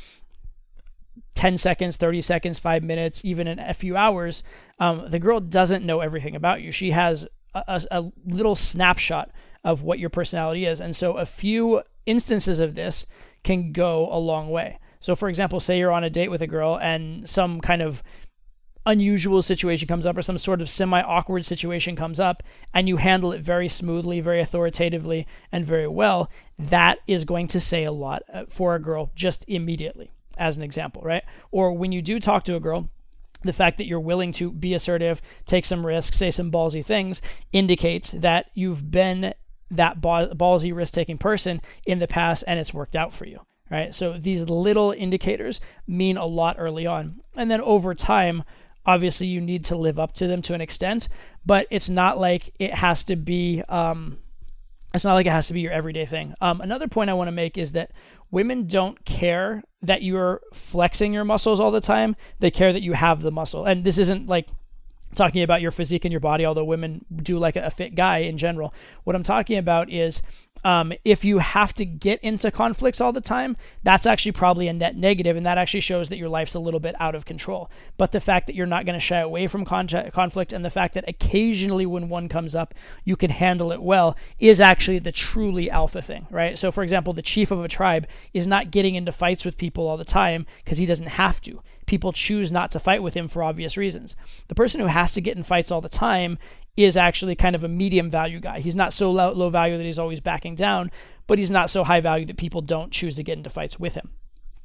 10 1.35 1.59
seconds, 1.59 1.96
30 1.96 2.22
seconds, 2.22 2.59
five 2.59 2.83
minutes, 2.83 3.24
even 3.24 3.46
in 3.46 3.59
a 3.59 3.74
few 3.74 3.96
hours, 3.96 4.42
um, 4.79 5.11
the 5.11 5.18
girl 5.18 5.40
doesn't 5.40 5.85
know 5.85 6.00
everything 6.00 6.37
about 6.37 6.62
you. 6.62 6.72
She 6.72 6.92
has 6.92 7.27
a, 7.55 7.83
a, 7.90 8.05
little 8.27 8.57
snapshot 8.57 9.31
of 9.62 9.83
what 9.83 9.98
your 9.98 10.11
personality 10.11 10.66
is. 10.66 10.81
And 10.81 10.94
so 10.94 11.16
a 11.16 11.27
few 11.27 11.83
instances 12.07 12.61
of 12.61 12.74
this 12.74 13.07
can 13.42 13.72
go 13.72 14.09
a 14.11 14.18
long 14.18 14.50
way. 14.50 14.79
So, 15.00 15.14
for 15.14 15.29
example, 15.29 15.61
say 15.61 15.79
you're 15.79 15.92
on 15.92 16.05
a 16.05 16.11
date 16.11 16.31
with 16.31 16.42
a 16.42 16.46
girl 16.46 16.79
and 16.79 17.29
some 17.29 17.61
kind 17.61 17.83
of 17.83 18.03
unusual 18.87 19.42
situation 19.42 19.88
comes 19.88 20.07
up 20.07 20.16
or 20.16 20.22
some 20.22 20.38
sort 20.38 20.61
of 20.61 20.68
semi 20.68 21.00
awkward 21.03 21.44
situation 21.44 21.96
comes 21.96 22.20
up 22.20 22.42
and 22.72 22.88
you 22.88 22.96
handle 22.96 23.33
it 23.33 23.40
very 23.40 23.68
smoothly, 23.68 24.20
very 24.20 24.40
authoritatively, 24.40 25.27
and 25.53 25.66
very 25.66 25.88
well, 25.88 26.31
that 26.59 26.98
is 27.07 27.24
going 27.24 27.46
to 27.48 27.61
say 27.61 27.85
a 27.85 27.92
lot 27.92 28.22
uh, 28.33 28.44
for 28.48 28.74
a 28.74 28.81
girl 28.81 29.11
just 29.14 29.44
immediately, 29.48 30.11
as 30.36 30.56
an 30.56 30.62
example, 30.62 31.02
right? 31.02 31.24
Or 31.50 31.72
when 31.72 31.92
you 31.92 32.02
do 32.02 32.18
talk 32.18 32.44
to 32.44 32.56
a 32.56 32.60
girl, 32.60 32.88
the 33.42 33.52
fact 33.52 33.78
that 33.78 33.86
you're 33.86 34.00
willing 34.00 34.32
to 34.32 34.50
be 34.50 34.74
assertive, 34.74 35.20
take 35.46 35.64
some 35.64 35.86
risks, 35.86 36.16
say 36.16 36.30
some 36.30 36.50
ballsy 36.50 36.84
things 36.84 37.20
indicates 37.52 38.10
that 38.10 38.50
you've 38.54 38.90
been 38.90 39.34
that 39.70 40.00
ballsy 40.00 40.74
risk 40.74 40.94
taking 40.94 41.18
person 41.18 41.60
in 41.86 41.98
the 41.98 42.06
past 42.06 42.44
and 42.46 42.60
it's 42.60 42.74
worked 42.74 42.94
out 42.94 43.12
for 43.12 43.26
you 43.26 43.40
right 43.70 43.94
so 43.94 44.12
these 44.12 44.44
little 44.44 44.92
indicators 44.92 45.60
mean 45.86 46.16
a 46.16 46.26
lot 46.26 46.56
early 46.58 46.86
on 46.86 47.20
and 47.34 47.50
then 47.50 47.60
over 47.62 47.94
time 47.94 48.44
obviously 48.86 49.26
you 49.26 49.40
need 49.40 49.64
to 49.64 49.74
live 49.74 49.98
up 49.98 50.12
to 50.12 50.26
them 50.26 50.42
to 50.42 50.54
an 50.54 50.60
extent 50.60 51.08
but 51.46 51.66
it's 51.70 51.88
not 51.88 52.18
like 52.18 52.54
it 52.58 52.74
has 52.74 53.04
to 53.04 53.16
be 53.16 53.62
um, 53.68 54.18
it's 54.94 55.04
not 55.04 55.14
like 55.14 55.26
it 55.26 55.33
has 55.33 55.48
to 55.48 55.54
be 55.54 55.61
your 55.61 55.72
everyday 55.72 56.07
thing. 56.07 56.35
Um, 56.40 56.61
another 56.61 56.87
point 56.87 57.11
i 57.11 57.14
want 57.14 57.28
to 57.28 57.33
make 57.33 57.59
is 57.59 57.72
that 57.72 57.90
women 58.30 58.66
don't 58.66 59.04
care 59.04 59.62
that 59.83 60.02
you're 60.02 60.40
flexing 60.52 61.12
your 61.12 61.24
muscles 61.24 61.61
all 61.61 61.70
the 61.70 61.80
time. 61.80 62.16
They 62.38 62.50
care 62.50 62.72
that 62.72 62.83
you 62.83 62.92
have 62.92 63.22
the 63.22 63.33
muscle. 63.33 63.64
And 63.64 63.85
this 63.85 63.98
isn't 63.98 64.28
like 64.28 64.48
talking 65.14 65.42
about 65.42 65.61
your 65.61 65.70
physique 65.70 66.04
and 66.04 66.12
your 66.12 66.20
body, 66.20 66.46
although 66.46 66.64
women 66.64 67.04
do 67.14 67.38
like 67.38 67.57
a 67.57 67.70
fit 67.70 67.94
guy 67.94 68.18
in 68.18 68.38
general. 68.38 68.72
What 69.02 69.16
I'm 69.16 69.22
talking 69.22 69.59
about 69.59 69.90
is 69.90 70.22
um, 70.64 70.92
if 71.05 71.24
you 71.24 71.38
have 71.38 71.74
to 71.74 71.85
get 71.85 72.20
into 72.20 72.50
conflicts 72.50 73.00
all 73.00 73.12
the 73.12 73.20
time, 73.20 73.57
that's 73.83 74.07
actually 74.07 74.33
probably 74.33 74.66
a 74.66 74.72
net 74.72 74.96
negative, 74.96 75.37
and 75.37 75.44
that 75.44 75.59
actually 75.59 75.81
shows 75.81 76.09
that 76.09 76.16
your 76.16 76.29
life's 76.29 76.55
a 76.55 76.59
little 76.59 76.81
bit 76.81 76.96
out 76.98 77.14
of 77.14 77.27
control. 77.27 77.70
But 77.96 78.12
the 78.12 78.20
fact 78.20 78.46
that 78.46 78.55
you're 78.55 78.66
not 78.66 78.87
going 78.87 78.98
to 78.98 79.00
shy 79.00 79.18
away 79.18 79.46
from 79.46 79.64
con- 79.64 79.88
conflict, 80.12 80.53
and 80.53 80.64
the 80.64 80.70
fact 80.70 80.94
that 80.94 81.09
occasionally 81.09 81.87
when 81.87 82.09
one 82.09 82.29
comes 82.29 82.55
up, 82.55 82.74
you 83.05 83.16
can 83.16 83.31
handle 83.31 83.72
it 83.72 83.83
well, 83.83 84.16
is 84.38 84.59
actually 84.61 84.98
the 84.98 85.12
truly 85.12 85.70
alpha 85.70 86.00
thing, 86.00 86.27
right? 86.31 86.59
So, 86.59 86.72
for 86.72 86.83
example, 86.83 87.12
the 87.12 87.22
chief 87.22 87.50
of 87.50 87.62
a 87.62 87.68
tribe 87.68 88.07
is 88.33 88.46
not 88.46 88.70
getting 88.70 88.94
into 88.94 89.12
fights 89.12 89.44
with 89.44 89.59
people 89.59 89.87
all 89.87 89.96
the 89.96 90.05
time 90.05 90.46
because 90.64 90.79
he 90.79 90.87
doesn't 90.87 91.07
have 91.07 91.40
to 91.42 91.62
people 91.87 92.12
choose 92.12 92.50
not 92.50 92.70
to 92.70 92.81
fight 92.81 93.03
with 93.03 93.14
him 93.14 93.29
for 93.29 93.42
obvious 93.42 93.77
reasons. 93.77 94.16
The 94.48 94.55
person 94.55 94.81
who 94.81 94.87
has 94.87 95.12
to 95.12 95.20
get 95.20 95.37
in 95.37 95.42
fights 95.42 95.70
all 95.70 95.81
the 95.81 95.88
time 95.88 96.38
is 96.76 96.96
actually 96.96 97.37
kind 97.37 97.54
of 97.54 97.64
a 97.64 97.68
medium 97.68 98.10
value 98.10 98.40
guy. 98.40 98.60
He's 98.60 98.74
not 98.74 98.92
so 98.92 99.10
low, 99.10 99.32
low 99.32 99.50
value 99.50 99.76
that 99.76 99.84
he's 99.84 99.98
always 99.98 100.20
backing 100.20 100.54
down, 100.54 100.90
but 101.26 101.38
he's 101.38 101.50
not 101.50 101.70
so 101.70 101.84
high 101.84 102.00
value 102.00 102.26
that 102.26 102.37
people 102.37 102.60
don't 102.60 102.92
choose 102.92 103.16
to 103.16 103.22
get 103.22 103.38
into 103.38 103.50
fights 103.50 103.78
with 103.78 103.94
him. 103.94 104.10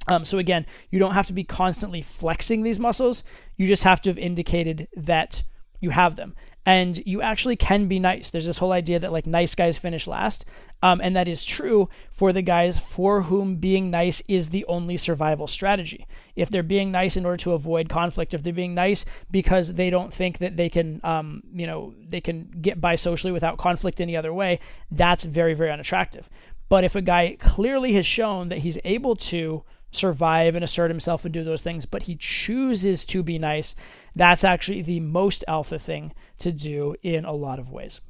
Um, 0.07 0.25
so 0.25 0.39
again, 0.39 0.65
you 0.89 0.97
don't 0.97 1.13
have 1.13 1.27
to 1.27 1.33
be 1.33 1.43
constantly 1.43 2.01
flexing 2.01 2.63
these 2.63 2.79
muscles. 2.79 3.23
You 3.57 3.67
just 3.67 3.83
have 3.83 4.01
to 4.01 4.09
have 4.09 4.17
indicated 4.17 4.87
that 4.95 5.43
you 5.79 5.91
have 5.91 6.15
them 6.15 6.35
and 6.65 7.01
you 7.05 7.21
actually 7.21 7.55
can 7.55 7.87
be 7.87 7.99
nice. 7.99 8.29
There's 8.29 8.45
this 8.45 8.57
whole 8.57 8.71
idea 8.71 8.99
that 8.99 9.11
like 9.11 9.25
nice 9.25 9.55
guys 9.55 9.77
finish 9.77 10.07
last, 10.07 10.45
um, 10.81 11.01
and 11.01 11.15
that 11.15 11.27
is 11.27 11.43
true 11.43 11.89
for 12.11 12.31
the 12.31 12.41
guys 12.41 12.79
for 12.79 13.23
whom 13.23 13.55
being 13.55 13.89
nice 13.89 14.21
is 14.27 14.49
the 14.49 14.65
only 14.65 14.97
survival 14.97 15.47
strategy. 15.47 16.05
If 16.35 16.49
they're 16.49 16.63
being 16.63 16.91
nice 16.91 17.17
in 17.17 17.25
order 17.25 17.37
to 17.37 17.53
avoid 17.53 17.89
conflict, 17.89 18.33
if 18.33 18.43
they're 18.43 18.53
being 18.53 18.75
nice 18.75 19.05
because 19.31 19.73
they 19.73 19.89
don't 19.89 20.13
think 20.13 20.37
that 20.39 20.57
they 20.57 20.69
can, 20.69 21.01
um, 21.03 21.43
you 21.53 21.67
know, 21.67 21.93
they 22.07 22.21
can 22.21 22.49
get 22.61 22.79
by 22.79 22.95
socially 22.95 23.33
without 23.33 23.57
conflict 23.57 23.99
any 23.99 24.15
other 24.15 24.33
way, 24.33 24.59
that's 24.91 25.23
very 25.23 25.53
very 25.53 25.71
unattractive. 25.71 26.29
But 26.69 26.83
if 26.83 26.95
a 26.95 27.01
guy 27.01 27.35
clearly 27.39 27.93
has 27.93 28.05
shown 28.05 28.49
that 28.49 28.59
he's 28.59 28.77
able 28.83 29.15
to 29.15 29.63
survive 29.91 30.55
and 30.55 30.63
assert 30.63 30.91
himself 30.91 31.25
and 31.25 31.33
do 31.33 31.43
those 31.43 31.61
things, 31.61 31.85
but 31.85 32.03
he 32.03 32.15
chooses 32.15 33.05
to 33.05 33.23
be 33.23 33.39
nice, 33.39 33.75
that's 34.15 34.43
actually 34.43 34.81
the 34.81 34.99
most 34.99 35.43
alpha 35.47 35.79
thing 35.79 36.13
to 36.37 36.51
do 36.51 36.95
in 37.01 37.25
a 37.25 37.33
lot 37.33 37.59
of 37.59 37.71
ways. 37.71 38.01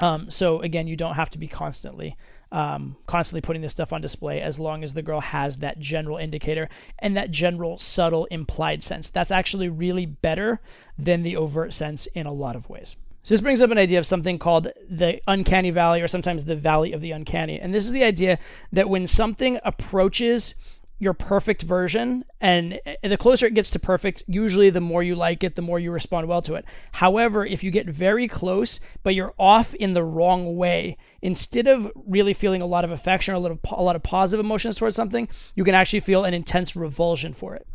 Um, 0.00 0.30
so 0.30 0.60
again, 0.60 0.86
you 0.86 0.96
don't 0.96 1.14
have 1.14 1.30
to 1.30 1.38
be 1.38 1.48
constantly 1.48 2.16
um, 2.50 2.96
constantly 3.06 3.42
putting 3.42 3.62
this 3.62 3.72
stuff 3.72 3.92
on 3.92 4.00
display 4.00 4.40
as 4.40 4.58
long 4.58 4.82
as 4.82 4.94
the 4.94 5.02
girl 5.02 5.20
has 5.20 5.58
that 5.58 5.78
general 5.78 6.16
indicator 6.16 6.68
and 6.98 7.16
that 7.16 7.30
general 7.30 7.76
subtle 7.76 8.24
implied 8.26 8.82
sense. 8.82 9.10
That's 9.10 9.30
actually 9.30 9.68
really 9.68 10.06
better 10.06 10.60
than 10.98 11.22
the 11.22 11.36
overt 11.36 11.74
sense 11.74 12.06
in 12.06 12.26
a 12.26 12.32
lot 12.32 12.56
of 12.56 12.70
ways. 12.70 12.96
So 13.22 13.34
this 13.34 13.42
brings 13.42 13.60
up 13.60 13.70
an 13.70 13.76
idea 13.76 13.98
of 13.98 14.06
something 14.06 14.38
called 14.38 14.68
the 14.88 15.20
uncanny 15.26 15.70
valley 15.70 16.00
or 16.00 16.08
sometimes 16.08 16.44
the 16.44 16.56
valley 16.56 16.92
of 16.92 17.02
the 17.02 17.10
uncanny. 17.10 17.60
And 17.60 17.74
this 17.74 17.84
is 17.84 17.92
the 17.92 18.04
idea 18.04 18.38
that 18.72 18.88
when 18.88 19.06
something 19.06 19.58
approaches 19.64 20.54
your 20.98 21.14
perfect 21.14 21.62
version 21.62 22.24
and 22.40 22.80
the 23.02 23.16
closer 23.16 23.46
it 23.46 23.54
gets 23.54 23.70
to 23.70 23.78
perfect 23.78 24.22
usually 24.26 24.70
the 24.70 24.80
more 24.80 25.02
you 25.02 25.14
like 25.14 25.44
it 25.44 25.54
the 25.54 25.62
more 25.62 25.78
you 25.78 25.90
respond 25.90 26.26
well 26.26 26.42
to 26.42 26.54
it 26.54 26.64
however 26.92 27.46
if 27.46 27.62
you 27.62 27.70
get 27.70 27.86
very 27.86 28.26
close 28.26 28.80
but 29.02 29.14
you're 29.14 29.34
off 29.38 29.74
in 29.74 29.94
the 29.94 30.02
wrong 30.02 30.56
way 30.56 30.96
instead 31.22 31.66
of 31.66 31.90
really 32.06 32.34
feeling 32.34 32.62
a 32.62 32.66
lot 32.66 32.84
of 32.84 32.90
affection 32.90 33.32
or 33.32 33.36
a, 33.36 33.40
little, 33.40 33.60
a 33.70 33.82
lot 33.82 33.96
of 33.96 34.02
positive 34.02 34.44
emotions 34.44 34.76
towards 34.76 34.96
something 34.96 35.28
you 35.54 35.64
can 35.64 35.74
actually 35.74 36.00
feel 36.00 36.24
an 36.24 36.34
intense 36.34 36.74
revulsion 36.74 37.32
for 37.32 37.54
it 37.54 37.66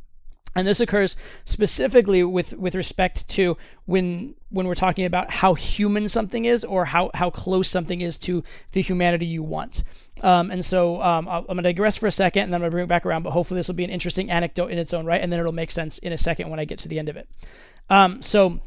and 0.56 0.68
this 0.68 0.80
occurs 0.80 1.16
specifically 1.46 2.24
with, 2.24 2.54
with 2.54 2.76
respect 2.76 3.28
to 3.30 3.58
when 3.86 4.36
when 4.50 4.68
we're 4.68 4.76
talking 4.76 5.06
about 5.06 5.32
how 5.32 5.56
human 5.56 6.08
something 6.08 6.46
is 6.46 6.64
or 6.64 6.86
how, 6.86 7.10
how 7.16 7.32
close 7.32 7.68
something 7.68 8.02
is 8.02 8.20
to 8.20 8.44
the 8.74 8.84
humanity 8.84 9.26
you 9.26 9.42
want. 9.42 9.84
Um, 10.22 10.52
and 10.52 10.64
so 10.64 11.02
um, 11.02 11.28
i 11.28 11.40
am 11.40 11.46
going 11.46 11.58
to 11.58 11.64
digress 11.64 11.98
for 11.98 12.08
a 12.08 12.12
second 12.12 12.44
and 12.44 12.54
then 12.54 12.58
I'm 12.58 12.62
going 12.62 12.72
to 12.72 12.76
bring 12.76 12.84
it 12.86 12.90
back 12.90 13.06
around, 13.06 13.24
but 13.24 13.32
hopefully 13.32 13.60
this 13.60 13.68
will 13.68 13.76
be 13.76 13.84
an 13.84 13.90
interesting 13.90 14.30
anecdote 14.30 14.72
in 14.72 14.78
its 14.78 14.94
own 14.94 15.06
right, 15.06 15.22
and 15.22 15.32
then 15.32 15.40
it'll 15.40 15.52
make 15.52 15.72
sense 15.72 15.98
in 15.98 16.14
a 16.14 16.18
second 16.18 16.50
when 16.50 16.60
I 16.60 16.66
get 16.66 16.78
to 16.80 16.88
the 16.88 17.00
end 17.00 17.10
of 17.10 17.18
it. 17.18 17.28
Um, 17.90 18.22
so 18.22 18.62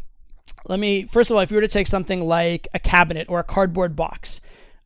let 0.66 0.78
me, 0.78 1.04
first 1.04 1.30
of 1.30 1.36
all, 1.36 1.42
if 1.42 1.50
you 1.50 1.56
were 1.56 1.62
to 1.62 1.68
take 1.68 1.86
something 1.86 2.20
like 2.20 2.68
a 2.74 2.78
cabinet 2.78 3.28
or 3.28 3.38
a 3.38 3.44
cardboard 3.44 3.96
box, 3.96 4.40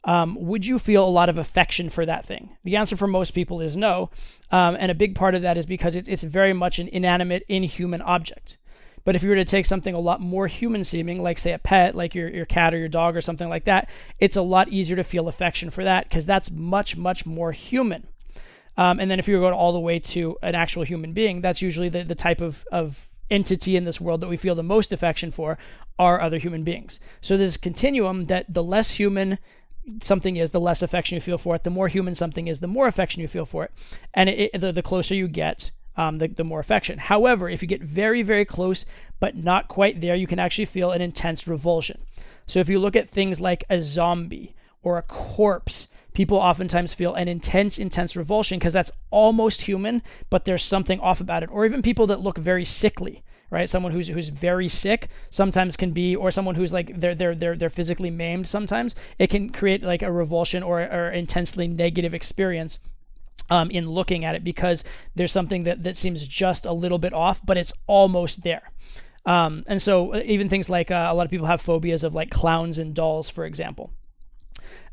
um, 0.05 0.37
would 0.41 0.67
you 0.67 0.79
feel 0.79 1.07
a 1.07 1.11
lot 1.11 1.29
of 1.29 1.39
affection 1.39 1.91
for 1.91 2.07
that 2.07 2.25
thing? 2.25 2.57
The 2.65 2.77
answer 2.77 2.97
for 2.97 3.07
most 3.07 3.33
people 3.33 3.61
is 3.61 3.77
no. 3.77 4.11
Um, 4.51 4.77
and 4.79 4.91
a 4.91 4.95
big 4.95 5.15
part 5.15 5.35
of 5.35 5.43
that 5.43 5.59
is 5.59 5.67
because 5.67 5.97
it, 5.97 6.09
it's 6.09 6.23
very 6.23 6.53
much 6.53 6.79
an 6.79 6.89
inanimate, 6.89 7.45
inhuman 7.49 8.03
object. 8.03 8.59
But 9.05 9.17
if 9.17 9.23
you 9.23 9.31
were 9.31 9.37
to 9.37 9.45
take 9.45 9.67
something 9.67 9.95
a 9.95 10.01
lot 10.01 10.21
more 10.21 10.47
human 10.47 10.85
seeming, 10.85 11.23
like 11.23 11.39
say 11.39 11.53
a 11.53 11.59
pet, 11.59 11.95
like 11.95 12.15
your, 12.15 12.29
your 12.29 12.45
cat 12.45 12.75
or 12.75 12.79
your 12.79 12.89
dog 12.89 13.17
or 13.17 13.21
something 13.21 13.49
like 13.49 13.65
that, 13.65 13.89
it's 14.19 14.37
a 14.37 14.43
lot 14.43 14.69
easier 14.69 14.97
to 14.97 15.05
feel 15.05 15.29
affection 15.29 15.71
for 15.71 15.85
that 15.85 16.09
because 16.09 16.27
that's 16.27 16.51
much, 16.51 16.97
much 16.97 17.25
more 17.25 17.53
human. 17.53 18.07
Um, 18.77 19.01
and 19.01 19.11
then 19.11 19.19
if 19.19 19.29
you 19.29 19.39
go 19.39 19.53
all 19.53 19.73
the 19.73 19.81
way 19.81 19.99
to 19.99 20.37
an 20.43 20.55
actual 20.55 20.85
human 20.85 21.13
being, 21.13 21.41
that's 21.41 21.61
usually 21.61 21.89
the, 21.89 22.03
the 22.05 22.15
type 22.15 22.41
of, 22.41 22.65
of 22.71 23.09
entity 23.31 23.77
in 23.77 23.85
this 23.85 24.01
world 24.01 24.21
that 24.21 24.29
we 24.29 24.37
feel 24.37 24.55
the 24.55 24.63
most 24.63 24.93
affection 24.93 25.31
for 25.31 25.59
are 25.99 26.21
other 26.21 26.39
human 26.39 26.65
beings. 26.65 26.99
So 27.21 27.37
this 27.37 27.57
continuum 27.57 28.27
that 28.27 28.47
the 28.53 28.63
less 28.63 28.93
human 28.93 29.39
something 30.01 30.37
is, 30.37 30.51
the 30.51 30.61
less 30.61 30.83
affection 30.83 31.17
you 31.17 31.21
feel 31.21 31.39
for 31.39 31.55
it. 31.57 31.65
The 31.65 31.71
more 31.71 31.89
human 31.89 32.15
something 32.15 32.49
is, 32.49 32.61
the 32.61 32.67
more 32.67 32.87
affection 32.87 33.23
you 33.23 33.29
feel 33.29 33.47
for 33.47 33.65
it. 33.65 33.73
And 34.15 34.29
it, 34.29 34.51
it, 34.55 34.61
the, 34.61 34.73
the 34.73 34.83
closer 34.83 35.15
you 35.15 35.29
get, 35.29 35.71
um, 35.97 36.19
the, 36.19 36.29
the 36.29 36.45
more 36.45 36.61
affection. 36.61 36.99
However, 36.99 37.49
if 37.49 37.63
you 37.63 37.69
get 37.69 37.83
very, 37.83 38.23
very 38.23 38.45
close, 38.45 38.85
but 39.19 39.37
not 39.37 39.69
quite 39.69 40.01
there, 40.01 40.15
you 40.15 40.27
can 40.27 40.39
actually 40.39 40.65
feel 40.65 40.93
an 40.93 41.03
intense 41.03 41.47
revulsion. 41.47 42.01
So 42.47 42.59
if 42.59 42.69
you 42.69 42.79
look 42.79 42.97
at 42.97 43.09
things 43.09 43.41
like 43.41 43.65
a 43.71 43.81
zombie 43.81 44.55
or 44.83 44.99
a 44.99 45.03
corpse, 45.03 45.89
people 46.15 46.39
oftentimes 46.39 46.95
feel 46.95 47.15
an 47.15 47.29
intense, 47.29 47.79
intense 47.79 48.17
revulsion 48.17 48.59
because 48.59 48.73
that's 48.73 48.91
almost 49.11 49.63
human, 49.63 50.03
but 50.31 50.45
there's 50.45 50.65
something 50.65 51.01
off 51.01 51.21
about 51.21 51.43
it. 51.43 51.51
Or 51.53 51.65
even 51.65 51.83
people 51.83 52.07
that 52.09 52.21
look 52.21 52.39
very 52.39 52.65
sickly 52.65 53.23
right? 53.51 53.69
Someone 53.69 53.93
who's 53.93 54.09
who's 54.09 54.29
very 54.29 54.69
sick 54.69 55.09
sometimes 55.29 55.77
can 55.77 55.91
be, 55.91 56.15
or 56.15 56.31
someone 56.31 56.55
who's 56.55 56.73
like 56.73 56.99
they're 56.99 57.15
they're 57.15 57.35
they're 57.35 57.57
they're 57.57 57.71
physically 57.71 58.11
maimed. 58.11 58.47
Sometimes 58.47 58.95
it 59.19 59.29
can 59.29 59.51
create 59.51 59.83
like 59.83 60.03
a 60.03 60.13
revulsion 60.13 60.63
or 60.63 60.81
or 60.81 61.11
intensely 61.11 61.67
negative 61.69 62.15
experience. 62.15 62.79
Um, 63.51 63.69
in 63.73 63.91
looking 63.91 64.25
at 64.25 64.37
it 64.37 64.45
because 64.45 64.85
there's 65.17 65.33
something 65.33 65.65
that, 65.65 65.83
that 65.83 65.97
seems 65.97 66.25
just 66.25 66.67
a 66.67 66.73
little 66.73 66.99
bit 66.99 67.13
off, 67.13 67.41
but 67.45 67.57
it's 67.57 67.73
almost 67.89 68.45
there. 68.45 68.71
Um, 69.27 69.65
and 69.67 69.83
so 69.83 70.15
uh, 70.15 70.23
even 70.25 70.49
things 70.49 70.69
like 70.69 70.91
uh, 70.91 71.09
a 71.11 71.15
lot 71.15 71.25
of 71.25 71.31
people 71.31 71.47
have 71.47 71.61
phobias 71.61 72.05
of 72.05 72.15
like 72.15 72.31
clowns 72.31 72.79
and 72.79 72.95
dolls, 72.95 73.29
for 73.29 73.45
example. 73.45 73.91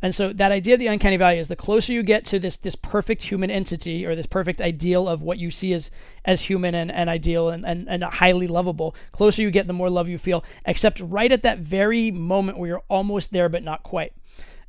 And 0.02 0.14
so 0.14 0.32
that 0.34 0.52
idea 0.52 0.76
of 0.76 0.80
the 0.80 0.88
uncanny 0.88 1.18
valley 1.18 1.40
is 1.40 1.48
the 1.48 1.56
closer 1.56 1.92
you 1.92 2.04
get 2.04 2.24
to 2.26 2.38
this 2.40 2.56
this 2.56 2.76
perfect 2.76 3.24
human 3.24 3.50
entity 3.50 4.06
or 4.06 4.16
this 4.16 4.28
perfect 4.28 4.62
ideal 4.62 5.08
of 5.08 5.24
what 5.24 5.40
you 5.40 5.50
see 5.50 5.74
as 5.74 5.90
as 6.24 6.42
human 6.42 6.76
and, 6.76 6.92
and 6.92 7.10
ideal 7.10 7.50
and, 7.50 7.66
and, 7.66 7.88
and 7.90 8.04
highly 8.04 8.48
lovable, 8.48 8.96
closer 9.12 9.42
you 9.42 9.50
get, 9.50 9.66
the 9.66 9.74
more 9.74 9.90
love 9.90 10.08
you 10.08 10.18
feel, 10.18 10.44
except 10.66 11.00
right 11.00 11.32
at 11.32 11.44
that 11.44 11.60
very 11.60 12.12
moment 12.12 12.60
where 12.60 12.70
you're 12.70 12.84
almost 12.90 13.32
there 13.32 13.50
but 13.50 13.64
not 13.64 13.82
quite. 13.82 14.14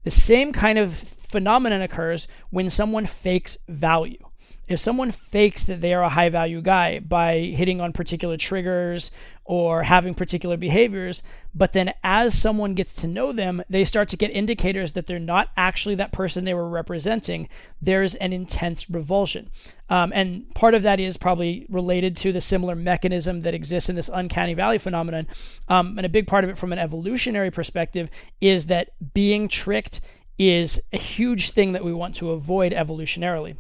The 0.04 0.11
same 0.11 0.52
kind 0.52 0.78
of 0.78 0.96
phenomenon 0.96 1.82
occurs 1.82 2.28
when 2.51 2.70
someone 2.70 3.07
fakes 3.07 3.59
value. 3.68 4.24
if 4.68 4.78
someone 4.78 5.11
fakes 5.11 5.64
that 5.64 5.80
they 5.80 5.94
are 5.94 6.03
a 6.03 6.11
high 6.11 6.28
value 6.28 6.61
guy 6.61 6.99
by 6.99 7.38
hitting 7.38 7.80
on 7.80 7.92
particular 7.92 8.36
triggers 8.36 9.11
or 9.49 9.84
having 9.84 10.12
particular 10.12 10.59
behaviors, 10.59 11.22
but 11.55 11.72
then 11.72 11.90
as 12.05 12.38
someone 12.38 12.74
gets 12.74 12.92
to 12.92 13.07
know 13.07 13.32
them, 13.32 13.62
they 13.70 13.82
start 13.82 14.07
to 14.07 14.16
get 14.16 14.30
indicators 14.30 14.92
that 14.92 15.07
they're 15.07 15.18
not 15.18 15.49
actually 15.57 15.94
that 15.94 16.12
person 16.12 16.44
they 16.44 16.53
were 16.53 16.68
representing, 16.68 17.49
there's 17.80 18.14
an 18.16 18.34
intense 18.34 18.90
revulsion. 18.90 19.49
Um, 19.88 20.12
and 20.14 20.55
part 20.55 20.74
of 20.74 20.82
that 20.82 21.01
is 21.01 21.16
probably 21.16 21.64
related 21.70 22.14
to 22.16 22.30
the 22.30 22.42
similar 22.42 22.76
mechanism 22.76 23.40
that 23.40 23.55
exists 23.55 23.88
in 23.88 23.96
this 23.96 24.11
uncanny 24.12 24.53
valley 24.53 24.76
phenomenon. 24.76 25.26
Um, 25.66 25.96
and 25.96 26.05
a 26.05 26.11
big 26.11 26.26
part 26.26 26.44
of 26.44 26.51
it 26.51 26.59
from 26.59 26.74
an 26.74 26.78
evolutionary 26.78 27.51
perspective 27.51 28.11
is 28.42 28.66
that 28.66 28.90
being 29.14 29.49
tricked 29.49 30.03
is 30.36 30.78
a 30.92 30.99
huge 30.99 31.53
thing 31.53 31.72
that 31.72 31.82
we 31.82 31.94
want 31.94 32.14
to 32.16 32.32
avoid 32.32 32.72
evolutionarily. 32.72 33.57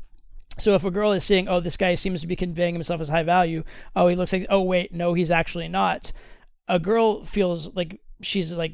So 0.58 0.74
if 0.74 0.84
a 0.84 0.90
girl 0.90 1.12
is 1.12 1.24
seeing, 1.24 1.48
"Oh, 1.48 1.60
this 1.60 1.76
guy 1.76 1.94
seems 1.94 2.20
to 2.20 2.26
be 2.26 2.36
conveying 2.36 2.74
himself 2.74 3.00
as 3.00 3.08
high 3.08 3.22
value," 3.22 3.64
oh, 3.96 4.08
he 4.08 4.16
looks 4.16 4.32
like, 4.32 4.46
oh 4.50 4.62
wait, 4.62 4.92
no, 4.92 5.14
he's 5.14 5.30
actually 5.30 5.68
not. 5.68 6.12
A 6.68 6.78
girl 6.78 7.24
feels 7.24 7.74
like 7.74 8.00
she's 8.20 8.52
like 8.52 8.72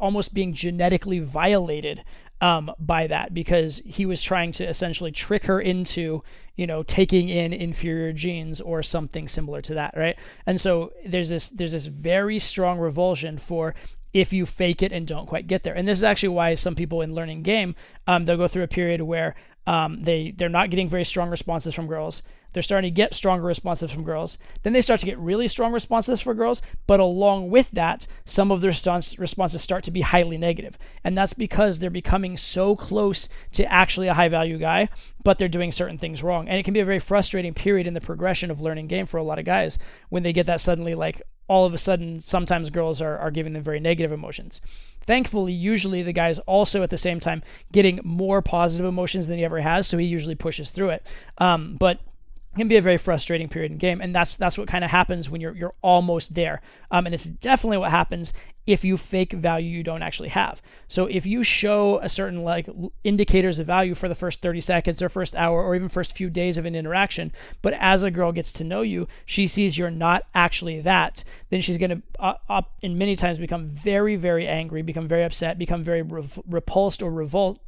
almost 0.00 0.34
being 0.34 0.52
genetically 0.52 1.18
violated 1.18 2.04
um, 2.40 2.70
by 2.78 3.06
that 3.06 3.34
because 3.34 3.82
he 3.84 4.06
was 4.06 4.22
trying 4.22 4.52
to 4.52 4.64
essentially 4.64 5.10
trick 5.10 5.46
her 5.46 5.60
into 5.60 6.22
you 6.56 6.66
know 6.66 6.82
taking 6.82 7.28
in 7.28 7.52
inferior 7.52 8.12
genes 8.12 8.60
or 8.60 8.82
something 8.82 9.26
similar 9.26 9.60
to 9.60 9.74
that 9.74 9.94
right 9.96 10.16
and 10.46 10.60
so 10.60 10.92
there's 11.04 11.28
this 11.28 11.48
there's 11.48 11.72
this 11.72 11.86
very 11.86 12.38
strong 12.38 12.78
revulsion 12.78 13.38
for 13.38 13.74
if 14.12 14.32
you 14.32 14.46
fake 14.46 14.82
it 14.82 14.92
and 14.92 15.06
don't 15.06 15.26
quite 15.26 15.46
get 15.46 15.64
there 15.64 15.74
and 15.74 15.88
this 15.88 15.98
is 15.98 16.04
actually 16.04 16.28
why 16.28 16.54
some 16.54 16.74
people 16.74 17.02
in 17.02 17.14
learning 17.14 17.42
game 17.42 17.74
um, 18.06 18.24
they'll 18.24 18.36
go 18.36 18.48
through 18.48 18.62
a 18.62 18.68
period 18.68 19.02
where 19.02 19.34
um, 19.68 20.00
they 20.00 20.30
they're 20.30 20.48
not 20.48 20.70
getting 20.70 20.88
very 20.88 21.04
strong 21.04 21.28
responses 21.28 21.74
from 21.74 21.86
girls. 21.86 22.22
They're 22.54 22.62
starting 22.62 22.90
to 22.90 22.96
get 22.96 23.12
stronger 23.12 23.44
responses 23.44 23.90
from 23.90 24.02
girls. 24.02 24.38
Then 24.62 24.72
they 24.72 24.80
start 24.80 25.00
to 25.00 25.06
get 25.06 25.18
really 25.18 25.46
strong 25.46 25.74
responses 25.74 26.22
for 26.22 26.32
girls, 26.32 26.62
but 26.86 27.00
along 27.00 27.50
with 27.50 27.70
that, 27.72 28.06
some 28.24 28.50
of 28.50 28.62
their 28.62 28.70
responses 28.70 29.62
start 29.62 29.84
to 29.84 29.90
be 29.90 30.00
highly 30.00 30.38
negative. 30.38 30.78
And 31.04 31.18
that's 31.18 31.34
because 31.34 31.78
they're 31.78 31.90
becoming 31.90 32.38
so 32.38 32.76
close 32.76 33.28
to 33.52 33.70
actually 33.70 34.08
a 34.08 34.14
high 34.14 34.30
value 34.30 34.56
guy, 34.56 34.88
but 35.22 35.38
they're 35.38 35.48
doing 35.48 35.70
certain 35.70 35.98
things 35.98 36.22
wrong. 36.22 36.48
And 36.48 36.58
it 36.58 36.62
can 36.62 36.72
be 36.72 36.80
a 36.80 36.86
very 36.86 36.98
frustrating 36.98 37.52
period 37.52 37.86
in 37.86 37.92
the 37.92 38.00
progression 38.00 38.50
of 38.50 38.62
learning 38.62 38.86
game 38.86 39.04
for 39.04 39.18
a 39.18 39.22
lot 39.22 39.38
of 39.38 39.44
guys 39.44 39.78
when 40.08 40.22
they 40.22 40.32
get 40.32 40.46
that 40.46 40.62
suddenly 40.62 40.94
like 40.94 41.20
all 41.48 41.66
of 41.66 41.74
a 41.74 41.78
sudden 41.78 42.20
sometimes 42.20 42.70
girls 42.70 43.02
are, 43.02 43.18
are 43.18 43.30
giving 43.30 43.54
them 43.54 43.62
very 43.62 43.80
negative 43.80 44.12
emotions. 44.12 44.60
Thankfully, 45.06 45.54
usually 45.54 46.02
the 46.02 46.12
guy's 46.12 46.38
also 46.40 46.82
at 46.82 46.90
the 46.90 46.98
same 46.98 47.18
time 47.18 47.42
getting 47.72 48.00
more 48.04 48.42
positive 48.42 48.86
emotions 48.86 49.26
than 49.26 49.38
he 49.38 49.44
ever 49.44 49.60
has, 49.60 49.86
so 49.86 49.96
he 49.96 50.06
usually 50.06 50.34
pushes 50.34 50.70
through 50.70 50.90
it. 50.90 51.06
Um, 51.38 51.76
but 51.78 51.98
can 52.58 52.68
be 52.68 52.76
a 52.76 52.82
very 52.82 52.98
frustrating 52.98 53.48
period 53.48 53.72
in 53.72 53.78
game, 53.78 54.00
and 54.00 54.14
that's 54.14 54.34
that's 54.34 54.58
what 54.58 54.68
kind 54.68 54.84
of 54.84 54.90
happens 54.90 55.30
when 55.30 55.40
you're 55.40 55.56
you're 55.56 55.74
almost 55.82 56.34
there. 56.34 56.60
Um, 56.90 57.06
and 57.06 57.14
it's 57.14 57.24
definitely 57.24 57.78
what 57.78 57.90
happens 57.90 58.32
if 58.66 58.84
you 58.84 58.98
fake 58.98 59.32
value 59.32 59.70
you 59.70 59.82
don't 59.82 60.02
actually 60.02 60.28
have. 60.28 60.60
So 60.88 61.06
if 61.06 61.24
you 61.24 61.42
show 61.42 61.98
a 62.00 62.08
certain 62.08 62.44
like 62.44 62.68
indicators 63.02 63.58
of 63.58 63.66
value 63.66 63.94
for 63.94 64.10
the 64.10 64.14
first 64.14 64.42
30 64.42 64.60
seconds 64.60 65.00
or 65.00 65.08
first 65.08 65.34
hour 65.34 65.62
or 65.62 65.74
even 65.74 65.88
first 65.88 66.12
few 66.12 66.28
days 66.28 66.58
of 66.58 66.66
an 66.66 66.74
interaction, 66.74 67.32
but 67.62 67.72
as 67.74 68.02
a 68.02 68.10
girl 68.10 68.30
gets 68.30 68.52
to 68.52 68.64
know 68.64 68.82
you, 68.82 69.08
she 69.24 69.46
sees 69.46 69.78
you're 69.78 69.90
not 69.90 70.24
actually 70.34 70.82
that, 70.82 71.24
then 71.48 71.62
she's 71.62 71.78
going 71.78 71.90
to 71.90 72.02
uh, 72.18 72.34
up 72.50 72.74
in 72.82 72.98
many 72.98 73.16
times 73.16 73.38
become 73.38 73.68
very 73.68 74.16
very 74.16 74.46
angry, 74.46 74.82
become 74.82 75.08
very 75.08 75.24
upset, 75.24 75.58
become 75.58 75.82
very 75.82 76.02
repulsed 76.02 77.02
or 77.02 77.10
revolt 77.10 77.60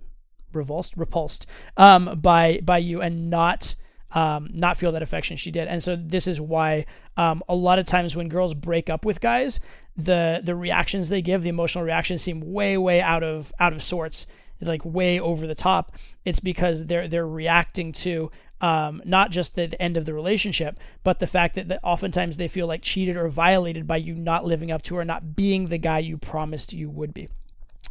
revulsed 0.52 0.96
repulsed 0.96 1.46
um, 1.76 2.18
by 2.20 2.60
by 2.62 2.78
you 2.78 3.00
and 3.00 3.30
not 3.30 3.74
um, 4.12 4.48
not 4.52 4.76
feel 4.76 4.92
that 4.92 5.02
affection 5.02 5.36
she 5.36 5.50
did. 5.50 5.68
And 5.68 5.82
so 5.82 5.96
this 5.96 6.26
is 6.26 6.40
why 6.40 6.86
um, 7.16 7.42
a 7.48 7.54
lot 7.54 7.78
of 7.78 7.86
times 7.86 8.16
when 8.16 8.28
girls 8.28 8.54
break 8.54 8.90
up 8.90 9.04
with 9.04 9.20
guys, 9.20 9.60
the 9.96 10.40
the 10.42 10.54
reactions 10.54 11.08
they 11.08 11.22
give, 11.22 11.42
the 11.42 11.48
emotional 11.48 11.84
reactions 11.84 12.22
seem 12.22 12.40
way 12.40 12.76
way 12.78 13.00
out 13.00 13.22
of 13.22 13.52
out 13.60 13.72
of 13.72 13.82
sorts, 13.82 14.26
like 14.60 14.84
way 14.84 15.20
over 15.20 15.46
the 15.46 15.54
top. 15.54 15.96
It's 16.24 16.40
because 16.40 16.86
they're 16.86 17.08
they're 17.08 17.26
reacting 17.26 17.92
to 17.92 18.30
um, 18.60 19.02
not 19.04 19.30
just 19.30 19.54
the, 19.54 19.80
end 19.80 19.96
of 19.96 20.04
the 20.04 20.12
relationship, 20.12 20.78
but 21.02 21.18
the 21.18 21.26
fact 21.26 21.54
that, 21.54 21.68
that 21.68 21.80
oftentimes 21.82 22.36
they 22.36 22.48
feel 22.48 22.66
like 22.66 22.82
cheated 22.82 23.16
or 23.16 23.28
violated 23.28 23.86
by 23.86 23.96
you 23.96 24.14
not 24.14 24.44
living 24.44 24.70
up 24.70 24.82
to 24.82 24.96
or 24.98 25.04
not 25.04 25.34
being 25.34 25.68
the 25.68 25.78
guy 25.78 25.98
you 25.98 26.18
promised 26.18 26.72
you 26.72 26.90
would 26.90 27.14
be. 27.14 27.28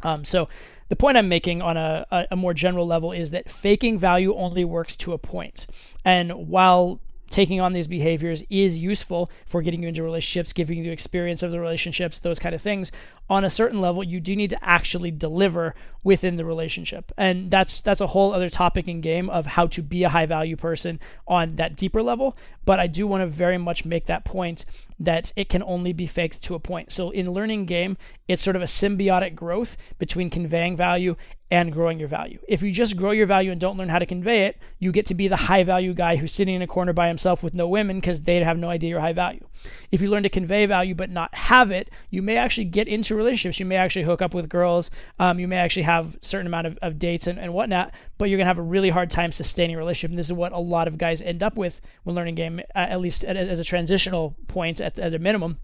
Um, 0.02 0.24
so 0.24 0.48
the 0.88 0.96
point 0.96 1.16
I'm 1.16 1.28
making 1.28 1.62
on 1.62 1.76
a, 1.76 2.26
a, 2.30 2.36
more 2.36 2.52
general 2.52 2.86
level 2.86 3.12
is 3.12 3.30
that 3.30 3.50
faking 3.50 3.98
value 3.98 4.34
only 4.34 4.64
works 4.64 4.96
to 4.98 5.12
a 5.12 5.18
point. 5.18 5.66
And 6.04 6.48
while 6.48 7.00
taking 7.30 7.60
on 7.60 7.72
these 7.72 7.86
behaviors 7.86 8.42
is 8.50 8.76
useful 8.76 9.30
for 9.46 9.62
getting 9.62 9.82
you 9.82 9.88
into 9.88 10.02
relationships, 10.02 10.52
giving 10.52 10.84
you 10.84 10.90
experience 10.90 11.42
of 11.42 11.52
the 11.52 11.60
relationships, 11.60 12.18
those 12.18 12.40
kind 12.40 12.54
of 12.54 12.60
things. 12.60 12.90
On 13.30 13.44
a 13.44 13.50
certain 13.50 13.80
level, 13.80 14.02
you 14.02 14.20
do 14.20 14.36
need 14.36 14.50
to 14.50 14.62
actually 14.62 15.12
deliver 15.12 15.74
within 16.02 16.36
the 16.36 16.44
relationship. 16.44 17.12
And 17.16 17.50
that's 17.50 17.80
that's 17.80 18.00
a 18.00 18.08
whole 18.08 18.32
other 18.32 18.50
topic 18.50 18.88
in 18.88 19.00
game 19.00 19.30
of 19.30 19.46
how 19.46 19.66
to 19.68 19.82
be 19.82 20.02
a 20.02 20.08
high 20.08 20.26
value 20.26 20.56
person 20.56 20.98
on 21.28 21.56
that 21.56 21.76
deeper 21.76 22.02
level. 22.02 22.36
But 22.64 22.80
I 22.80 22.86
do 22.86 23.06
want 23.06 23.22
to 23.22 23.26
very 23.26 23.58
much 23.58 23.84
make 23.84 24.06
that 24.06 24.24
point 24.24 24.64
that 24.98 25.32
it 25.36 25.48
can 25.48 25.62
only 25.62 25.92
be 25.92 26.06
faked 26.06 26.42
to 26.44 26.54
a 26.54 26.60
point. 26.60 26.92
So 26.92 27.10
in 27.10 27.32
learning 27.32 27.66
game, 27.66 27.96
it's 28.28 28.42
sort 28.42 28.56
of 28.56 28.62
a 28.62 28.66
symbiotic 28.66 29.34
growth 29.34 29.76
between 29.98 30.28
conveying 30.28 30.76
value 30.76 31.16
and 31.50 31.72
growing 31.72 31.98
your 31.98 32.08
value. 32.08 32.38
If 32.46 32.62
you 32.62 32.70
just 32.70 32.96
grow 32.96 33.10
your 33.10 33.26
value 33.26 33.50
and 33.50 33.60
don't 33.60 33.76
learn 33.76 33.88
how 33.88 33.98
to 33.98 34.06
convey 34.06 34.44
it, 34.44 34.58
you 34.78 34.92
get 34.92 35.06
to 35.06 35.14
be 35.14 35.26
the 35.26 35.36
high 35.36 35.64
value 35.64 35.94
guy 35.94 36.16
who's 36.16 36.32
sitting 36.32 36.54
in 36.54 36.62
a 36.62 36.66
corner 36.66 36.92
by 36.92 37.08
himself 37.08 37.42
with 37.42 37.54
no 37.54 37.66
women 37.66 37.98
because 37.98 38.22
they 38.22 38.36
have 38.44 38.58
no 38.58 38.70
idea 38.70 38.90
you're 38.90 39.00
high 39.00 39.12
value. 39.12 39.44
If 39.90 40.00
you 40.00 40.08
learn 40.08 40.22
to 40.22 40.28
convey 40.28 40.66
value 40.66 40.94
but 40.94 41.10
not 41.10 41.34
have 41.34 41.70
it, 41.70 41.90
you 42.10 42.22
may 42.22 42.36
actually 42.36 42.66
get 42.66 42.86
into 42.86 43.16
relationships. 43.20 43.60
You 43.60 43.66
may 43.66 43.76
actually 43.76 44.04
hook 44.04 44.22
up 44.22 44.34
with 44.34 44.48
girls. 44.48 44.90
Um, 45.18 45.38
you 45.38 45.46
may 45.46 45.56
actually 45.56 45.82
have 45.82 46.18
certain 46.22 46.46
amount 46.46 46.66
of, 46.66 46.78
of 46.82 46.98
dates 46.98 47.26
and, 47.26 47.38
and 47.38 47.54
whatnot, 47.54 47.92
but 48.18 48.28
you're 48.28 48.38
to 48.44 48.48
have 48.48 48.58
a 48.58 48.62
really 48.62 48.90
hard 48.90 49.10
time 49.10 49.32
sustaining 49.32 49.76
a 49.76 49.78
relationship. 49.78 50.10
And 50.10 50.18
this 50.18 50.26
is 50.26 50.32
what 50.32 50.52
a 50.52 50.58
lot 50.58 50.88
of 50.88 50.98
guys 50.98 51.22
end 51.22 51.42
up 51.42 51.56
with 51.56 51.80
when 52.04 52.16
learning 52.16 52.34
game, 52.34 52.60
at 52.74 53.00
least 53.00 53.24
as 53.24 53.58
a 53.58 53.64
transitional 53.64 54.36
point 54.48 54.80
at, 54.80 54.98
at 54.98 55.14
a 55.14 55.18
minimum 55.18 55.58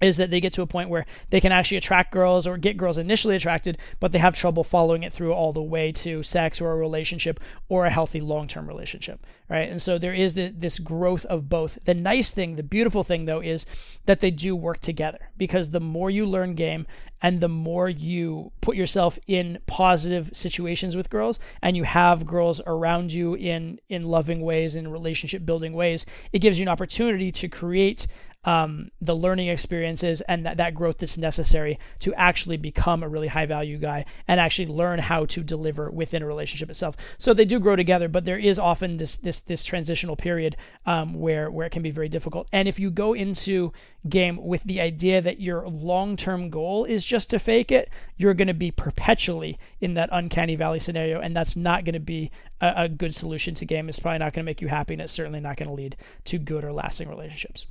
is 0.00 0.16
that 0.16 0.30
they 0.30 0.40
get 0.40 0.52
to 0.54 0.62
a 0.62 0.66
point 0.66 0.90
where 0.90 1.06
they 1.30 1.40
can 1.40 1.52
actually 1.52 1.76
attract 1.76 2.12
girls 2.12 2.46
or 2.46 2.56
get 2.56 2.76
girls 2.76 2.98
initially 2.98 3.36
attracted, 3.36 3.78
but 4.00 4.12
they 4.12 4.18
have 4.18 4.34
trouble 4.34 4.64
following 4.64 5.02
it 5.02 5.12
through 5.12 5.32
all 5.32 5.52
the 5.52 5.62
way 5.62 5.92
to 5.92 6.22
sex 6.22 6.60
or 6.60 6.72
a 6.72 6.76
relationship 6.76 7.40
or 7.68 7.86
a 7.86 7.90
healthy 7.90 8.20
long 8.20 8.48
term 8.48 8.66
relationship, 8.66 9.24
right? 9.48 9.70
And 9.70 9.80
so 9.80 9.98
there 9.98 10.14
is 10.14 10.34
the, 10.34 10.48
this 10.48 10.78
growth 10.78 11.24
of 11.26 11.48
both. 11.48 11.78
The 11.84 11.94
nice 11.94 12.30
thing, 12.30 12.56
the 12.56 12.62
beautiful 12.62 13.02
thing 13.02 13.24
though, 13.24 13.40
is 13.40 13.66
that 14.06 14.20
they 14.20 14.30
do 14.30 14.56
work 14.56 14.80
together 14.80 15.30
because 15.36 15.70
the 15.70 15.80
more 15.80 16.10
you 16.10 16.26
learn 16.26 16.54
game 16.54 16.86
and 17.22 17.40
the 17.40 17.48
more 17.48 17.88
you 17.88 18.52
put 18.60 18.76
yourself 18.76 19.18
in 19.26 19.58
positive 19.66 20.28
situations 20.34 20.94
with 20.94 21.08
girls 21.08 21.38
and 21.62 21.76
you 21.76 21.84
have 21.84 22.26
girls 22.26 22.60
around 22.66 23.12
you 23.12 23.34
in 23.34 23.80
in 23.88 24.02
loving 24.02 24.42
ways 24.42 24.76
in 24.76 24.88
relationship 24.88 25.46
building 25.46 25.72
ways 25.72 26.04
it 26.32 26.40
gives 26.40 26.58
you 26.58 26.64
an 26.64 26.68
opportunity 26.68 27.32
to 27.32 27.48
create 27.48 28.06
um, 28.44 28.90
the 29.00 29.16
learning 29.16 29.48
experiences 29.48 30.20
and 30.22 30.44
that, 30.46 30.56
that 30.58 30.74
growth 30.74 30.98
that's 30.98 31.18
necessary 31.18 31.78
to 32.00 32.14
actually 32.14 32.56
become 32.56 33.02
a 33.02 33.08
really 33.08 33.28
high 33.28 33.46
value 33.46 33.78
guy 33.78 34.04
and 34.28 34.40
actually 34.40 34.66
learn 34.66 34.98
how 34.98 35.24
to 35.26 35.42
deliver 35.42 35.90
within 35.90 36.22
a 36.22 36.26
relationship 36.26 36.70
itself. 36.70 36.96
So 37.18 37.32
they 37.32 37.44
do 37.44 37.58
grow 37.58 37.76
together, 37.76 38.08
but 38.08 38.24
there 38.24 38.38
is 38.38 38.58
often 38.58 38.96
this 38.98 39.16
this 39.16 39.38
this 39.40 39.64
transitional 39.64 40.16
period 40.16 40.56
um, 40.86 41.14
where 41.14 41.50
where 41.50 41.66
it 41.66 41.70
can 41.70 41.82
be 41.82 41.90
very 41.90 42.08
difficult. 42.08 42.48
And 42.52 42.68
if 42.68 42.78
you 42.78 42.90
go 42.90 43.14
into 43.14 43.72
game 44.08 44.36
with 44.36 44.62
the 44.64 44.80
idea 44.80 45.20
that 45.22 45.40
your 45.40 45.66
long 45.68 46.16
term 46.16 46.50
goal 46.50 46.84
is 46.84 47.04
just 47.04 47.30
to 47.30 47.38
fake 47.38 47.72
it, 47.72 47.88
you're 48.16 48.34
going 48.34 48.48
to 48.48 48.54
be 48.54 48.70
perpetually 48.70 49.58
in 49.80 49.94
that 49.94 50.10
uncanny 50.12 50.56
valley 50.56 50.80
scenario, 50.80 51.20
and 51.20 51.34
that's 51.34 51.56
not 51.56 51.84
going 51.84 51.94
to 51.94 52.00
be 52.00 52.30
a, 52.60 52.72
a 52.76 52.88
good 52.88 53.14
solution 53.14 53.54
to 53.54 53.64
game. 53.64 53.88
It's 53.88 53.98
probably 53.98 54.18
not 54.18 54.32
going 54.32 54.44
to 54.44 54.50
make 54.50 54.60
you 54.60 54.68
happy, 54.68 54.94
and 54.94 55.02
it's 55.02 55.12
certainly 55.12 55.40
not 55.40 55.56
going 55.56 55.68
to 55.68 55.74
lead 55.74 55.96
to 56.26 56.38
good 56.38 56.64
or 56.64 56.72
lasting 56.72 57.08
relationships. 57.08 57.66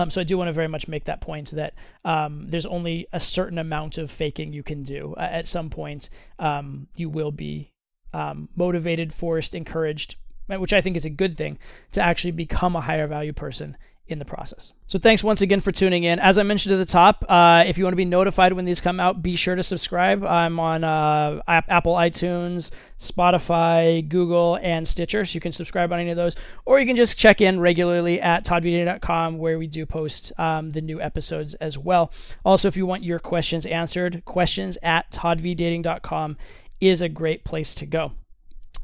Um, 0.00 0.08
so 0.08 0.22
I 0.22 0.24
do 0.24 0.38
want 0.38 0.48
to 0.48 0.54
very 0.54 0.66
much 0.66 0.88
make 0.88 1.04
that 1.04 1.20
point 1.20 1.50
that 1.50 1.74
um, 2.06 2.46
there's 2.48 2.64
only 2.64 3.06
a 3.12 3.20
certain 3.20 3.58
amount 3.58 3.98
of 3.98 4.10
faking 4.10 4.54
you 4.54 4.62
can 4.62 4.82
do. 4.82 5.14
Uh, 5.14 5.28
at 5.30 5.46
some 5.46 5.68
point, 5.68 6.08
um, 6.38 6.88
you 6.96 7.10
will 7.10 7.30
be 7.30 7.70
um, 8.14 8.48
motivated, 8.56 9.12
forced, 9.12 9.54
encouraged, 9.54 10.16
which 10.46 10.72
I 10.72 10.80
think 10.80 10.96
is 10.96 11.04
a 11.04 11.10
good 11.10 11.36
thing, 11.36 11.58
to 11.92 12.00
actually 12.00 12.30
become 12.30 12.76
a 12.76 12.80
higher 12.80 13.06
value 13.06 13.34
person 13.34 13.76
in 14.10 14.18
the 14.18 14.24
process. 14.24 14.72
So 14.86 14.98
thanks 14.98 15.22
once 15.22 15.40
again 15.40 15.60
for 15.60 15.72
tuning 15.72 16.04
in. 16.04 16.18
As 16.18 16.38
I 16.38 16.42
mentioned 16.42 16.74
at 16.74 16.78
the 16.78 16.90
top, 16.90 17.24
uh, 17.28 17.64
if 17.66 17.78
you 17.78 17.84
want 17.84 17.92
to 17.92 17.96
be 17.96 18.04
notified 18.04 18.52
when 18.52 18.64
these 18.64 18.80
come 18.80 19.00
out, 19.00 19.22
be 19.22 19.36
sure 19.36 19.54
to 19.54 19.62
subscribe. 19.62 20.24
I'm 20.24 20.58
on 20.58 20.84
uh, 20.84 21.42
Apple 21.46 21.94
iTunes, 21.94 22.70
Spotify, 23.00 24.06
Google, 24.06 24.58
and 24.62 24.86
Stitcher, 24.86 25.24
so 25.24 25.34
you 25.34 25.40
can 25.40 25.52
subscribe 25.52 25.92
on 25.92 26.00
any 26.00 26.10
of 26.10 26.16
those, 26.16 26.36
or 26.64 26.80
you 26.80 26.86
can 26.86 26.96
just 26.96 27.16
check 27.16 27.40
in 27.40 27.60
regularly 27.60 28.20
at 28.20 28.44
toddvdating.com 28.44 29.38
where 29.38 29.58
we 29.58 29.66
do 29.66 29.86
post 29.86 30.32
um, 30.38 30.70
the 30.70 30.80
new 30.80 31.00
episodes 31.00 31.54
as 31.54 31.78
well. 31.78 32.12
Also, 32.44 32.68
if 32.68 32.76
you 32.76 32.86
want 32.86 33.04
your 33.04 33.18
questions 33.18 33.64
answered, 33.66 34.24
questions 34.24 34.76
at 34.82 35.10
toddvdating.com 35.10 36.36
is 36.80 37.00
a 37.00 37.08
great 37.08 37.44
place 37.44 37.74
to 37.74 37.86
go. 37.86 38.12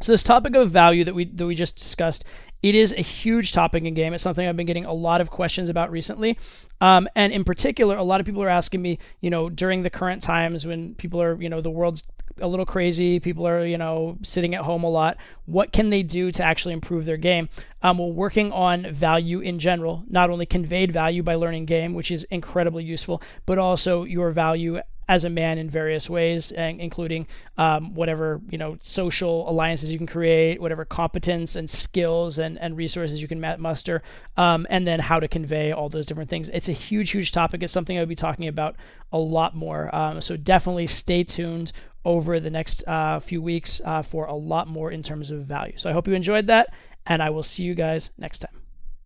So 0.01 0.13
this 0.13 0.23
topic 0.23 0.55
of 0.55 0.71
value 0.71 1.05
that 1.05 1.15
we 1.15 1.25
that 1.25 1.47
we 1.47 1.55
just 1.55 1.77
discussed, 1.77 2.25
it 2.63 2.75
is 2.75 2.93
a 2.93 3.03
huge 3.03 3.53
topic 3.53 3.85
in 3.85 3.95
game. 3.95 4.13
It's 4.13 4.23
something 4.23 4.47
I've 4.47 4.57
been 4.57 4.67
getting 4.67 4.87
a 4.87 4.93
lot 4.93 5.21
of 5.21 5.31
questions 5.31 5.69
about 5.69 5.91
recently, 5.91 6.39
um, 6.81 7.09
and 7.17 7.33
in 7.33 7.45
particular, 7.45 7.97
a 7.97 8.03
lot 8.03 8.21
of 8.21 8.27
people 8.27 8.43
are 8.43 8.49
asking 8.49 8.83
me, 8.83 8.99
you 9.21 9.31
know, 9.31 9.49
during 9.49 9.83
the 9.83 9.91
current 9.91 10.23
times 10.23 10.67
when 10.67 10.95
people 10.95 11.21
are, 11.21 11.41
you 11.41 11.49
know, 11.49 11.61
the 11.61 11.71
world's 11.71 12.03
a 12.41 12.47
little 12.47 12.67
crazy, 12.67 13.19
people 13.19 13.49
are, 13.49 13.65
you 13.65 13.79
know, 13.79 14.19
sitting 14.23 14.55
at 14.55 14.63
home 14.63 14.85
a 14.85 14.91
lot. 14.91 15.17
What 15.47 15.73
can 15.73 15.91
they 15.91 16.03
do 16.03 16.31
to 16.33 16.43
actually 16.43 16.75
improve 16.75 17.07
their 17.07 17.17
game? 17.17 17.49
Um, 17.83 17.99
well, 17.99 18.13
working 18.13 18.53
on 18.53 18.93
value 18.93 19.41
in 19.41 19.59
general, 19.59 20.05
not 20.09 20.29
only 20.29 20.45
conveyed 20.45 20.93
value 20.93 21.23
by 21.23 21.35
learning 21.35 21.65
game, 21.65 21.95
which 21.95 22.11
is 22.11 22.25
incredibly 22.25 22.85
useful, 22.85 23.23
but 23.47 23.59
also 23.59 24.05
your 24.05 24.33
value 24.33 24.81
as 25.09 25.25
a 25.25 25.31
man 25.31 25.59
in 25.59 25.71
various 25.71 26.11
ways, 26.11 26.51
including 26.53 27.27
um, 27.57 27.95
whatever 27.95 28.41
you 28.51 28.59
know 28.59 28.77
social 28.81 29.49
alliances 29.49 29.91
you 29.91 29.99
can 29.99 30.07
create, 30.07 30.61
whatever 30.61 30.85
competence 30.85 31.57
and 31.57 31.71
skills 31.71 32.39
and, 32.39 32.59
and 32.59 32.77
resources 32.77 33.23
you 33.23 33.29
can 33.29 33.41
muster, 33.59 34.03
um, 34.37 34.67
and 34.69 34.87
then 34.87 35.01
how 35.01 35.21
to 35.21 35.29
convey 35.29 35.73
all 35.73 35.89
those 35.89 36.07
different 36.07 36.31
things. 36.31 36.49
It's 36.51 36.69
a 36.69 36.73
huge, 36.73 37.11
huge 37.11 37.33
topic. 37.33 37.63
It's 37.63 37.73
something 37.73 37.99
I'll 37.99 38.07
be 38.07 38.15
talking 38.15 38.49
about 38.49 38.77
a 39.13 39.19
lot 39.19 39.55
more. 39.55 39.95
Um, 39.95 40.21
so 40.21 40.37
definitely 40.37 40.87
stay 40.87 41.23
tuned 41.25 41.73
over 42.05 42.39
the 42.39 42.51
next 42.51 42.87
uh, 42.87 43.19
few 43.21 43.43
weeks 43.43 43.81
uh, 43.85 44.03
for 44.03 44.27
a 44.27 44.35
lot 44.35 44.69
more 44.69 44.91
in 44.91 45.03
terms 45.03 45.31
of 45.31 45.45
value. 45.45 45.77
So 45.77 45.91
I 45.91 45.93
hope 45.93 46.07
you 46.07 46.15
enjoyed 46.15 46.47
that, 46.47 46.73
and 47.05 47.23
I 47.23 47.31
will 47.31 47.43
see 47.43 47.63
you 47.65 47.75
guys 47.75 48.11
next 48.19 48.41
time. 48.41 48.66